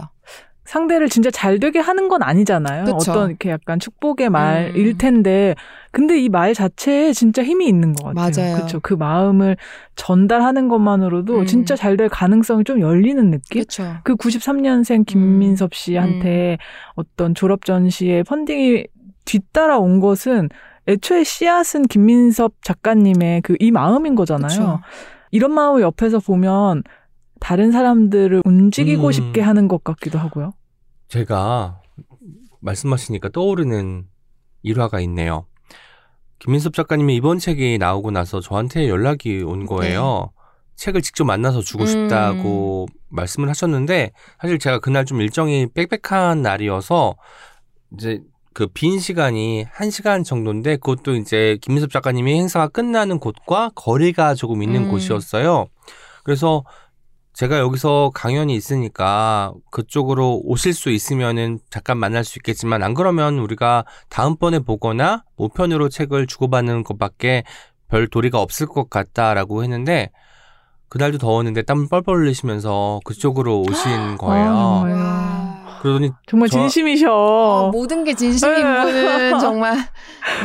상대를 0.68 1.08
진짜 1.08 1.30
잘 1.30 1.58
되게 1.58 1.78
하는 1.78 2.08
건 2.08 2.22
아니잖아요. 2.22 2.84
그쵸. 2.84 3.12
어떤 3.12 3.30
이렇게 3.30 3.48
약간 3.48 3.80
축복의 3.80 4.28
말일 4.28 4.86
음. 4.86 4.98
텐데, 4.98 5.54
근데 5.92 6.20
이 6.20 6.28
말 6.28 6.52
자체에 6.52 7.14
진짜 7.14 7.42
힘이 7.42 7.66
있는 7.68 7.94
것 7.94 8.14
같아요. 8.14 8.30
맞아요. 8.44 8.56
그렇죠. 8.56 8.80
그 8.82 8.92
마음을 8.92 9.56
전달하는 9.96 10.68
것만으로도 10.68 11.38
음. 11.40 11.46
진짜 11.46 11.74
잘 11.74 11.96
될 11.96 12.10
가능성이 12.10 12.64
좀 12.64 12.80
열리는 12.80 13.30
느낌. 13.30 13.62
그렇죠. 13.62 13.96
그 14.04 14.14
93년생 14.14 15.06
김민섭 15.06 15.70
음. 15.70 15.74
씨한테 15.74 16.58
어떤 16.96 17.34
졸업 17.34 17.64
전시에 17.64 18.22
펀딩이 18.24 18.84
뒤따라온 19.24 20.00
것은 20.00 20.50
애초에 20.86 21.24
씨앗은 21.24 21.84
김민섭 21.84 22.52
작가님의 22.62 23.40
그 23.40 23.56
이 23.58 23.70
마음인 23.70 24.14
거잖아요. 24.14 24.48
그쵸. 24.48 24.80
이런 25.30 25.52
마음을 25.52 25.80
옆에서 25.80 26.20
보면 26.20 26.82
다른 27.40 27.72
사람들을 27.72 28.42
움직이고 28.44 29.06
음. 29.06 29.12
싶게 29.12 29.40
하는 29.40 29.68
것 29.68 29.84
같기도 29.84 30.18
하고요. 30.18 30.52
제가 31.08 31.80
말씀하시니까 32.60 33.30
떠오르는 33.30 34.06
일화가 34.62 35.00
있네요. 35.00 35.46
김민섭 36.38 36.74
작가님이 36.74 37.16
이번 37.16 37.38
책이 37.38 37.78
나오고 37.78 38.10
나서 38.10 38.40
저한테 38.40 38.88
연락이 38.88 39.42
온 39.42 39.66
거예요. 39.66 40.30
책을 40.76 41.02
직접 41.02 41.24
만나서 41.24 41.60
주고 41.62 41.86
싶다고 41.86 42.86
말씀을 43.08 43.48
하셨는데 43.48 44.12
사실 44.40 44.58
제가 44.60 44.78
그날 44.78 45.04
좀 45.04 45.20
일정이 45.20 45.66
빽빽한 45.74 46.42
날이어서 46.42 47.16
이제 47.94 48.20
그 48.54 48.66
빈 48.66 48.98
시간이 48.98 49.66
한 49.70 49.90
시간 49.90 50.24
정도인데 50.24 50.76
그것도 50.76 51.14
이제 51.14 51.58
김민섭 51.62 51.90
작가님이 51.90 52.34
행사가 52.38 52.68
끝나는 52.68 53.18
곳과 53.18 53.70
거리가 53.74 54.34
조금 54.34 54.62
있는 54.62 54.84
음. 54.84 54.90
곳이었어요. 54.90 55.66
그래서 56.24 56.64
제가 57.38 57.60
여기서 57.60 58.10
강연이 58.14 58.56
있으니까 58.56 59.52
그쪽으로 59.70 60.40
오실 60.42 60.74
수 60.74 60.90
있으면은 60.90 61.60
잠깐 61.70 61.96
만날 61.96 62.24
수 62.24 62.40
있겠지만 62.40 62.82
안 62.82 62.94
그러면 62.94 63.38
우리가 63.38 63.84
다음번에 64.08 64.58
보거나 64.58 65.22
우편으로 65.36 65.88
책을 65.88 66.26
주고받는 66.26 66.82
것밖에 66.82 67.44
별 67.86 68.08
도리가 68.08 68.40
없을 68.40 68.66
것 68.66 68.90
같다라고 68.90 69.62
했는데 69.62 70.10
그날도 70.88 71.18
더웠는데 71.18 71.62
땀 71.62 71.86
뻘뻘 71.86 72.16
흘리시면서 72.16 72.98
그쪽으로 73.04 73.60
오신 73.60 74.16
거예요. 74.16 74.50
아. 74.50 74.82
와. 74.82 75.78
그러더니 75.80 76.10
정말 76.26 76.48
저- 76.48 76.58
진심이셔. 76.58 77.06
어, 77.08 77.70
모든 77.70 78.02
게 78.02 78.14
진심인 78.14 78.64
네. 78.64 78.82
분은 78.82 79.38
정말 79.38 79.76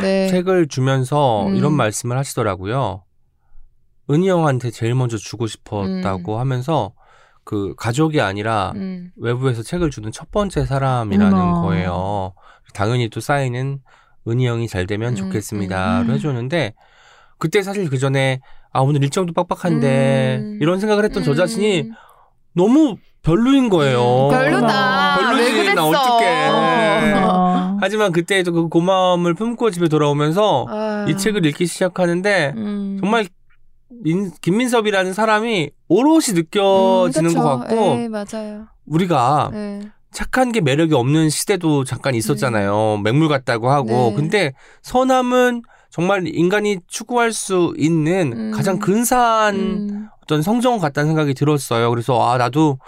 네. 0.00 0.28
책을 0.28 0.68
주면서 0.68 1.48
음. 1.48 1.56
이런 1.56 1.72
말씀을 1.72 2.16
하시더라고요. 2.16 3.02
은희 4.10 4.28
형한테 4.28 4.70
제일 4.70 4.94
먼저 4.94 5.16
주고 5.16 5.46
싶었다고 5.46 6.38
하면서 6.38 6.92
그 7.44 7.74
가족이 7.76 8.20
아니라 8.20 8.72
음. 8.76 9.10
외부에서 9.16 9.62
책을 9.62 9.90
주는 9.90 10.10
첫 10.12 10.30
번째 10.30 10.64
사람이라는 10.64 11.38
어머나. 11.38 11.60
거예요. 11.62 12.34
당연히 12.72 13.08
또 13.08 13.20
사인은 13.20 13.80
은희 14.26 14.46
형이 14.46 14.68
잘 14.68 14.86
되면 14.86 15.12
음, 15.12 15.16
좋겠습니다로 15.16 16.06
음. 16.06 16.10
해줬는데 16.10 16.74
그때 17.38 17.62
사실 17.62 17.88
그 17.90 17.98
전에 17.98 18.40
아 18.72 18.80
오늘 18.80 19.02
일정도 19.02 19.32
빡빡한데 19.34 20.38
음. 20.40 20.58
이런 20.60 20.80
생각을 20.80 21.04
했던 21.04 21.22
저 21.22 21.32
음. 21.32 21.36
자신이 21.36 21.90
너무 22.54 22.96
별로인 23.22 23.68
거예요. 23.68 24.28
별로다. 24.30 25.18
별로지? 25.18 25.74
나 25.74 25.86
어떡해. 25.86 26.48
어. 26.50 27.78
하지만 27.80 28.12
그때도 28.12 28.52
그 28.52 28.68
고마움을 28.68 29.34
품고 29.34 29.70
집에 29.70 29.88
돌아오면서 29.88 30.66
아. 30.68 31.06
이 31.08 31.16
책을 31.16 31.44
읽기 31.46 31.66
시작하는데 31.66 32.54
음. 32.56 32.98
정말 33.00 33.26
민- 34.02 34.30
김민섭이라는 34.40 35.12
사람이 35.14 35.70
오롯이 35.88 36.26
느껴지는 36.34 37.30
음, 37.30 37.34
것. 37.34 37.58
같고 37.58 37.74
에이, 37.98 38.08
맞아요. 38.08 38.66
우리가 38.86 39.50
네. 39.52 39.80
착한 40.12 40.52
게 40.52 40.60
매력이 40.60 40.94
없는 40.94 41.28
시대도 41.30 41.84
잠깐 41.84 42.14
있었잖아요. 42.14 43.00
맹물 43.02 43.28
같다고 43.28 43.70
하고. 43.70 44.10
네. 44.10 44.14
근데 44.16 44.52
선함은 44.82 45.62
정말 45.90 46.26
인간이 46.26 46.78
추구할 46.88 47.32
수 47.32 47.72
있는 47.78 48.32
음. 48.32 48.50
가장 48.52 48.78
근사한 48.78 49.54
음. 49.54 50.08
어떤 50.22 50.42
성정 50.42 50.78
같다는 50.78 51.08
생각이 51.10 51.34
들었어요. 51.34 51.90
그래서 51.90 52.20
아 52.28 52.36
나도 52.38 52.78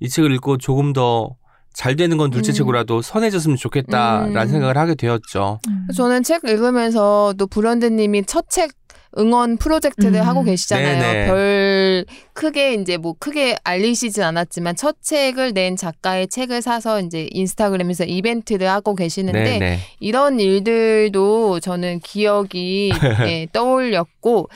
이 0.00 0.08
책을 0.08 0.32
읽고 0.34 0.58
조금 0.58 0.92
더 0.92 1.36
잘 1.74 1.96
되는 1.96 2.18
건 2.18 2.28
둘째 2.30 2.52
음. 2.52 2.54
책으로라도 2.54 3.00
선해졌으면 3.00 3.56
좋겠다라는 3.56 4.36
음. 4.36 4.46
생각을 4.46 4.76
하게 4.76 4.94
되었죠. 4.94 5.58
음. 5.70 5.86
저는 5.96 6.22
책 6.22 6.44
읽으면서 6.44 7.32
또 7.38 7.46
브런드님이 7.46 8.24
첫 8.26 8.44
책 8.50 8.72
응원 9.18 9.56
프로젝트를 9.56 10.20
음. 10.20 10.26
하고 10.26 10.42
계시잖아요. 10.42 11.00
네네. 11.00 11.26
별 11.26 12.04
크게 12.32 12.74
이제 12.74 12.96
뭐 12.96 13.14
크게 13.18 13.56
알리시진 13.62 14.22
않았지만 14.22 14.76
첫 14.76 14.96
책을 15.02 15.52
낸 15.52 15.76
작가의 15.76 16.28
책을 16.28 16.62
사서 16.62 17.00
이제 17.00 17.28
인스타그램에서 17.30 18.04
이벤트를 18.04 18.68
하고 18.68 18.94
계시는데 18.94 19.44
네네. 19.44 19.78
이런 20.00 20.40
일들도 20.40 21.60
저는 21.60 22.00
기억이 22.00 22.90
예, 23.28 23.46
떠올렸고 23.52 24.48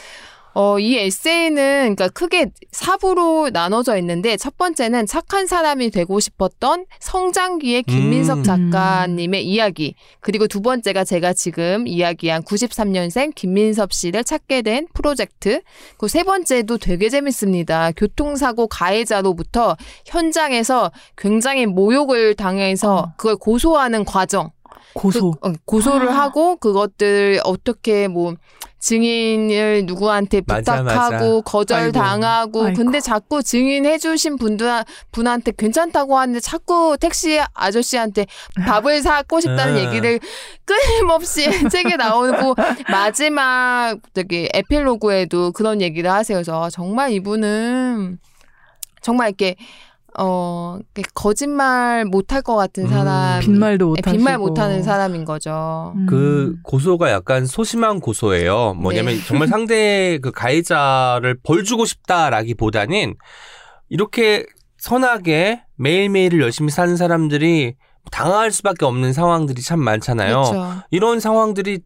어, 0.58 0.78
이 0.78 0.96
에세이는 0.96 1.96
그러니까 1.96 2.08
크게 2.08 2.46
사부로 2.72 3.50
나눠져 3.50 3.98
있는데 3.98 4.36
첫 4.36 4.56
번째는 4.56 5.06
착한 5.06 5.46
사람이 5.46 5.90
되고 5.90 6.18
싶었던 6.18 6.86
성장기의 6.98 7.82
김민석 7.84 8.38
음. 8.38 8.42
작가님의 8.42 9.46
이야기 9.46 9.94
그리고 10.20 10.46
두 10.48 10.62
번째가 10.62 11.04
제가 11.04 11.34
지금 11.34 11.86
이야기한 11.86 12.42
93년생 12.42 13.34
김민섭 13.34 13.92
씨를 13.92 14.24
찾게 14.24 14.62
된 14.62 14.88
프로젝트 14.92 15.60
그 15.98 16.16
세 16.16 16.22
번째도 16.22 16.78
되게 16.78 17.10
재밌습니다. 17.10 17.92
교통사고 17.92 18.68
가해자로부터 18.68 19.76
현장에서 20.06 20.90
굉장히 21.14 21.66
모욕을 21.66 22.34
당해서 22.34 22.96
어. 22.96 23.12
그걸 23.18 23.36
고소하는 23.36 24.06
과정 24.06 24.50
고소. 24.96 25.32
그, 25.32 25.48
어, 25.48 25.52
고소를 25.64 26.08
아. 26.08 26.22
하고 26.22 26.56
그것들 26.56 27.40
어떻게 27.44 28.08
뭐 28.08 28.34
증인을 28.78 29.84
누구한테 29.86 30.42
맞아, 30.46 30.76
부탁하고 30.82 31.36
맞아. 31.36 31.40
거절당하고 31.44 32.66
아이고. 32.66 32.76
근데 32.76 33.00
자꾸 33.00 33.42
증인해 33.42 33.98
주신 33.98 34.36
분들 34.36 34.84
분한테 35.12 35.52
괜찮다고 35.56 36.18
하는데 36.18 36.38
자꾸 36.40 36.96
택시 37.00 37.40
아저씨한테 37.54 38.26
밥을 38.66 39.02
사고 39.02 39.40
싶다는 39.40 39.76
음. 39.76 39.86
얘기를 39.86 40.20
끊임없이 40.64 41.46
책에 41.70 41.96
나오고 41.96 42.54
마지막 42.90 43.96
저기 44.14 44.48
에필로그에도 44.52 45.52
그런 45.52 45.80
얘기를 45.80 46.10
하세요. 46.10 46.36
그래서 46.36 46.70
정말 46.70 47.12
이분은 47.12 48.18
정말 49.02 49.28
이렇게 49.28 49.56
어 50.18 50.78
거짓말 51.14 52.04
못할 52.04 52.40
것 52.42 52.56
같은 52.56 52.84
음, 52.84 52.88
사람, 52.88 53.40
빈말도 53.40 53.84
네, 53.84 53.88
못하시고. 53.88 54.16
빈말 54.16 54.38
못하는 54.38 54.82
사람인 54.82 55.24
거죠. 55.24 55.92
음. 55.96 56.06
그 56.06 56.56
고소가 56.62 57.10
약간 57.10 57.46
소심한 57.46 58.00
고소예요. 58.00 58.74
뭐냐면 58.74 59.14
네. 59.14 59.24
정말 59.26 59.48
상대 59.48 60.18
그 60.22 60.32
가해자를 60.32 61.38
벌 61.42 61.64
주고 61.64 61.84
싶다라기보다는 61.84 63.14
이렇게 63.88 64.46
선하게 64.78 65.62
매일매일을 65.76 66.40
열심히 66.40 66.70
사는 66.70 66.96
사람들이 66.96 67.74
당할 68.10 68.52
수밖에 68.52 68.84
없는 68.84 69.12
상황들이 69.12 69.60
참 69.62 69.80
많잖아요. 69.80 70.42
그렇죠. 70.42 70.72
이런 70.90 71.20
상황들이 71.20 71.80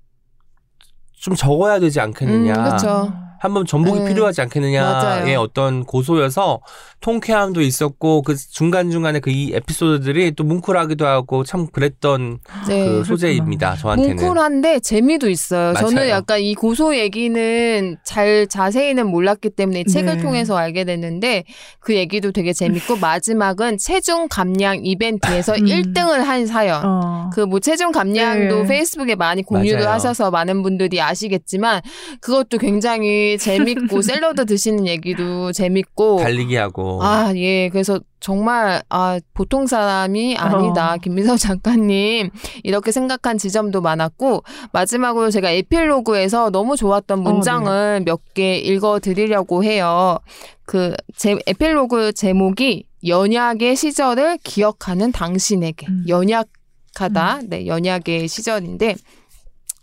좀 1.14 1.35
적어야 1.35 1.81
되지 1.81 2.01
않겠느냐. 2.01 2.53
음, 2.55 2.64
그렇죠. 2.64 3.12
한번 3.41 3.66
전복이 3.66 4.01
네. 4.01 4.09
필요하지 4.09 4.43
않겠느냐의 4.43 4.80
맞아요. 4.84 5.41
어떤 5.41 5.84
고소여서 5.84 6.61
통쾌함도 7.01 7.62
있었고 7.62 8.20
그 8.22 8.36
중간 8.36 8.91
중간에 8.91 9.18
그 9.18 9.30
이 9.30 9.53
에피소드들이 9.55 10.32
또 10.32 10.43
뭉클하기도 10.45 11.07
하고 11.07 11.45
참 11.45 11.68
그랬던 11.68 12.38
네. 12.68 12.84
그 12.84 13.05
소재입니다. 13.05 13.76
저한테는. 13.76 14.16
뭉클한데 14.16 14.80
재미도 14.80 15.30
있어요. 15.30 15.72
저는 15.74 15.95
맞아요. 15.95 16.11
약간 16.11 16.41
이 16.41 16.55
고소 16.55 16.97
얘기는 16.97 17.97
잘 18.05 18.47
자세히는 18.49 19.07
몰랐기 19.07 19.51
때문에 19.51 19.84
책을 19.84 20.16
네. 20.16 20.22
통해서 20.22 20.57
알게 20.57 20.84
됐는데 20.84 21.45
그 21.78 21.95
얘기도 21.95 22.32
되게 22.32 22.53
재밌고 22.53 22.97
마지막은 23.01 23.78
체중 23.78 24.26
감량 24.28 24.80
이벤트에서 24.84 25.55
음. 25.55 25.64
1등을 25.64 26.18
한 26.24 26.47
사연. 26.47 26.84
어. 26.84 27.30
그뭐 27.32 27.61
체중 27.61 27.93
감량도 27.93 28.62
네. 28.62 28.68
페이스북에 28.68 29.14
많이 29.14 29.43
공유를 29.43 29.80
맞아요. 29.80 29.95
하셔서 29.95 30.30
많은 30.32 30.62
분들이 30.62 31.01
아시겠지만 31.01 31.80
그것도 32.20 32.59
굉장히 32.59 33.30
재밌고 33.39 34.01
샐러드 34.03 34.47
드시는 34.47 34.87
얘기도 34.87 35.53
재밌고 35.53 36.18
달리기 36.18 36.57
하고 36.57 37.03
아, 37.03 37.33
예. 37.37 37.68
그래서 37.70 38.01
정말, 38.20 38.83
아, 38.91 39.18
보통 39.33 39.66
사람이 39.66 40.37
아니다. 40.37 40.95
어. 40.95 40.97
김민석 40.99 41.39
작가님. 41.39 42.28
이렇게 42.62 42.93
생각한 42.93 43.39
지점도 43.39 43.81
많았고, 43.81 44.45
마지막으로 44.72 45.31
제가 45.31 45.51
에필로그에서 45.51 46.51
너무 46.51 46.76
좋았던 46.76 47.20
어, 47.20 47.22
문장을 47.22 48.03
몇개 48.05 48.59
읽어 48.59 49.01
드리려고 49.01 49.64
해요. 49.64 50.18
그, 50.66 50.95
제, 51.16 51.37
에필로그 51.47 52.12
제목이 52.12 52.85
연약의 53.07 53.74
시절을 53.74 54.39
기억하는 54.45 55.11
당신에게. 55.12 55.87
음. 55.89 56.05
연약하다. 56.07 57.41
네, 57.49 57.66
연약의 57.66 58.28
시절인데, 58.28 58.97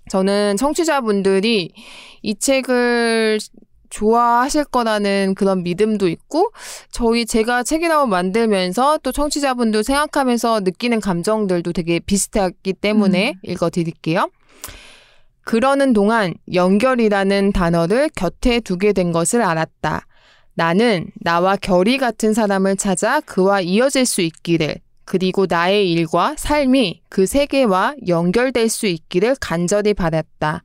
저는 0.10 0.58
청취자분들이 0.58 1.72
이 2.22 2.36
책을 2.36 3.40
좋아하실 3.90 4.66
거라는 4.66 5.34
그런 5.36 5.64
믿음도 5.64 6.08
있고 6.08 6.52
저희 6.92 7.26
제가 7.26 7.64
책이라고 7.64 8.08
만들면서 8.08 9.00
또 9.00 9.12
청취자분들 9.12 9.84
생각하면서 9.84 10.62
느끼는 10.62 11.00
감정들도 11.00 11.74
되게 11.74 12.00
비슷하기 12.00 12.74
때문에 12.74 13.34
음. 13.36 13.40
읽어드릴게요. 13.44 14.30
그러는 15.44 15.94
동안 15.94 16.34
연결이라는 16.54 17.54
단어를 17.54 18.10
곁에 18.16 18.60
두게 18.60 18.92
된 18.92 19.14
것을 19.14 19.42
알았다. 19.42 20.06
나는 20.56 21.08
나와 21.22 21.56
결이 21.56 21.98
같은 21.98 22.34
사람을 22.34 22.76
찾아 22.76 23.22
그와 23.22 23.62
이어질 23.62 24.06
수 24.06 24.22
있기를 24.22 24.76
그리고 25.08 25.46
나의 25.50 25.90
일과 25.90 26.36
삶이 26.38 27.02
그 27.08 27.26
세계와 27.26 27.96
연결될 28.10 28.68
수 28.68 28.88
있기를 28.88 29.38
간절히 29.40 29.94
바랐다. 29.94 30.64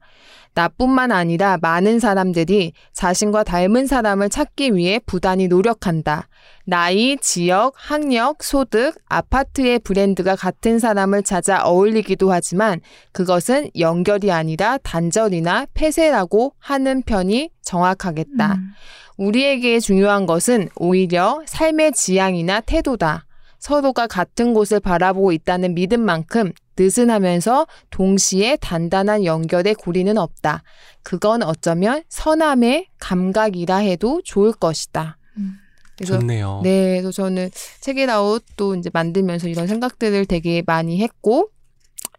나뿐만 0.55 1.13
아니라 1.13 1.59
많은 1.63 2.01
사람들이 2.01 2.73
자신과 2.93 3.45
닮은 3.45 3.87
사람을 3.87 4.31
찾기 4.31 4.75
위해 4.75 5.01
부단히 5.07 5.47
노력한다. 5.47 6.27
나이, 6.65 7.17
지역, 7.19 7.73
학력, 7.77 8.43
소득, 8.43 8.97
아파트의 9.09 9.79
브랜드가 9.79 10.35
같은 10.35 10.81
사람을 10.81 11.23
찾아 11.23 11.63
어울리기도 11.63 12.33
하지만 12.33 12.81
그것은 13.13 13.71
연결이 13.79 14.33
아니라 14.33 14.77
단절이나 14.79 15.67
폐쇄라고 15.73 16.55
하는 16.59 17.03
편이 17.03 17.51
정확하겠다. 17.63 18.55
음. 18.55 18.73
우리에게 19.17 19.79
중요한 19.79 20.27
것은 20.27 20.69
오히려 20.75 21.41
삶의 21.47 21.93
지향이나 21.93 22.61
태도다. 22.61 23.27
서로가 23.63 24.09
같은 24.09 24.55
곳을 24.55 24.81
바라보고 24.81 25.31
있다는 25.31 25.75
믿음만큼 25.75 26.51
느슨하면서 26.77 27.69
동시에 27.91 28.57
단단한 28.57 29.25
연결의 29.25 29.77
고리는 29.77 30.19
없다. 30.19 30.65
그건 31.05 31.45
어쩌면 31.45 32.03
선함의 32.09 32.89
감각이라 32.99 33.77
해도 33.77 34.21
좋을 34.25 34.53
것이다. 34.53 35.17
음. 35.37 35.59
그래서 35.97 36.19
좋네요. 36.19 36.63
네, 36.65 37.01
그래서 37.01 37.13
저는 37.13 37.51
책이라웃 37.81 38.45
또 38.57 38.75
이제 38.75 38.91
만들면서 38.93 39.47
이런 39.47 39.69
생각들을 39.69 40.27
되게 40.27 40.65
많이 40.67 41.01
했고 41.01 41.51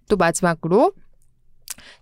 또 0.07 0.15
마지막으로 0.15 0.93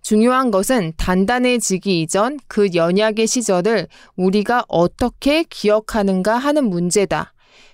중요한 0.02 0.52
것은 0.52 0.92
단단해지기 0.96 2.02
이전 2.02 2.38
그 2.46 2.68
연약의 2.74 3.26
시절을 3.26 3.88
우리가 4.14 4.66
어떻게 4.68 5.42
기억하는가 5.42 6.38
하는 6.38 6.70
문제다. 6.70 7.32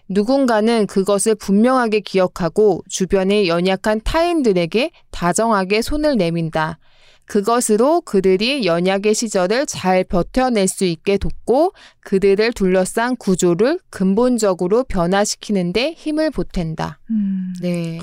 누군가는 0.08 0.86
그것을 0.86 1.34
분명하게 1.34 2.00
기억하고 2.00 2.82
주변의 2.88 3.48
연약한 3.48 4.00
타인들에게 4.02 4.90
다정하게 5.10 5.82
손을 5.82 6.16
내민다. 6.16 6.78
그것으로 7.26 8.00
그들이 8.00 8.64
연약의 8.64 9.12
시절을 9.14 9.66
잘 9.66 10.02
버텨낼 10.02 10.66
수 10.66 10.86
있게 10.86 11.18
돕고 11.18 11.72
그들을 12.00 12.52
둘러싼 12.54 13.16
구조를 13.16 13.78
근본적으로 13.90 14.84
변화시키는데 14.84 15.92
힘을 15.92 16.30
보탠다. 16.30 16.98
음. 17.10 17.52
네. 17.60 17.98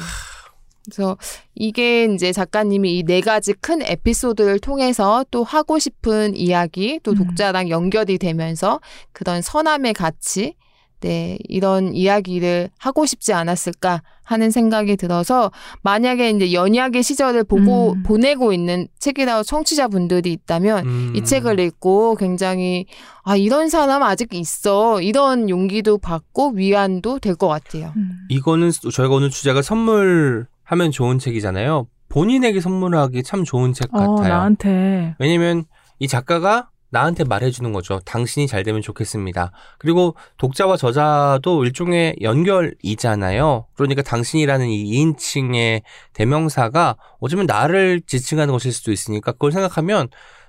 그래서 0.85 1.17
이게 1.55 2.05
이제 2.05 2.31
작가님이 2.31 2.99
이 2.99 3.03
네 3.03 3.19
가지 3.21 3.53
큰 3.53 3.81
에피소드를 3.81 4.59
통해서 4.59 5.25
또 5.31 5.43
하고 5.43 5.79
싶은 5.79 6.35
이야기, 6.35 6.99
또 7.01 7.11
음. 7.13 7.15
독자랑 7.15 7.69
연결이 7.71 8.19
되면서 8.19 8.79
그런 9.11 9.41
선함의 9.41 9.93
가치, 9.93 10.53
네, 11.01 11.37
이런 11.47 11.93
이야기를 11.93 12.69
하고 12.79 13.05
싶지 13.05 13.33
않았을까 13.33 14.01
하는 14.23 14.49
생각이 14.49 14.95
들어서 14.95 15.51
만약에 15.83 16.31
이제 16.31 16.51
연약의 16.51 17.03
시절을 17.03 17.43
보고 17.43 17.91
음. 17.93 18.03
보내고 18.03 18.53
있는 18.53 18.87
책이라고 18.97 19.43
청취자분들이 19.43 20.31
있다면 20.33 20.85
음. 20.85 21.13
이 21.15 21.23
책을 21.23 21.59
읽고 21.59 22.15
굉장히 22.15 22.87
아 23.23 23.35
이런 23.35 23.69
사람 23.69 24.01
아직 24.01 24.33
있어 24.33 24.99
이런 25.01 25.49
용기도 25.49 25.97
받고 25.99 26.53
위안도 26.55 27.19
될 27.19 27.35
것 27.35 27.47
같아요. 27.47 27.93
음. 27.97 28.11
이거는 28.29 28.71
저희가 28.91 29.13
오늘 29.13 29.29
주제가 29.29 29.61
선물하면 29.61 30.91
좋은 30.91 31.19
책이잖아요. 31.19 31.87
본인에게 32.09 32.61
선물하기 32.61 33.21
참 33.23 33.43
좋은 33.43 33.73
책 33.73 33.93
어, 33.93 34.15
같아요. 34.15 34.33
나한테. 34.33 35.15
왜냐면 35.19 35.65
이 35.99 36.07
작가가 36.07 36.69
나한테 36.95 37.25
말해주는 37.25 37.73
거죠. 37.73 37.99
당신이 38.05 38.47
잘 38.47 38.63
되면 38.63 38.81
좋겠습니다. 38.81 39.51
그리고 39.79 40.15
독자와 40.37 40.77
저자도 40.77 41.65
일종의 41.65 42.15
연결이잖아요. 42.21 43.65
그러니까 43.75 44.01
당신이라는 44.01 44.69
이 44.69 44.85
2인칭의 44.93 45.81
대명사가 46.13 46.95
어쩌면 47.19 47.47
나를 47.47 47.99
지칭하는 47.99 48.53
것일 48.53 48.71
수도 48.71 48.93
있으니까 48.93 49.33
그걸 49.33 49.51
생각하면 49.51 50.07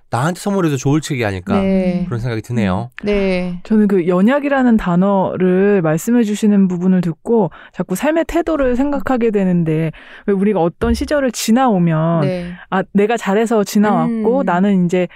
나한테 0.08 0.38
선물해도 0.38 0.76
좋을 0.76 1.00
책이 1.00 1.24
아닐까 1.24 1.60
네. 1.60 2.04
그런 2.06 2.20
생각이 2.20 2.40
드네요. 2.40 2.90
네. 3.02 3.58
저는 3.64 3.88
그 3.88 4.06
연약이라는 4.06 4.76
단어를 4.76 5.82
말씀해 5.82 6.22
주시는 6.22 6.68
부분을 6.68 7.00
듣고 7.00 7.50
자꾸 7.72 7.96
삶의 7.96 8.26
태도를 8.28 8.76
생각하게 8.76 9.32
되는데 9.32 9.90
왜 10.26 10.34
우리가 10.34 10.62
어떤 10.62 10.94
시절을 10.94 11.32
지나오면 11.32 12.20
네. 12.20 12.52
아 12.70 12.84
내가 12.92 13.16
잘해서 13.16 13.64
지나왔고 13.64 14.40
음. 14.40 14.44
나는 14.44 14.84
이제 14.84 15.08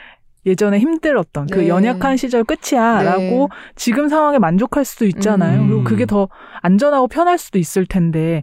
예전에 0.46 0.78
힘들었던 0.78 1.48
그 1.48 1.58
네. 1.60 1.68
연약한 1.68 2.16
시절 2.16 2.44
끝이야라고 2.44 3.50
지금 3.76 4.08
상황에 4.08 4.38
만족할 4.38 4.84
수도 4.84 5.04
있잖아요. 5.06 5.60
음. 5.60 5.66
그리고 5.68 5.84
그게 5.84 6.06
더 6.06 6.28
안전하고 6.62 7.08
편할 7.08 7.38
수도 7.38 7.58
있을 7.58 7.86
텐데 7.86 8.42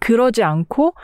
그러지 0.00 0.42
않고 0.42 0.94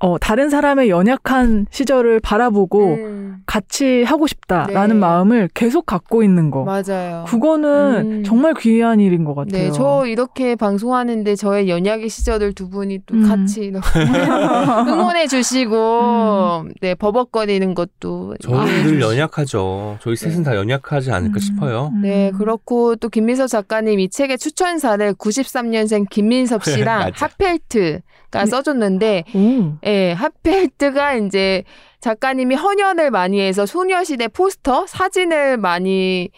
어 0.00 0.18
다른 0.18 0.48
사람의 0.50 0.90
연약한 0.90 1.66
시절을 1.70 2.20
바라보고 2.20 2.94
음, 2.94 3.38
같이 3.46 4.02
하고 4.04 4.26
싶다라는 4.26 4.96
네. 4.96 5.00
마음을 5.00 5.48
계속 5.54 5.86
갖고 5.86 6.22
있는 6.22 6.50
거. 6.50 6.64
맞아요. 6.64 7.24
그거는 7.26 8.18
음. 8.20 8.24
정말 8.24 8.54
귀한 8.58 9.00
일인 9.00 9.24
것 9.24 9.34
같아요. 9.34 9.62
네, 9.64 9.70
저 9.72 10.04
이렇게 10.06 10.54
방송하는데 10.54 11.34
저의 11.36 11.68
연약의 11.68 12.08
시절을 12.08 12.52
두 12.54 12.68
분이 12.70 13.00
또 13.06 13.14
음. 13.16 13.28
같이 13.28 13.62
이렇게 13.64 13.86
응원해 14.88 15.26
주시고 15.26 16.66
네 16.80 16.94
버벅거리는 16.94 17.74
것도 17.74 18.36
저희 18.40 18.54
이해해 18.68 18.82
늘 18.84 18.98
주시고. 19.00 19.12
연약하죠. 19.12 19.98
저희 20.00 20.16
셋은 20.16 20.42
다 20.44 20.54
연약하지 20.56 21.10
않을까 21.10 21.36
음. 21.36 21.40
싶어요. 21.40 21.92
네, 22.02 22.30
음. 22.30 22.38
그렇고 22.38 22.96
또 22.96 23.08
김민섭 23.08 23.48
작가님 23.48 23.98
이 24.00 24.08
책의 24.08 24.38
추천사를 24.38 25.14
93년생 25.14 26.08
김민섭 26.08 26.64
씨랑. 26.64 27.10
하펠트 27.14 28.00
가 28.30 28.44
써줬는데, 28.46 29.24
오. 29.34 29.78
예, 29.86 30.12
하펠트가 30.12 31.14
이제 31.14 31.64
작가님이 32.00 32.54
헌혈을 32.54 33.10
많이 33.10 33.40
해서 33.40 33.66
소녀시대 33.66 34.28
포스터 34.28 34.86
사진을 34.86 35.56
많이 35.56 36.30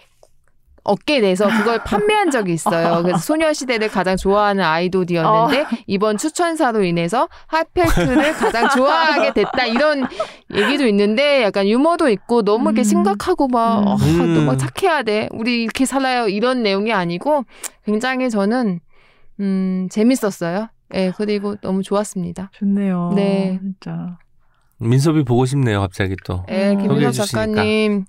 얻게 0.83 1.21
돼서 1.21 1.47
그걸 1.49 1.83
판매한 1.85 2.31
적이 2.31 2.55
있어요. 2.55 3.03
그래서 3.03 3.19
소녀시대를 3.19 3.89
가장 3.89 4.17
좋아하는 4.17 4.65
아이돌이었는데 4.65 5.67
이번 5.87 6.17
추천사로 6.17 6.85
인해서 6.85 7.29
핫펠트를 7.49 8.33
가장 8.33 8.69
좋아하게 8.71 9.33
됐다 9.35 9.67
이런 9.67 10.07
얘기도 10.55 10.87
있는데 10.87 11.43
약간 11.43 11.69
유머도 11.69 12.09
있고 12.11 12.43
너무 12.43 12.71
이렇게 12.71 12.81
음. 12.81 12.85
심각하고 12.85 13.49
막, 13.49 13.81
음. 13.81 13.87
어, 13.89 13.97
음. 13.97 14.35
또막 14.35 14.59
착해야 14.59 15.03
돼. 15.03 15.29
우리 15.33 15.63
이렇게 15.63 15.85
살아요. 15.85 16.29
이런 16.29 16.63
내용이 16.63 16.93
아니고 16.93 17.45
굉장히 17.85 18.31
저는 18.31 18.81
음, 19.41 19.89
재밌었어요. 19.91 20.69
예, 20.95 21.13
그리고 21.17 21.57
너무 21.61 21.83
좋았습니다. 21.83 22.51
좋네요. 22.53 23.13
네. 23.15 23.59
진짜. 23.63 24.19
민섭이 24.79 25.25
보고 25.25 25.45
싶네요, 25.47 25.81
갑자기 25.81 26.17
또. 26.25 26.45
소개해 26.49 27.11
주시니까. 27.13 27.47
작가님 27.55 28.05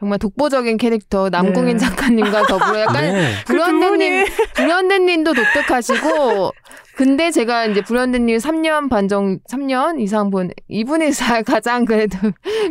정말 0.00 0.18
독보적인 0.20 0.76
캐릭터 0.76 1.28
남궁인 1.28 1.76
네. 1.76 1.78
작가님과 1.84 2.42
더불어 2.46 2.80
약간 2.80 3.02
네. 3.14 3.32
불현대님 3.46 4.26
불현대님도 4.54 5.34
독특하시고 5.34 6.52
근데 6.96 7.30
제가 7.32 7.66
이제 7.66 7.80
불현대님 7.82 8.36
3년 8.38 8.90
반정 8.90 9.38
3년 9.50 10.00
이상 10.00 10.30
본 10.30 10.50
이분이 10.68 11.12
사- 11.12 11.42
가장 11.46 11.84
그래도 11.84 12.16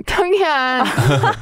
평이한 0.05 0.85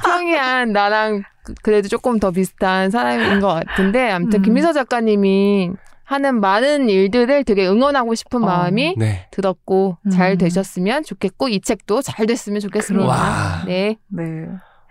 평이한 0.04 0.72
나랑 0.72 1.22
그- 1.44 1.54
그래도 1.62 1.86
조금 1.88 2.18
더 2.18 2.30
비슷한 2.32 2.90
사람인 2.90 3.38
것 3.40 3.48
같은데 3.48 4.10
아무튼 4.10 4.40
음. 4.40 4.42
김미서 4.42 4.72
작가님이 4.72 5.70
하는 6.06 6.40
많은 6.40 6.88
일들을 6.88 7.42
되게 7.42 7.66
응원하고 7.66 8.14
싶은 8.14 8.44
어. 8.44 8.46
마음이 8.46 8.94
네. 8.96 9.26
들었고 9.32 9.98
잘 10.12 10.32
음. 10.32 10.38
되셨으면 10.38 11.02
좋겠고 11.02 11.48
이 11.48 11.60
책도 11.60 12.00
잘 12.02 12.26
됐으면 12.26 12.60
좋겠습니다. 12.60 13.06
와. 13.06 13.64
네. 13.66 13.96
네. 14.06 14.46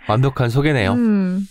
완벽한 0.09 0.49
소개네요. 0.49 0.91
음. 0.91 1.47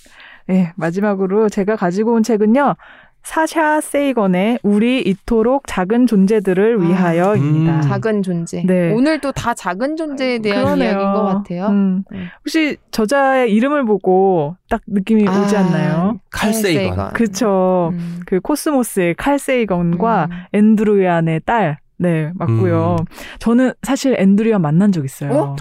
네, 0.46 0.72
마지막으로 0.76 1.48
제가 1.48 1.76
가지고 1.76 2.12
온 2.12 2.22
책은요. 2.22 2.76
사샤 3.25 3.81
세이건의 3.81 4.59
우리 4.62 5.01
이토록 5.01 5.66
작은 5.66 6.07
존재들을 6.07 6.79
아, 6.79 6.87
위하여입니다. 6.87 7.77
음. 7.77 7.81
작은 7.81 8.22
존재. 8.22 8.62
네. 8.66 8.93
오늘도 8.93 9.33
다 9.33 9.55
작은 9.55 9.97
존재에 9.97 10.39
대한 10.41 10.62
그러네요. 10.64 10.91
이야기인 10.91 11.12
것 11.14 11.22
같아요. 11.25 11.66
음. 11.68 12.05
음. 12.12 12.29
혹시 12.41 12.77
저자의 12.91 13.51
이름을 13.53 13.87
보고 13.87 14.57
딱 14.68 14.83
느낌이 14.87 15.27
오지 15.27 15.57
아, 15.57 15.61
않나요? 15.61 16.20
칼 16.31 16.53
세이건. 16.53 17.14
그쵸. 17.14 17.91
음. 17.95 18.20
그 18.27 18.41
코스모스의 18.41 19.14
칼 19.14 19.39
세이건과 19.39 20.29
음. 20.31 20.37
앤드루안의 20.53 21.41
딸. 21.47 21.79
네, 21.97 22.31
맞고요. 22.35 22.97
음. 23.01 23.05
저는 23.39 23.72
사실 23.83 24.16
앤드루안 24.18 24.61
만난 24.61 24.93
적 24.93 25.05
있어요. 25.05 25.57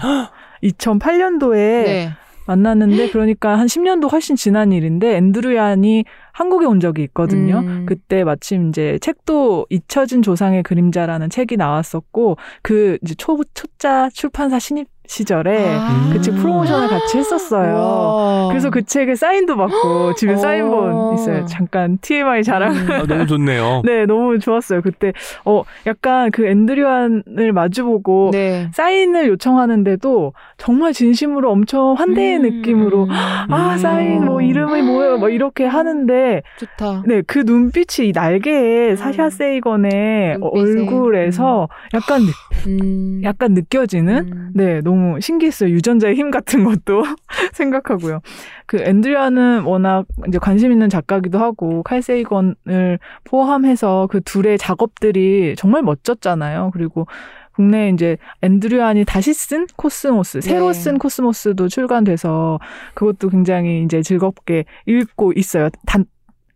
2008년도에 0.62 1.54
네. 1.54 2.10
만났는데 2.46 3.10
그러니까 3.10 3.58
한 3.58 3.66
10년도 3.66 4.10
훨씬 4.10 4.36
지난 4.36 4.72
일인데 4.72 5.16
앤드루안이 5.16 6.04
한국에 6.32 6.66
온 6.66 6.80
적이 6.80 7.02
있거든요. 7.04 7.60
음. 7.60 7.86
그때 7.86 8.24
마침 8.24 8.68
이제 8.68 8.98
책도 9.00 9.66
잊혀진 9.70 10.22
조상의 10.22 10.62
그림자라는 10.62 11.30
책이 11.30 11.56
나왔었고 11.56 12.36
그 12.62 12.98
이제 13.02 13.14
초 13.14 13.38
초자 13.54 14.08
출판사 14.10 14.58
신입 14.58 14.93
시절에 15.06 15.76
아. 15.78 16.10
그 16.12 16.20
책 16.20 16.34
프로모션을 16.36 16.88
같이 16.88 17.18
했었어요. 17.18 17.74
와. 17.74 18.48
그래서 18.48 18.70
그 18.70 18.82
책에 18.84 19.14
사인도 19.14 19.56
받고 19.56 20.14
집에 20.16 20.32
어. 20.32 20.36
사인본 20.36 21.14
있어요. 21.14 21.44
잠깐 21.44 21.98
TMI 22.00 22.42
자랑. 22.42 22.72
음. 22.74 22.90
아, 22.90 23.02
너무 23.06 23.26
좋네요. 23.26 23.82
네, 23.86 24.06
너무 24.06 24.38
좋았어요. 24.38 24.80
그때 24.80 25.12
어 25.44 25.62
약간 25.86 26.30
그 26.30 26.46
앤드류안을 26.46 27.52
마주보고 27.52 28.30
네. 28.32 28.70
사인을 28.72 29.28
요청하는데도 29.28 30.32
정말 30.56 30.92
진심으로 30.94 31.50
엄청 31.50 31.94
환대의 31.94 32.36
음. 32.38 32.42
느낌으로 32.42 33.08
아 33.10 33.72
음. 33.72 33.78
사인 33.78 34.24
뭐 34.24 34.40
이름이 34.40 34.82
뭐예요? 34.82 35.18
뭐 35.18 35.28
이렇게 35.28 35.64
하는데 35.66 36.42
좋다. 36.58 37.02
네 37.06 37.22
그 37.26 37.40
눈빛이 37.44 38.08
이 38.08 38.12
날개에 38.14 38.96
사샤 38.96 39.24
음. 39.24 39.30
세이건의 39.30 40.38
눈빛에. 40.38 40.80
얼굴에서 40.80 41.68
약간 41.94 42.22
느- 42.22 42.68
음. 42.70 43.20
약간 43.24 43.52
느껴지는 43.54 44.16
음. 44.32 44.50
네 44.54 44.80
너무 44.80 44.93
신기했어요 45.20 45.70
유전자의 45.70 46.14
힘 46.14 46.30
같은 46.30 46.64
것도 46.64 47.04
생각하고요 47.54 48.20
그 48.66 48.78
앤드리아는 48.82 49.62
워낙 49.62 50.06
이제 50.28 50.38
관심 50.38 50.72
있는 50.72 50.88
작가기도 50.88 51.38
하고 51.38 51.82
칼 51.82 52.02
세이건을 52.02 52.98
포함해서 53.24 54.08
그 54.10 54.20
둘의 54.20 54.58
작업들이 54.58 55.54
정말 55.56 55.82
멋졌잖아요 55.82 56.70
그리고 56.72 57.06
국내에 57.54 57.90
이제 57.90 58.16
앤 58.42 58.57
드루얀이 58.57 59.04
다시 59.04 59.32
쓴 59.32 59.66
코스모스, 59.76 60.40
새로 60.40 60.72
네. 60.72 60.74
쓴 60.74 60.98
코스모스도 60.98 61.68
출간돼서 61.68 62.58
그것도 62.94 63.28
굉장히 63.28 63.84
이제 63.84 64.02
즐겁게 64.02 64.64
읽고 64.86 65.32
있어요. 65.36 65.68
다 65.86 66.04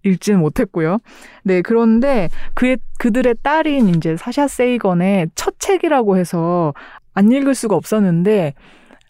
읽지는 0.05 0.41
못했고요. 0.41 0.99
네, 1.43 1.61
그런데 1.61 2.29
그의 2.55 2.79
그들의 2.99 3.35
딸인 3.43 3.89
이제 3.89 4.17
사샤 4.17 4.47
세이건의 4.47 5.29
첫 5.35 5.55
책이라고 5.59 6.17
해서 6.17 6.73
안 7.19 7.33
읽을 7.33 7.55
수가 7.55 7.75
없었는데 7.75 8.55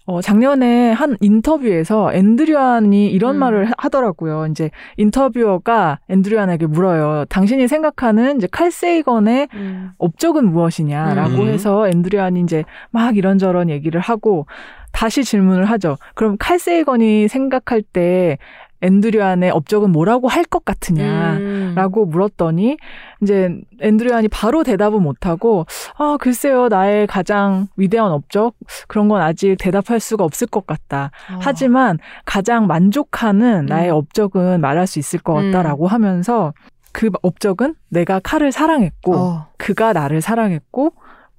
어, 0.07 0.23
작년에 0.23 0.91
한 0.93 1.19
인터뷰에서 1.21 2.15
앤 2.14 2.38
드루얀이 2.38 3.09
이런 3.11 3.35
음. 3.37 3.41
말을 3.41 3.67
하- 3.67 3.73
하더라고요. 3.77 4.47
이제 4.51 4.71
인터뷰어가 4.97 5.99
앤드류안에게 6.09 6.67
물어요. 6.67 7.27
당신이 7.29 7.69
생각하는 7.69 8.39
이제 8.39 8.49
칼 8.51 8.71
세이건의 8.71 9.49
음. 9.53 9.91
업적은 9.99 10.51
무엇이냐라고 10.51 11.43
음. 11.43 11.49
해서 11.49 11.87
앤드류안이 11.89 12.41
이제 12.41 12.65
막 12.91 13.19
이런저런 13.19 13.69
얘기를 13.69 14.01
하고 14.01 14.47
다시 14.93 15.23
질문을 15.25 15.67
하죠. 15.67 15.99
그럼 16.15 16.37
칼 16.39 16.59
세이건이 16.59 17.29
생각할 17.29 17.83
때 17.83 18.39
앤드류안의 18.83 19.51
업적은 19.51 19.91
뭐라고 19.91 20.29
할 20.29 20.45
것 20.45 20.64
같으냐? 20.64 21.35
음. 21.39 21.72
라고 21.76 22.07
물었더니 22.07 22.79
이제 23.22 23.55
앤드류안이 23.81 24.29
바로 24.29 24.64
대답은 24.64 25.03
못하고 25.03 25.66
아 25.99 26.16
글쎄요 26.20 26.68
나의 26.68 27.07
가장 27.07 27.68
위대한 27.76 28.11
업적 28.12 28.55
그런 28.87 29.09
건 29.09 29.20
아직 29.20 29.57
대답할 29.59 30.01
수가 30.01 30.24
없을 30.24 30.47
것 30.47 30.66
같다. 30.66 31.11
어. 31.33 31.39
하지만 31.41 31.99
가장 32.24 32.66
만족하는 32.66 33.66
나의 33.66 33.91
음. 33.91 33.97
업적은 33.97 34.61
말할 34.61 34.87
수 34.87 34.99
있을 34.99 35.18
것 35.20 35.35
같다라고 35.35 35.87
하면서 35.87 36.55
그 36.93 37.11
업적은 37.22 37.74
내가 37.91 38.18
칼을 38.20 38.51
사랑했고 38.53 39.14
어. 39.16 39.47
그가 39.59 39.93
나를 39.93 40.20
사랑했고 40.20 40.93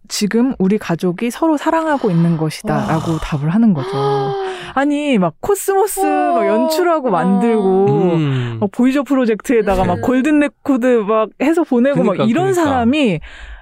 지금 0.09 0.53
우리 0.59 0.77
가족이 0.77 1.29
서로 1.29 1.55
사랑하고 1.55 2.09
있는 2.09 2.35
것이다라고 2.35 3.11
와. 3.13 3.19
답을 3.21 3.49
하는 3.49 3.73
거죠. 3.73 3.89
아니 4.73 5.17
막 5.17 5.35
코스모스 5.39 6.01
막 6.01 6.45
연출하고 6.45 7.07
어. 7.07 7.11
만들고 7.11 7.85
음. 8.15 8.57
막 8.59 8.71
보이저 8.71 9.03
프로젝트에다가 9.03 9.85
막 9.85 9.99
음. 9.99 10.01
Golden 10.01 10.39
Record 10.39 10.85
막 11.07 11.29
해서 11.41 11.63
보내고 11.63 12.01
그러니까, 12.01 12.23
막 12.23 12.29
이런 12.29 12.51
그러니까. 12.51 12.63
사람이 12.63 13.19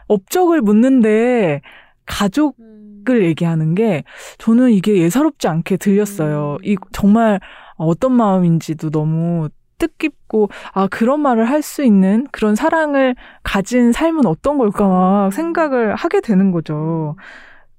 업적을 0.08 0.62
묻는데 0.62 1.62
가족을 2.06 3.26
얘기하는 3.26 3.76
게 3.76 4.04
저는 4.38 4.72
이게 4.72 4.98
예사롭지 4.98 5.50
않게 5.50 5.78
들렸어요. 5.78 6.58
음. 6.62 6.66
이 6.66 6.78
정말 6.93 7.41
어떤 7.76 8.14
마음인지도 8.14 8.89
너무 8.89 9.50
뜻깊고 9.97 10.49
아 10.73 10.88
그런 10.88 11.21
말을 11.21 11.45
할 11.49 11.61
수 11.61 11.84
있는 11.84 12.25
그런 12.32 12.55
사랑을 12.55 13.15
가진 13.43 13.91
삶은 13.91 14.25
어떤 14.25 14.57
걸까 14.57 14.88
막 14.88 15.34
생각을 15.34 15.95
하게 15.95 16.21
되는 16.21 16.51
거죠. 16.51 17.15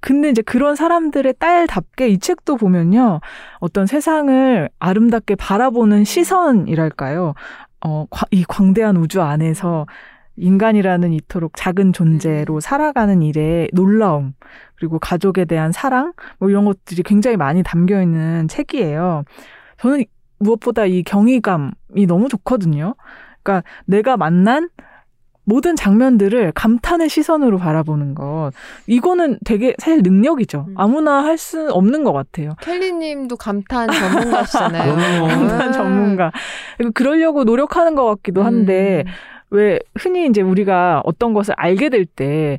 근데 0.01 0.29
이제 0.31 0.43
그런 0.43 0.77
사람들의 0.77 1.35
딸답게 1.39 2.09
이 2.09 2.19
책도 2.19 2.57
보면요. 2.57 3.21
어떤 3.61 3.87
세상을 3.87 4.69
아름답게 4.79 5.37
바라보는 5.37 6.05
시선이랄까요. 6.05 7.35
어, 7.85 8.07
과- 8.11 8.27
이 8.31 8.45
광대한 8.45 8.97
우주 8.97 9.23
안에서 9.23 9.87
인간이라는 10.37 11.13
이토록 11.15 11.53
작은 11.57 11.93
존재로 11.93 12.61
살아가는 12.61 13.23
일에 13.23 13.69
놀라움, 13.73 14.35
그리고 14.77 14.99
가족에 15.01 15.45
대한 15.45 15.73
사랑, 15.73 16.13
뭐 16.39 16.49
이런 16.51 16.65
것들이 16.65 17.03
굉장히 17.03 17.37
많이 17.37 17.63
담겨 17.65 18.01
있는 18.03 18.47
책이에요. 18.49 19.25
저는 19.81 20.05
무엇보다 20.39 20.87
이 20.87 21.03
경이감 21.03 21.73
이 21.97 22.07
너무 22.07 22.29
좋거든요. 22.29 22.95
그러니까 23.43 23.69
내가 23.87 24.17
만난 24.17 24.69
모든 25.45 25.77
장면들을 25.77 26.53
감탄의 26.53 27.09
시선으로 27.09 27.57
바라보는 27.57 28.15
것. 28.15 28.51
이거는 28.87 29.39
되게 29.47 29.75
사실 29.79 30.03
능력이죠. 30.03 30.67
음. 30.69 30.75
아무나 30.77 31.25
할 31.25 31.39
수 31.39 31.71
없는 31.73 32.05
것 32.05 32.13
같아요. 32.13 32.55
켈리 32.61 32.93
님도 32.93 33.37
감탄 33.37 33.89
전문가시잖아요. 33.91 34.95
감탄 35.27 35.69
음. 35.69 35.73
전문가. 35.73 36.33
그리고 36.77 36.93
그러려고 36.93 37.45
노력하는 37.45 37.95
것 37.95 38.05
같기도 38.05 38.43
한데, 38.43 39.05
음. 39.07 39.13
왜 39.51 39.79
흔히 39.97 40.27
이제 40.27 40.43
우리가 40.43 41.01
어떤 41.07 41.33
것을 41.33 41.55
알게 41.57 41.89
될 41.89 42.05
때 42.05 42.59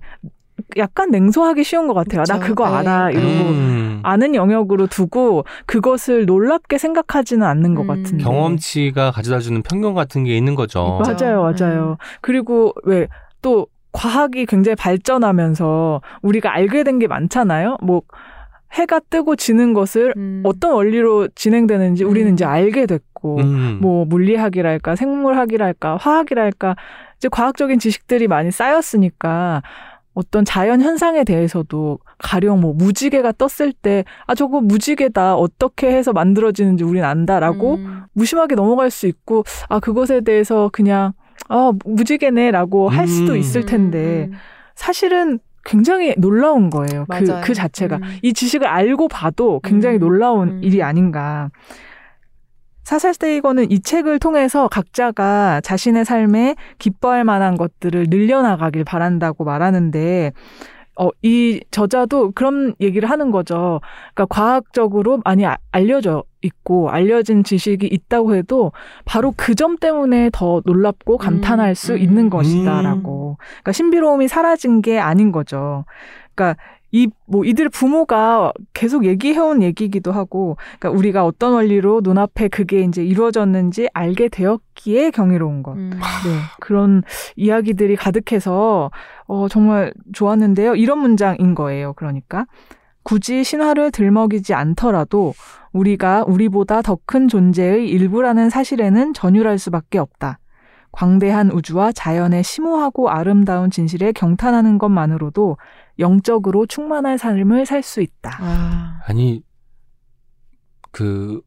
약간 0.78 1.10
냉소하기 1.12 1.64
쉬운 1.64 1.88
것 1.88 1.94
같아요. 1.94 2.24
나 2.28 2.36
그쵸. 2.40 2.48
그거 2.48 2.70
네. 2.70 2.76
알아. 2.78 3.12
이러고. 3.12 3.28
음. 3.28 4.00
아는 4.04 4.36
영역으로 4.36 4.88
두고 4.88 5.44
그것을 5.66 6.26
놀랍게 6.26 6.78
생각하지는 6.78 7.46
않는 7.46 7.76
것 7.76 7.82
음. 7.84 7.88
같은데. 7.88 8.24
경험치가 8.24 9.12
가져다주는 9.12 9.62
편견 9.64 9.94
같은 9.94 10.24
게 10.24 10.38
있는 10.38 10.56
거죠. 10.56 11.00
맞아. 11.04 11.26
맞아요, 11.26 11.42
맞아요. 11.60 11.98
그리고 12.22 12.74
왜또 12.84 13.68
과학이 13.92 14.46
굉장히 14.46 14.76
발전하면서 14.76 16.02
우리가 16.22 16.54
알게 16.54 16.84
된 16.84 17.00
게 17.00 17.08
많잖아요. 17.08 17.78
뭐 17.82 18.02
해가 18.74 19.00
뜨고 19.10 19.36
지는 19.36 19.74
것을 19.74 20.14
음. 20.16 20.44
어떤 20.46 20.74
원리로 20.74 21.28
진행되는지 21.34 22.04
우리는 22.04 22.32
음. 22.32 22.34
이제 22.34 22.46
알게 22.46 22.86
됐고 22.86 23.38
음. 23.40 23.80
뭐 23.82 24.06
물리학이랄까 24.06 24.96
생물학이랄까 24.96 25.98
화학이랄까 25.98 26.76
이제 27.18 27.28
과학적인 27.30 27.80
지식들이 27.80 28.28
많이 28.28 28.52
쌓였으니까 28.52 29.64
어떤 30.20 30.44
자연 30.44 30.82
현상에 30.82 31.24
대해서도 31.24 32.00
가령 32.18 32.60
뭐 32.60 32.74
무지개가 32.74 33.34
떴을 33.38 33.72
때 33.72 34.04
아 34.28 34.36
저거 34.36 34.60
무지개다 34.62 35.36
어떻게 35.36 35.92
해서 35.92 36.12
만들어지는지 36.14 36.84
우린 36.84 37.04
안다라고 37.04 37.76
음. 37.76 38.04
무심하게 38.14 38.56
넘어갈 38.56 38.92
수 38.92 39.08
있고 39.08 39.44
아 39.70 39.80
그것에 39.80 40.22
대해서 40.22 40.70
그냥 40.74 41.14
아 41.48 41.72
무지개네라고 41.86 42.90
할 42.90 43.08
수도 43.08 43.34
음. 43.34 43.38
있을 43.38 43.66
텐데 43.66 44.28
음, 44.30 44.34
음. 44.34 44.38
사실은 44.76 45.40
굉장히 45.66 46.14
놀라운 46.18 46.70
거예요. 46.70 47.06
그, 47.10 47.24
맞아요. 47.24 47.42
그 47.44 47.54
자체가. 47.54 47.98
음. 47.98 48.02
이 48.22 48.34
지식을 48.34 48.68
알고 48.68 49.08
봐도 49.08 49.60
굉장히 49.64 49.98
음. 49.98 50.00
놀라운 50.00 50.48
음. 50.50 50.64
일이 50.64 50.82
아닌가. 50.84 51.50
사살스테이거는 52.84 53.72
이 53.72 53.80
책을 53.82 54.20
통해서 54.20 54.68
각자가 54.68 55.62
자신의 55.62 56.06
삶에 56.06 56.56
기뻐할 56.80 57.24
만한 57.24 57.56
것들을 57.58 58.08
늘려나가길 58.10 58.84
바란다고 58.84 59.44
말하는데, 59.44 60.32
어, 61.00 61.10
이 61.22 61.62
저자도 61.72 62.32
그런 62.32 62.74
얘기를 62.82 63.10
하는 63.10 63.32
거죠. 63.32 63.80
그러니까 64.14 64.26
과학적으로 64.26 65.22
많이 65.24 65.46
아- 65.46 65.58
알려져 65.72 66.24
있고 66.42 66.90
알려진 66.90 67.44
지식이 67.46 67.88
있다고 67.88 68.36
해도 68.36 68.72
바로 69.06 69.34
그 69.38 69.56
점 69.56 69.78
때문에 69.78 70.30
더 70.34 70.62
놀랍고 70.66 71.18
감탄할 71.18 71.70
음, 71.70 71.74
수 71.74 71.94
음. 71.94 71.98
있는 72.00 72.30
것이다라고. 72.30 73.38
그러니까 73.40 73.72
신비로움이 73.72 74.28
사라진 74.28 74.82
게 74.82 75.00
아닌 75.00 75.32
거죠. 75.32 75.86
그러니까 76.36 76.62
이 76.92 77.08
뭐 77.28 77.46
이들 77.46 77.70
부모가 77.70 78.52
계속 78.74 79.06
얘기해온 79.06 79.62
얘기기도 79.62 80.12
하고, 80.12 80.58
그러니까 80.80 80.98
우리가 80.98 81.26
어떤 81.26 81.54
원리로 81.54 82.02
눈앞에 82.04 82.48
그게 82.48 82.82
이제 82.82 83.04
이루어졌는지 83.06 83.88
알게 83.94 84.30
되었기에 84.30 85.12
경이로운 85.12 85.62
것. 85.62 85.74
음. 85.74 85.92
네, 85.92 86.00
그런 86.60 87.04
이야기들이 87.36 87.96
가득해서 87.96 88.90
어, 89.28 89.48
정말 89.48 89.94
좋았는데요. 90.14 90.76
이런 90.76 90.98
문장인 91.00 91.54
거예요. 91.54 91.94
그러니까 91.94 92.48
굳이 93.04 93.44
신화를 93.44 93.92
들먹이지 93.92 94.54
않더라도 94.56 95.34
우리가 95.72 96.24
우리보다 96.28 96.82
더 96.82 96.98
큰 97.06 97.28
존재의 97.28 97.88
일부라는 97.90 98.50
사실에는 98.50 99.14
전율할 99.14 99.60
수밖에 99.60 100.00
없다. 100.00 100.40
광대한 100.92 101.52
우주와 101.52 101.92
자연의 101.92 102.44
심오하고 102.44 103.10
아름다운 103.12 103.70
진실에 103.70 104.12
경탄하는 104.12 104.80
것만으로도 104.80 105.58
영적으로 106.00 106.66
충만한 106.66 107.18
삶을 107.18 107.66
살 107.66 107.84
수 107.84 108.02
있다. 108.02 108.38
아. 108.42 109.00
아니 109.06 109.42
그 110.92 111.42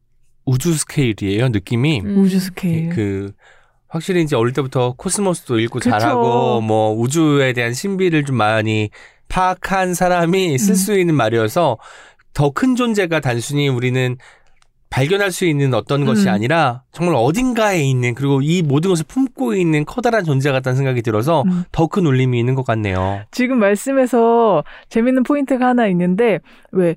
우주 0.45 0.73
스케일이에요 0.73 1.49
느낌이 1.49 2.01
음. 2.01 2.17
우주 2.17 2.39
스케일. 2.39 2.89
그 2.89 3.31
확실히 3.87 4.23
이제 4.23 4.35
어릴 4.35 4.53
때부터 4.53 4.93
코스모스도 4.97 5.59
읽고 5.59 5.79
그쵸. 5.79 5.89
잘하고 5.91 6.61
뭐 6.61 6.93
우주에 6.93 7.53
대한 7.53 7.73
신비를 7.73 8.25
좀 8.25 8.37
많이 8.37 8.89
파악한 9.29 9.93
사람이 9.93 10.57
쓸 10.57 10.71
음. 10.71 10.75
수 10.75 10.97
있는 10.97 11.15
말이어서 11.15 11.77
더 12.33 12.49
큰 12.51 12.75
존재가 12.75 13.19
단순히 13.19 13.67
우리는 13.69 14.17
발견할 14.93 15.31
수 15.31 15.45
있는 15.45 15.73
어떤 15.73 16.05
것이 16.05 16.27
음. 16.27 16.33
아니라 16.33 16.83
정말 16.91 17.15
어딘가에 17.15 17.81
있는 17.81 18.13
그리고 18.13 18.41
이 18.43 18.61
모든 18.61 18.91
것을 18.91 19.05
품고 19.07 19.55
있는 19.55 19.85
커다란 19.85 20.23
존재 20.23 20.51
같다는 20.51 20.77
생각이 20.77 21.01
들어서 21.01 21.41
음. 21.47 21.63
더큰 21.71 22.05
울림이 22.05 22.39
있는 22.39 22.53
것 22.53 22.63
같네요. 22.63 23.21
지금 23.31 23.57
말씀에서 23.57 24.63
재밌는 24.89 25.23
포인트가 25.23 25.69
하나 25.69 25.87
있는데 25.87 26.41
왜 26.71 26.95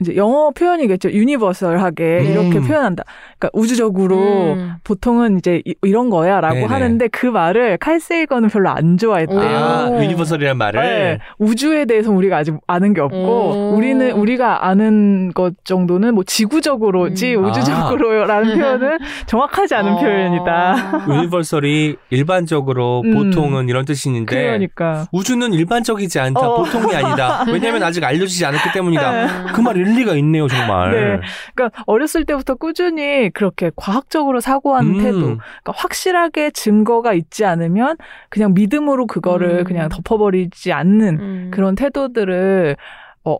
이제 0.00 0.14
영어 0.16 0.50
표현이겠죠. 0.50 1.10
universal하게 1.10 2.18
음. 2.20 2.26
이렇게 2.26 2.60
표현한다. 2.60 3.02
그러니까 3.38 3.50
우주적으로 3.52 4.16
음. 4.54 4.74
보통은 4.84 5.38
이제 5.38 5.60
이- 5.64 5.74
이런 5.82 6.08
거야라고 6.10 6.54
네네. 6.54 6.66
하는데 6.66 7.08
그 7.08 7.26
말을 7.26 7.78
칼 7.78 7.98
세이건은 7.98 8.48
별로 8.48 8.70
안 8.70 8.96
좋아했대요. 8.96 9.40
아, 9.40 9.88
오. 9.90 10.02
universal이란 10.02 10.56
말을 10.56 10.80
네, 10.80 11.18
우주에 11.38 11.84
대해서 11.84 12.12
우리가 12.12 12.36
아직 12.38 12.54
아는 12.66 12.94
게 12.94 13.00
없고 13.00 13.16
오. 13.16 13.74
우리는 13.76 14.12
우리가 14.12 14.66
아는 14.68 15.32
것 15.32 15.54
정도는 15.64 16.14
뭐 16.14 16.22
지구적으로지 16.24 17.34
음. 17.34 17.46
우주적으로라는 17.46 18.58
표현은 18.58 18.98
정확하지 19.26 19.74
않은 19.74 19.92
어. 19.94 20.00
표현이다. 20.00 21.04
universal이 21.08 21.96
일반적으로 22.10 23.02
음. 23.04 23.14
보통은 23.14 23.68
이런 23.68 23.84
뜻인데 23.84 24.24
그러니까 24.26 25.06
우주는 25.12 25.52
일반적이지 25.52 26.20
않다. 26.20 26.40
어. 26.40 26.62
보통이 26.62 26.94
아니다. 26.94 27.44
왜냐하면 27.50 27.82
아직 27.82 28.04
알려지지 28.04 28.44
않았기 28.46 28.72
때문이다. 28.72 29.10
음. 29.24 29.46
그말 29.54 29.76
일리가 29.88 30.14
있네요, 30.16 30.46
정말. 30.48 30.90
네. 30.92 31.20
그러니까 31.54 31.82
어렸을 31.86 32.24
때부터 32.24 32.54
꾸준히 32.54 33.30
그렇게 33.30 33.70
과학적으로 33.76 34.40
사고하는 34.40 34.94
음. 34.94 34.98
태도, 35.02 35.20
그러니까 35.20 35.72
확실하게 35.74 36.50
증거가 36.50 37.12
있지 37.14 37.44
않으면 37.44 37.96
그냥 38.28 38.54
믿음으로 38.54 39.06
그거를 39.06 39.60
음. 39.60 39.64
그냥 39.64 39.88
덮어버리지 39.88 40.72
않는 40.72 41.18
음. 41.20 41.50
그런 41.52 41.74
태도들을 41.74 42.76
어 43.24 43.36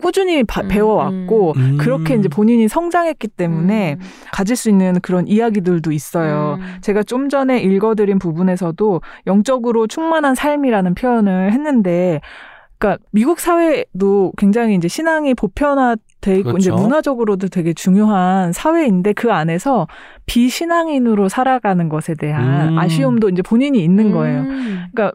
꾸준히 0.00 0.42
바- 0.44 0.62
음, 0.62 0.68
배워왔고 0.68 1.52
음. 1.56 1.76
그렇게 1.78 2.14
이제 2.14 2.28
본인이 2.28 2.66
성장했기 2.66 3.28
때문에 3.28 3.94
음. 3.94 4.04
가질 4.32 4.56
수 4.56 4.68
있는 4.68 4.98
그런 5.00 5.28
이야기들도 5.28 5.92
있어요. 5.92 6.58
음. 6.60 6.78
제가 6.80 7.02
좀 7.04 7.28
전에 7.28 7.60
읽어드린 7.60 8.18
부분에서도 8.18 9.00
영적으로 9.26 9.86
충만한 9.86 10.34
삶이라는 10.34 10.94
표현을 10.94 11.52
했는데, 11.52 12.20
그러니까 12.82 12.98
미국 13.12 13.38
사회도 13.38 14.32
굉장히 14.36 14.74
이제 14.74 14.88
신앙이 14.88 15.34
보편화 15.34 15.94
돼 16.20 16.38
있고 16.38 16.58
이제 16.58 16.70
그렇죠. 16.70 16.82
문화적으로도 16.82 17.46
되게 17.46 17.72
중요한 17.72 18.52
사회인데 18.52 19.12
그 19.12 19.32
안에서 19.32 19.86
비신앙인으로 20.26 21.28
살아가는 21.28 21.88
것에 21.88 22.14
대한 22.14 22.72
음. 22.72 22.78
아쉬움도 22.78 23.28
이제 23.28 23.42
본인이 23.42 23.82
있는 23.84 24.10
거예요. 24.10 24.40
음. 24.40 24.86
그러니까 24.92 25.12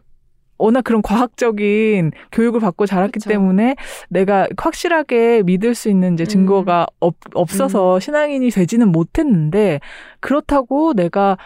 워낙 0.56 0.82
그런 0.82 1.02
과학적인 1.02 2.10
교육을 2.32 2.58
받고 2.60 2.86
자랐기 2.86 3.12
그쵸. 3.20 3.28
때문에 3.28 3.76
내가 4.08 4.48
확실하게 4.56 5.42
믿을 5.44 5.74
수 5.74 5.90
있는 5.90 6.14
이제 6.14 6.24
증거가 6.24 6.86
없, 7.00 7.16
없어서 7.34 8.00
신앙인이 8.00 8.48
되지는 8.48 8.90
못했는데 8.90 9.80
그렇다고 10.20 10.94
내가 10.94 11.36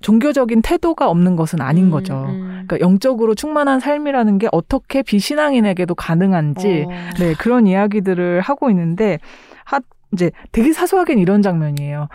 종교적인 0.00 0.62
태도가 0.62 1.10
없는 1.10 1.36
것은 1.36 1.60
아닌 1.60 1.86
음, 1.86 1.90
거죠. 1.90 2.26
음. 2.28 2.45
그러니까 2.66 2.80
영적으로 2.80 3.34
충만한 3.34 3.80
삶이라는 3.80 4.38
게 4.38 4.48
어떻게 4.52 5.02
비신앙인에게도 5.02 5.94
가능한지 5.94 6.86
어. 6.88 6.90
네, 7.18 7.34
그런 7.38 7.66
이야기들을 7.66 8.40
하고 8.40 8.70
있는데, 8.70 9.18
하, 9.64 9.80
이제 10.12 10.30
되게 10.52 10.72
사소하게는 10.72 11.20
이런 11.20 11.42
장면이에요. 11.42 12.08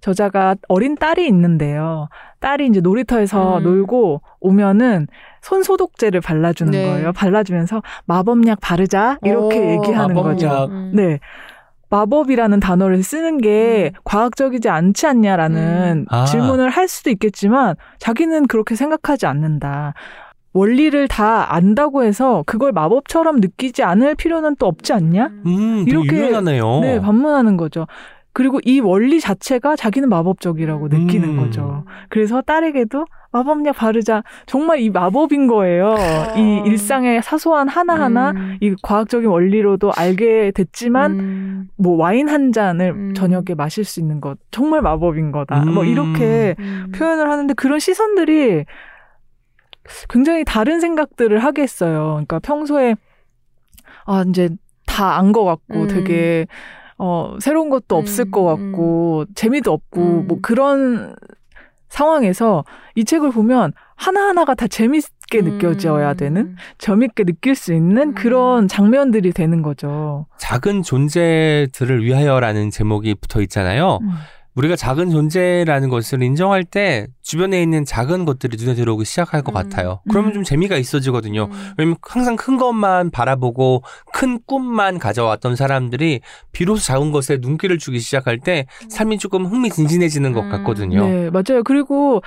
저자가 0.00 0.54
어린 0.68 0.94
딸이 0.94 1.26
있는데요. 1.26 2.08
딸이 2.40 2.66
이제 2.68 2.80
놀이터에서 2.80 3.58
음. 3.58 3.62
놀고 3.64 4.22
오면은 4.40 5.08
손 5.42 5.62
소독제를 5.64 6.20
발라주는 6.20 6.70
네. 6.70 6.86
거예요. 6.86 7.12
발라주면서 7.12 7.82
마법약 8.06 8.60
바르자 8.60 9.18
이렇게 9.24 9.58
오, 9.58 9.70
얘기하는 9.72 10.14
마법약. 10.14 10.24
거죠. 10.24 10.68
음. 10.70 10.92
네. 10.94 11.18
마법이라는 11.90 12.60
단어를 12.60 13.02
쓰는 13.02 13.38
게 13.38 13.92
과학적이지 14.04 14.68
않지 14.68 15.06
않냐라는 15.06 15.92
음. 16.00 16.06
아. 16.10 16.24
질문을 16.24 16.68
할 16.70 16.88
수도 16.88 17.10
있겠지만 17.10 17.76
자기는 17.98 18.46
그렇게 18.46 18.74
생각하지 18.74 19.26
않는다. 19.26 19.94
원리를 20.54 21.08
다 21.08 21.54
안다고 21.54 22.02
해서 22.04 22.42
그걸 22.46 22.72
마법처럼 22.72 23.36
느끼지 23.40 23.82
않을 23.82 24.14
필요는 24.14 24.56
또 24.58 24.66
없지 24.66 24.92
않냐? 24.92 25.30
음, 25.46 25.84
이렇게- 25.86 26.16
유연하네요. 26.16 26.80
네, 26.80 27.00
반문하는 27.00 27.56
거죠. 27.56 27.86
그리고 28.38 28.60
이 28.64 28.78
원리 28.78 29.18
자체가 29.18 29.74
자기는 29.74 30.08
마법적이라고 30.08 30.86
느끼는 30.86 31.30
음. 31.30 31.36
거죠. 31.38 31.84
그래서 32.08 32.40
딸에게도 32.40 33.04
마법약 33.32 33.74
바르자. 33.74 34.22
정말 34.46 34.78
이 34.78 34.90
마법인 34.90 35.48
거예요. 35.48 35.96
이 36.36 36.62
일상의 36.64 37.20
사소한 37.20 37.66
하나하나 37.66 38.30
음. 38.30 38.56
이 38.60 38.76
과학적인 38.80 39.28
원리로도 39.28 39.90
알게 39.92 40.52
됐지만 40.54 41.18
음. 41.18 41.68
뭐 41.76 41.96
와인 41.96 42.28
한 42.28 42.52
잔을 42.52 42.92
음. 42.92 43.12
저녁에 43.12 43.56
마실 43.56 43.82
수 43.82 43.98
있는 43.98 44.20
것 44.20 44.38
정말 44.52 44.82
마법인 44.82 45.32
거다. 45.32 45.64
뭐 45.64 45.82
음. 45.82 45.88
이렇게 45.88 46.54
음. 46.60 46.92
표현을 46.94 47.28
하는데 47.28 47.52
그런 47.54 47.80
시선들이 47.80 48.66
굉장히 50.08 50.44
다른 50.44 50.78
생각들을 50.78 51.40
하게 51.40 51.62
했어요. 51.62 52.10
그러니까 52.12 52.38
평소에 52.38 52.94
아 54.06 54.24
이제 54.28 54.48
다 54.86 55.18
안 55.18 55.32
것 55.32 55.42
같고 55.44 55.82
음. 55.82 55.88
되게 55.88 56.46
어 56.98 57.36
새로운 57.40 57.70
것도 57.70 57.96
음, 57.96 58.00
없을 58.00 58.30
것 58.30 58.44
같고 58.44 59.24
재미도 59.34 59.72
없고 59.72 60.00
음. 60.00 60.26
뭐 60.26 60.38
그런 60.42 61.14
상황에서 61.88 62.64
이 62.96 63.04
책을 63.04 63.30
보면 63.30 63.72
하나하나가 63.94 64.54
다 64.54 64.66
재밌게 64.68 65.42
느껴져야 65.42 66.14
되는 66.14 66.56
재밌게 66.78 67.24
느낄 67.24 67.54
수 67.54 67.72
있는 67.72 68.08
음. 68.08 68.14
그런 68.14 68.68
장면들이 68.68 69.32
되는 69.32 69.62
거죠. 69.62 70.26
작은 70.38 70.82
존재들을 70.82 72.04
위하여라는 72.04 72.70
제목이 72.70 73.14
붙어 73.14 73.40
있잖아요. 73.42 73.98
음. 74.58 74.60
우리가 74.60 74.76
작은 74.76 75.10
존재라는 75.10 75.88
것을 75.88 76.22
인정할 76.22 76.64
때 76.64 77.06
주변에 77.22 77.62
있는 77.62 77.84
작은 77.84 78.24
것들이 78.24 78.56
눈에 78.58 78.74
들어오기 78.74 79.04
시작할 79.04 79.42
것 79.42 79.52
음. 79.52 79.54
같아요. 79.54 80.00
그러면 80.10 80.30
음. 80.30 80.34
좀 80.34 80.42
재미가 80.44 80.76
있어지거든요. 80.76 81.48
음. 81.50 81.72
왜냐면 81.78 81.96
항상 82.02 82.36
큰 82.36 82.56
것만 82.56 83.10
바라보고 83.10 83.82
큰 84.12 84.40
꿈만 84.46 84.98
가져왔던 84.98 85.56
사람들이 85.56 86.20
비로소 86.52 86.82
작은 86.82 87.12
것에 87.12 87.38
눈길을 87.40 87.78
주기 87.78 88.00
시작할 88.00 88.38
때 88.38 88.66
삶이 88.88 89.18
조금 89.18 89.46
흥미진진해지는 89.46 90.32
것 90.32 90.42
음. 90.42 90.50
같거든요. 90.50 91.06
네, 91.06 91.30
맞아요. 91.30 91.62
그리고 91.64 92.22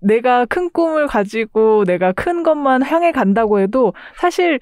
내가 0.00 0.46
큰 0.46 0.70
꿈을 0.70 1.06
가지고 1.06 1.84
내가 1.84 2.12
큰 2.12 2.42
것만 2.42 2.82
향해 2.82 3.12
간다고 3.12 3.60
해도 3.60 3.92
사실 4.16 4.58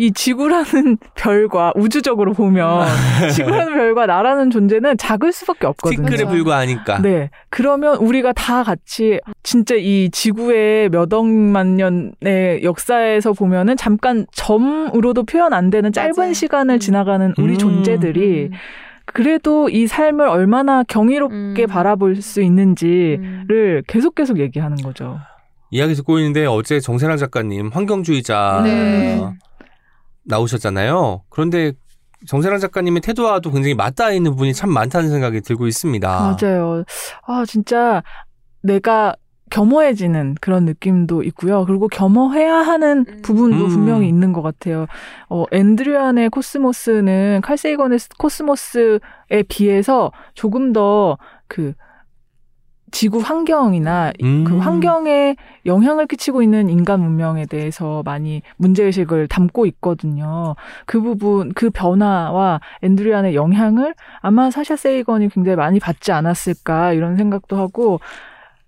이 0.00 0.12
지구라는 0.12 0.96
별과 1.14 1.74
우주적으로 1.76 2.32
보면 2.32 2.86
지구라는 3.36 3.74
별과 3.74 4.06
나라는 4.06 4.50
존재는 4.50 4.96
작을 4.96 5.30
수밖에 5.30 5.66
없거든요. 5.66 6.08
티끌에. 6.08 6.24
불과하니까. 6.24 7.02
네. 7.02 7.28
그러면 7.50 7.96
우리가 7.98 8.32
다 8.32 8.62
같이 8.62 9.20
진짜 9.42 9.74
이 9.74 10.08
지구의 10.10 10.88
몇 10.88 11.12
억만 11.12 11.76
년의 11.76 12.62
역사에서 12.62 13.34
보면은 13.34 13.76
잠깐 13.76 14.24
점으로도 14.32 15.24
표현 15.24 15.52
안 15.52 15.68
되는 15.68 15.92
짧은 15.92 16.14
맞아요. 16.16 16.32
시간을 16.32 16.76
음. 16.76 16.78
지나가는 16.78 17.34
우리 17.36 17.52
음. 17.52 17.58
존재들이 17.58 18.44
음. 18.44 18.56
그래도 19.04 19.68
이 19.68 19.86
삶을 19.86 20.26
얼마나 20.28 20.82
경이롭게 20.82 21.64
음. 21.64 21.66
바라볼 21.66 22.22
수 22.22 22.40
있는지를 22.40 23.18
음. 23.18 23.82
계속 23.86 24.14
계속 24.14 24.38
얘기하는 24.38 24.78
거죠. 24.78 25.18
이야기 25.70 25.94
듣고 25.94 26.18
있는데 26.20 26.46
어제 26.46 26.80
정세랑 26.80 27.18
작가님 27.18 27.68
환경주의자 27.68 28.62
네. 28.64 29.20
어, 30.30 30.36
나오셨잖아요. 30.36 31.22
그런데 31.28 31.72
정세랑 32.26 32.58
작가님의 32.58 33.00
태도와도 33.00 33.50
굉장히 33.50 33.74
맞닿아 33.74 34.12
있는 34.12 34.32
부분이 34.32 34.52
참 34.52 34.70
많다는 34.70 35.10
생각이 35.10 35.40
들고 35.40 35.66
있습니다. 35.66 36.36
맞아요. 36.40 36.84
아, 37.26 37.44
진짜 37.46 38.02
내가 38.62 39.14
겸허해지는 39.50 40.36
그런 40.40 40.64
느낌도 40.64 41.24
있고요. 41.24 41.64
그리고 41.66 41.88
겸허해야 41.88 42.54
하는 42.54 43.04
음. 43.08 43.22
부분도 43.22 43.64
음. 43.64 43.68
분명히 43.68 44.08
있는 44.08 44.32
것 44.32 44.42
같아요. 44.42 44.86
어, 45.28 45.44
앤드류안의 45.50 46.30
코스모스는 46.30 47.40
칼세이건의 47.42 47.98
코스모스에 48.18 49.42
비해서 49.48 50.12
조금 50.34 50.72
더그 50.72 51.74
지구 52.90 53.18
환경이나 53.18 54.12
음. 54.22 54.44
그 54.44 54.58
환경에 54.58 55.36
영향을 55.66 56.06
끼치고 56.06 56.42
있는 56.42 56.68
인간 56.68 57.00
문명에 57.00 57.46
대해서 57.46 58.02
많이 58.04 58.42
문제의식을 58.56 59.28
담고 59.28 59.66
있거든요. 59.66 60.54
그 60.86 61.00
부분, 61.00 61.52
그 61.54 61.70
변화와 61.70 62.60
앤드류안의 62.82 63.34
영향을 63.34 63.94
아마 64.20 64.50
사샤 64.50 64.76
세이건이 64.76 65.28
굉장히 65.30 65.56
많이 65.56 65.78
받지 65.80 66.12
않았을까 66.12 66.92
이런 66.92 67.16
생각도 67.16 67.56
하고 67.56 68.00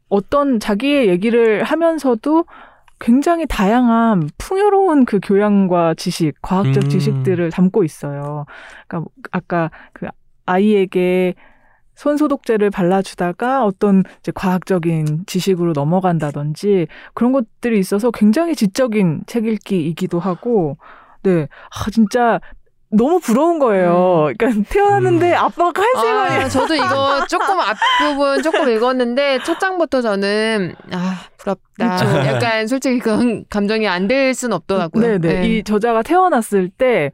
어떤 0.09 0.61
자기의 0.61 1.09
얘기를 1.09 1.63
하면서도 1.65 2.45
굉장히 3.01 3.47
다양한 3.47 4.29
풍요로운 4.39 5.05
그 5.05 5.19
교양과 5.21 5.95
지식, 5.95 6.35
과학적 6.41 6.85
음. 6.85 6.89
지식들을 6.89 7.51
담고 7.51 7.83
있어요. 7.83 8.47
그러니까 8.87 9.11
아까 9.33 9.71
그 9.93 10.07
아이에게 10.47 11.35
손소독제를 11.95 12.71
발라주다가 12.71 13.65
어떤 13.65 14.03
이제 14.21 14.33
과학적인 14.35 15.25
지식으로 15.27 15.73
넘어간다든지 15.73 16.87
그런 17.15 17.33
것들이 17.33 17.79
있어서 17.79 18.11
굉장히 18.11 18.55
지적인 18.57 19.23
책 19.27 19.47
읽기이기도 19.47 20.19
하고, 20.19 20.77
네, 21.23 21.49
아 21.71 21.91
진짜 21.91 22.41
너무 22.95 23.21
부러운 23.21 23.59
거예요. 23.59 24.29
그러니까 24.37 24.69
태어났는데 24.69 25.31
음. 25.31 25.37
아빠가 25.37 25.73
칼세이건이 25.73 26.45
아, 26.45 26.49
저도 26.49 26.75
이거 26.75 27.25
조금 27.29 27.59
앞부분 27.59 28.43
조금 28.43 28.69
읽었는데 28.69 29.39
첫 29.45 29.59
장부터 29.59 30.03
저는 30.03 30.75
아 30.93 31.21
부럽다. 31.39 31.97
그쵸. 31.97 32.17
약간 32.29 32.67
솔직히 32.67 32.99
그런 32.99 33.45
감정이 33.49 33.89
안 33.89 34.09
될 34.09 34.35
순 34.35 34.53
없더라고요. 34.53 35.19
네네. 35.19 35.41
네. 35.41 35.49
이 35.49 35.63
저자가 35.65 36.03
태어났을 36.03 36.69
때, 36.69 37.13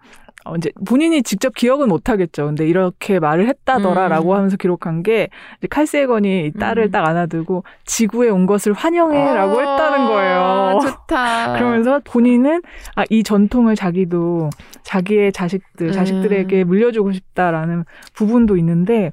어, 0.49 0.57
이제 0.57 0.73
본인이 0.87 1.23
직접 1.23 1.55
기억은 1.55 1.89
못 1.89 2.09
하겠죠. 2.09 2.47
근데 2.47 2.67
이렇게 2.67 3.19
말을 3.19 3.49
했다더라라고 3.49 4.33
음. 4.33 4.37
하면서 4.37 4.57
기록한 4.57 5.03
게, 5.03 5.29
이제 5.59 5.69
칼세건이 5.69 6.47
이 6.47 6.53
딸을 6.53 6.85
음. 6.85 6.91
딱 6.91 7.07
안아들고, 7.07 7.65
지구에 7.85 8.31
온 8.31 8.47
것을 8.47 8.73
환영해라고 8.73 9.53
어, 9.53 9.59
했다는 9.59 10.07
거예요. 10.07 10.79
좋다. 10.83 11.53
그러면서 11.59 12.01
본인은, 12.03 12.63
아, 12.97 13.05
이 13.11 13.23
전통을 13.23 13.77
자기도, 13.77 14.49
자기의 14.83 15.33
자식들, 15.33 15.89
음. 15.89 15.93
자식들에게 15.93 16.65
물려주고 16.65 17.13
싶다라는 17.13 17.85
부분도 18.15 18.57
있는데, 18.57 19.13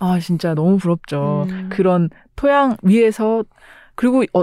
아, 0.00 0.18
진짜 0.18 0.54
너무 0.54 0.76
부럽죠. 0.76 1.46
음. 1.48 1.70
그런 1.72 2.10
토양 2.36 2.76
위에서 2.82 3.44
그리고 3.94 4.24
어, 4.34 4.42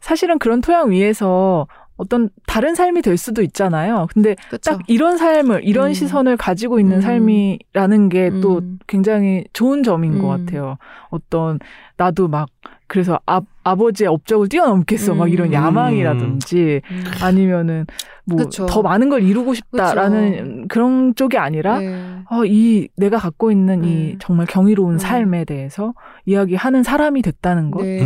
사실은 0.00 0.38
그런 0.38 0.60
토양 0.60 0.90
위에서 0.90 1.66
어떤 2.04 2.28
다른 2.46 2.74
삶이 2.74 3.02
될 3.02 3.16
수도 3.16 3.42
있잖아요. 3.42 4.06
근데 4.12 4.36
그쵸. 4.50 4.72
딱 4.72 4.80
이런 4.86 5.16
삶을 5.16 5.62
이런 5.64 5.88
음. 5.88 5.94
시선을 5.94 6.36
가지고 6.36 6.78
있는 6.78 6.98
음. 6.98 7.00
삶이라는 7.00 8.08
게또 8.08 8.58
음. 8.58 8.78
굉장히 8.86 9.44
좋은 9.52 9.82
점인 9.82 10.18
것 10.18 10.34
음. 10.34 10.46
같아요. 10.46 10.76
어떤 11.08 11.58
나도 11.96 12.28
막 12.28 12.48
그래서 12.86 13.18
아, 13.26 13.40
아버지의 13.64 14.08
업적을 14.08 14.48
뛰어넘겠어 14.48 15.14
막 15.14 15.32
이런 15.32 15.48
음. 15.48 15.52
야망이라든지 15.54 16.82
음. 16.90 17.04
아니면은 17.22 17.86
뭐 18.26 18.38
그쵸. 18.38 18.66
더 18.66 18.82
많은 18.82 19.08
걸 19.10 19.22
이루고 19.22 19.54
싶다라는 19.54 20.68
그런 20.68 21.14
쪽이 21.14 21.36
아니라 21.38 21.78
네. 21.78 22.18
어, 22.30 22.44
이 22.46 22.88
내가 22.96 23.18
갖고 23.18 23.50
있는 23.50 23.84
이 23.84 24.12
음. 24.12 24.18
정말 24.18 24.46
경이로운 24.46 24.94
음. 24.94 24.98
삶에 24.98 25.44
대해서 25.44 25.94
이야기하는 26.26 26.82
사람이 26.82 27.22
됐다는 27.22 27.70
것. 27.70 27.82
네. 27.84 27.98
네. 27.98 28.04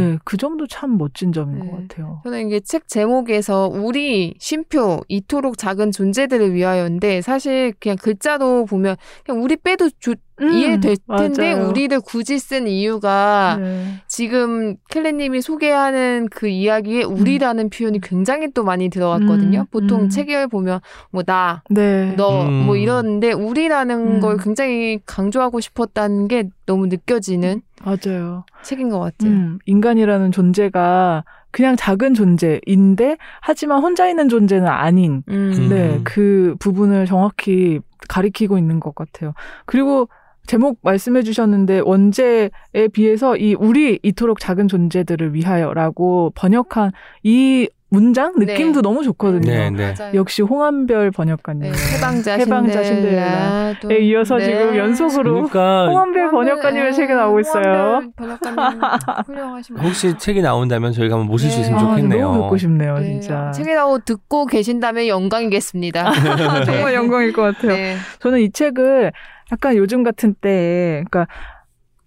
음. 0.00 0.18
그 0.24 0.36
점도 0.36 0.66
참 0.66 0.96
멋진 0.98 1.32
점인 1.32 1.60
네. 1.64 1.70
것 1.70 1.88
같아요. 1.88 2.20
저는 2.24 2.46
이게 2.46 2.60
책 2.60 2.88
제목에서 2.88 3.68
우리 3.72 4.34
쉼표 4.38 5.00
이토록 5.08 5.58
작은 5.58 5.92
존재들을 5.92 6.52
위하여인데 6.54 7.20
사실 7.20 7.72
그냥 7.80 7.96
글자도 8.00 8.66
보면 8.66 8.96
그냥 9.24 9.42
우리 9.42 9.56
빼도 9.56 9.90
조- 9.98 10.14
음, 10.42 10.52
이해될 10.52 10.96
텐데 11.18 11.54
맞아요. 11.54 11.68
우리를 11.68 12.00
굳이 12.00 12.38
쓴 12.38 12.66
이유가 12.66 13.58
네. 13.60 13.84
지금 14.06 14.76
켈레님이 14.90 15.40
소개하는 15.40 16.28
그 16.30 16.48
이야기에 16.48 17.04
우리라는 17.04 17.70
표현이 17.70 18.00
굉장히 18.00 18.50
또 18.52 18.64
많이 18.64 18.88
들어갔거든요. 18.88 19.60
음, 19.60 19.66
보통 19.70 20.02
음. 20.02 20.08
책을 20.08 20.48
보면 20.48 20.80
뭐 21.10 21.22
나, 21.22 21.62
네. 21.70 22.14
너 22.16 22.46
음. 22.46 22.66
뭐 22.66 22.76
이러는데 22.76 23.32
우리라는 23.32 24.16
음. 24.16 24.20
걸 24.20 24.36
굉장히 24.36 25.00
강조하고 25.06 25.60
싶었다는 25.60 26.28
게 26.28 26.48
너무 26.66 26.86
느껴지는 26.86 27.62
맞아요. 27.82 28.44
책인 28.62 28.90
것 28.90 28.98
같아요. 28.98 29.30
음, 29.30 29.58
인간이라는 29.66 30.32
존재가 30.32 31.24
그냥 31.50 31.76
작은 31.76 32.14
존재인데 32.14 33.16
하지만 33.40 33.82
혼자 33.82 34.08
있는 34.08 34.28
존재는 34.28 34.68
아닌 34.68 35.22
음. 35.28 35.68
네, 35.68 35.96
음. 35.96 36.00
그 36.04 36.54
부분을 36.60 37.06
정확히 37.06 37.80
가리키고 38.08 38.58
있는 38.58 38.80
것 38.80 38.94
같아요. 38.94 39.34
그리고 39.66 40.08
제목 40.50 40.78
말씀해 40.82 41.22
주셨는데 41.22 41.78
원제에 41.84 42.50
비해서 42.92 43.36
이 43.36 43.54
우리 43.54 44.00
이토록 44.02 44.40
작은 44.40 44.66
존재들을 44.66 45.32
위하여라고 45.32 46.32
번역한 46.34 46.90
이 47.22 47.68
문장 47.88 48.34
네. 48.36 48.46
느낌도 48.46 48.82
너무 48.82 49.04
좋거든요. 49.04 49.48
네, 49.48 49.70
네. 49.70 49.94
역시 50.14 50.42
홍한별 50.42 51.12
번역가님. 51.12 51.70
네, 51.70 51.78
해방자, 51.96 52.34
해방자 52.34 52.82
신데렐라. 52.82 53.74
또- 53.80 53.92
에 53.92 53.98
이어서 53.98 54.38
네. 54.38 54.44
지금 54.46 54.76
연속으로 54.76 55.34
그러니까 55.34 55.86
홍한별 55.86 56.30
번역가님의 56.32 56.94
책이 56.94 57.12
나오고 57.12 57.38
있어요. 57.40 58.02
번역가님 58.16 58.80
훌륭하신. 59.26 59.76
혹시 59.78 60.18
책이 60.18 60.42
나온다면 60.42 60.92
저희가 60.92 61.14
한번 61.14 61.28
모실 61.28 61.48
수 61.48 61.56
네. 61.58 61.62
있으면 61.62 61.78
아, 61.78 61.82
좋겠네요. 61.90 62.26
너무 62.26 62.42
뵙고 62.42 62.56
싶네요, 62.56 62.98
네, 62.98 63.04
진짜. 63.20 63.52
책이 63.52 63.72
나오고 63.72 64.00
듣고 64.00 64.46
계신다면 64.46 65.06
영광이겠습니다. 65.06 66.10
정말 66.66 66.94
영광일 66.94 67.32
것 67.32 67.42
같아요. 67.42 67.72
네. 67.72 67.96
저는 68.18 68.40
이 68.40 68.50
책을 68.50 69.12
약간 69.52 69.76
요즘 69.76 70.02
같은 70.02 70.34
때에, 70.34 71.04
그러니까 71.10 71.26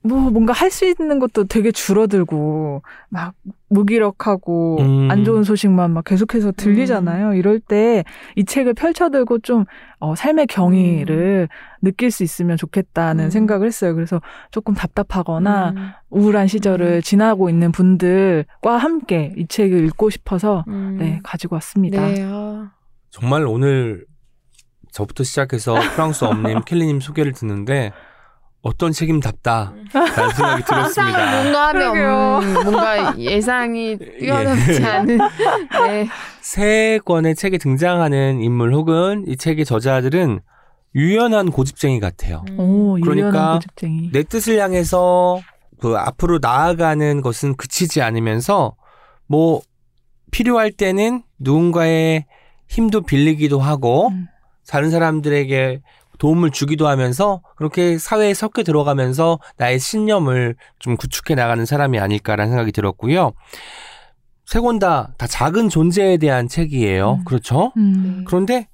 뭐 0.06 0.20
뭔가 0.32 0.52
할 0.52 0.70
수 0.70 0.86
있는 0.86 1.18
것도 1.20 1.46
되게 1.46 1.72
줄어들고 1.72 2.82
막 3.08 3.36
무기력하고 3.70 4.78
음. 4.82 5.08
안 5.10 5.24
좋은 5.24 5.44
소식만 5.44 5.92
막 5.92 6.04
계속해서 6.04 6.52
들리잖아요. 6.52 7.36
이럴 7.36 7.60
때 7.62 8.04
이 8.36 8.44
책을 8.44 8.74
펼쳐들고 8.74 9.40
좀 9.40 9.64
어, 10.00 10.14
삶의 10.14 10.48
경의를 10.48 11.48
느낄 11.82 12.12
수 12.12 12.24
있으면 12.24 12.58
좋겠다는 12.58 13.26
음. 13.26 13.30
생각을 13.30 13.66
했어요. 13.68 13.96
그래서 13.96 14.22
조금 14.52 14.74
답답하거나 14.74 15.70
음, 15.78 15.90
우울한 16.10 16.48
시절을 16.48 16.96
음. 16.98 17.02
지나고 17.02 17.50
있는 17.50 17.72
분들과 17.72 18.78
함께 18.78 19.34
이 19.38 19.48
책을 19.48 19.86
읽고 19.86 20.10
싶어서 20.10 20.66
음. 20.68 20.98
네 21.00 21.20
가지고 21.24 21.56
왔습니다. 21.56 22.06
네. 22.08 22.16
아. 22.26 22.72
정말 23.10 23.46
오늘 23.46 24.06
저부터 24.94 25.24
시작해서 25.24 25.74
프랑스 25.96 26.24
엄님, 26.24 26.62
켈리님 26.66 27.02
소개를 27.02 27.34
듣는데 27.34 27.92
어떤 28.62 28.94
책임답다 28.94 29.74
라는 29.94 30.30
생각이 30.34 30.64
들었습니다. 30.70 31.42
뭔가 31.42 31.68
하면. 31.70 32.44
음, 32.44 32.54
뭔가 32.64 33.18
예상이 33.18 33.98
뛰어넘지 34.20 34.82
예. 34.82 34.86
않은 34.86 35.18
네. 35.18 36.08
세 36.40 37.00
권의 37.04 37.36
책에 37.36 37.58
등장하는 37.58 38.42
인물 38.42 38.74
혹은 38.74 39.26
이 39.28 39.36
책의 39.36 39.66
저자들은 39.66 40.40
유연한 40.96 41.52
고집쟁이 41.52 42.00
같아요. 42.00 42.46
음. 42.52 42.60
오, 42.60 42.98
그러니까 43.02 43.30
유연한 43.30 43.54
고집쟁이. 43.56 44.12
내 44.14 44.24
뜻을 44.24 44.60
향해서 44.60 45.42
그 45.82 45.98
앞으로 45.98 46.40
나아가는 46.42 47.20
것은 47.22 47.56
그치지 47.56 48.02
않으면서 48.02 48.76
뭐 49.28 49.62
필요할 50.32 50.72
때는 50.72 51.24
누군가의 51.40 52.26
힘도 52.70 53.02
빌리기도 53.02 53.60
하고 53.60 54.08
음. 54.10 54.28
다른 54.68 54.90
사람들에게 54.92 55.82
도움을 56.20 56.52
주기도 56.52 56.88
하면서 56.88 57.42
그렇게 57.58 57.98
사회에 57.98 58.34
섞여 58.34 58.64
들어가면서 58.64 59.40
나의 59.58 59.80
신념을 59.80 60.56
좀 60.80 60.96
구축해 60.96 61.36
나가는 61.36 61.66
사람이 61.66 62.00
아닐까라는 62.00 62.52
생각이 62.52 62.72
들었고요. 62.72 63.34
세권다다 64.46 65.28
작은 65.28 65.70
존재에 65.70 66.18
대한 66.18 66.48
책이에요. 66.48 67.20
음. 67.22 67.26
그렇죠? 67.26 67.72
음. 67.78 68.16
네. 68.20 68.24
그런데 68.28 68.68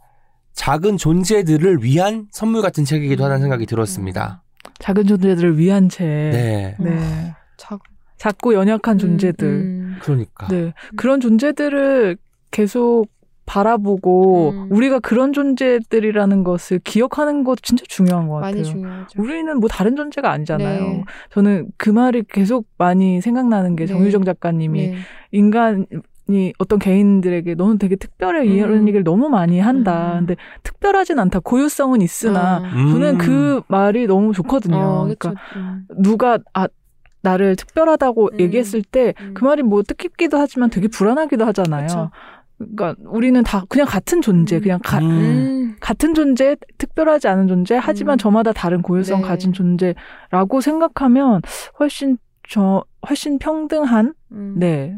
작은 0.53 0.97
존재들을 0.97 1.83
위한 1.83 2.27
선물 2.31 2.61
같은 2.61 2.83
책이기도 2.83 3.23
하다는 3.23 3.39
음. 3.39 3.43
생각이 3.43 3.65
들었습니다. 3.65 4.43
작은 4.79 5.07
존재들을 5.07 5.57
위한 5.57 5.87
책. 5.89 6.05
네. 6.05 6.75
네. 6.79 7.33
작- 7.57 7.81
작고 8.17 8.53
연약한 8.53 8.97
존재들. 8.97 9.47
음, 9.47 9.97
그러니까. 10.01 10.47
네. 10.49 10.73
그런 10.97 11.21
존재들을 11.21 12.17
계속 12.51 13.05
바라보고 13.49 14.51
음. 14.51 14.67
우리가 14.69 14.99
그런 14.99 15.33
존재들이라는 15.33 16.43
것을 16.43 16.79
기억하는 16.83 17.43
것도 17.43 17.57
진짜 17.63 17.83
중요한 17.87 18.27
것 18.27 18.35
같아요. 18.35 18.51
많이 18.51 18.63
중요하죠. 18.63 19.19
우리는 19.19 19.59
뭐 19.59 19.67
다른 19.67 19.95
존재가 19.95 20.29
아니잖아요. 20.29 20.81
네. 20.81 21.03
저는 21.31 21.69
그 21.75 21.89
말이 21.89 22.23
계속 22.29 22.67
많이 22.77 23.21
생각나는 23.21 23.75
게 23.75 23.85
네. 23.85 23.87
정유정 23.87 24.23
작가님이 24.23 24.89
네. 24.89 24.97
인간 25.31 25.87
이 26.27 26.53
어떤 26.59 26.77
개인들에게 26.77 27.55
너는 27.55 27.79
되게 27.79 27.95
특별해 27.95 28.45
이런 28.45 28.81
음. 28.81 28.87
얘기를 28.87 29.03
너무 29.03 29.29
많이 29.29 29.59
한다. 29.59 30.13
음. 30.13 30.27
근데 30.27 30.35
특별하진 30.61 31.17
않다. 31.17 31.39
고유성은 31.39 32.01
있으나 32.01 32.57
어. 32.57 32.61
음. 32.65 32.91
저는 32.91 33.17
그 33.17 33.63
말이 33.67 34.05
너무 34.05 34.31
좋거든요. 34.31 34.77
어, 34.77 34.99
그러니까 35.05 35.29
그쵸. 35.31 35.41
음. 35.55 35.87
누가 35.97 36.37
아 36.53 36.67
나를 37.21 37.55
특별하다고 37.55 38.29
음. 38.33 38.39
얘기했을 38.39 38.83
때그 38.83 39.23
음. 39.23 39.33
말이 39.41 39.63
뭐 39.63 39.81
뜻깊기도 39.81 40.37
하지만 40.37 40.69
되게 40.69 40.87
불안하기도 40.87 41.45
하잖아요. 41.47 41.87
그쵸. 41.87 42.11
그러니까 42.59 42.95
우리는 43.09 43.41
다 43.43 43.63
그냥 43.69 43.87
같은 43.87 44.21
존재, 44.21 44.57
음. 44.57 44.61
그냥 44.61 44.79
가- 44.83 44.99
음. 44.99 45.05
음. 45.09 45.75
같은 45.79 46.13
존재, 46.13 46.55
특별하지 46.77 47.27
않은 47.29 47.47
존재, 47.47 47.77
하지만 47.81 48.15
음. 48.15 48.17
저마다 48.17 48.51
다른 48.53 48.81
고유성 48.81 49.21
네. 49.21 49.27
가진 49.27 49.53
존재라고 49.53 50.59
생각하면 50.61 51.41
훨씬 51.79 52.17
저 52.49 52.83
훨씬 53.09 53.39
평등한 53.39 54.13
음. 54.33 54.55
네 54.57 54.93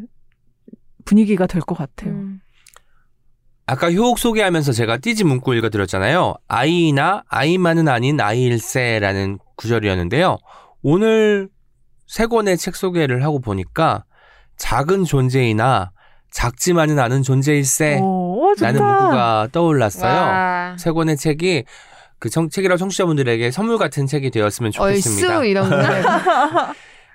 분위기가 1.05 1.45
될 1.47 1.62
것 1.62 1.76
같아요. 1.78 2.12
음. 2.14 2.39
아까 3.68 3.91
효옥 3.91 4.18
소개하면서 4.20 4.72
제가 4.74 4.97
띠지 4.97 5.24
문구 5.24 5.55
읽어드렸잖아요. 5.55 6.34
아이나 6.47 7.24
아이만은 7.30 7.88
아닌 7.88 8.20
아이일세라는 8.20 9.38
구절이었는데요. 9.55 10.38
오늘 10.82 11.47
세 12.07 12.26
권의 12.26 12.57
책 12.57 12.76
소개를 12.76 13.24
하고 13.24 13.39
보니까 13.39 14.03
작은 14.57 15.05
존재이나 15.05 15.91
작지만은 16.32 16.98
않은 17.00 17.24
존재일세 17.24 18.00
오, 18.00 18.52
오. 18.52 18.54
라는 18.60 18.84
문구가 18.84 19.50
떠올랐어요. 19.52 20.12
와. 20.12 20.76
세 20.80 20.92
권의 20.92 21.18
책이 21.18 21.66
그 22.20 22.30
청, 22.30 22.50
책이라 22.50 22.78
청취자분들에게 22.78 23.52
선물 23.52 23.78
같은 23.78 24.08
책이 24.08 24.32
되었으면 24.32 24.72
좋겠습니다. 24.72 25.38
얼쑤 25.40 25.50
이런 25.50 25.70
거. 25.70 25.78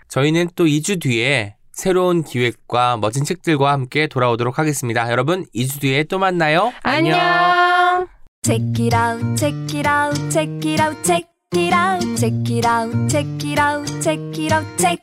저희는 0.09 0.51
또 0.57 0.65
2주 0.65 1.01
뒤에 1.01 1.57
새로운 1.73 2.23
기획과 2.25 2.97
멋진 2.97 3.25
책들과 3.25 3.71
함께 3.73 4.07
돌아오도록 4.07 4.59
하겠습니다. 4.59 5.11
여러분, 5.11 5.45
2주 5.55 5.81
뒤에 5.81 6.05
또 6.05 6.19
만나요. 6.19 6.73
안녕. 6.83 8.09
Check 8.43 8.85
it 8.85 8.97
out, 8.97 9.37
check 9.37 9.79
it 9.79 9.89
out, 9.89 10.31
check 10.31 10.71
it 10.71 10.83
out, 10.83 11.03
check 11.03 11.29
it 11.55 11.75
out, 11.75 12.17
check 12.17 12.37
it 12.49 12.67
out, 12.67 13.09
check 13.09 13.29
it 13.45 13.61
out, 13.61 14.01
check 14.01 14.41
it 14.41 14.55
out, 14.55 14.67
check. 14.79 15.03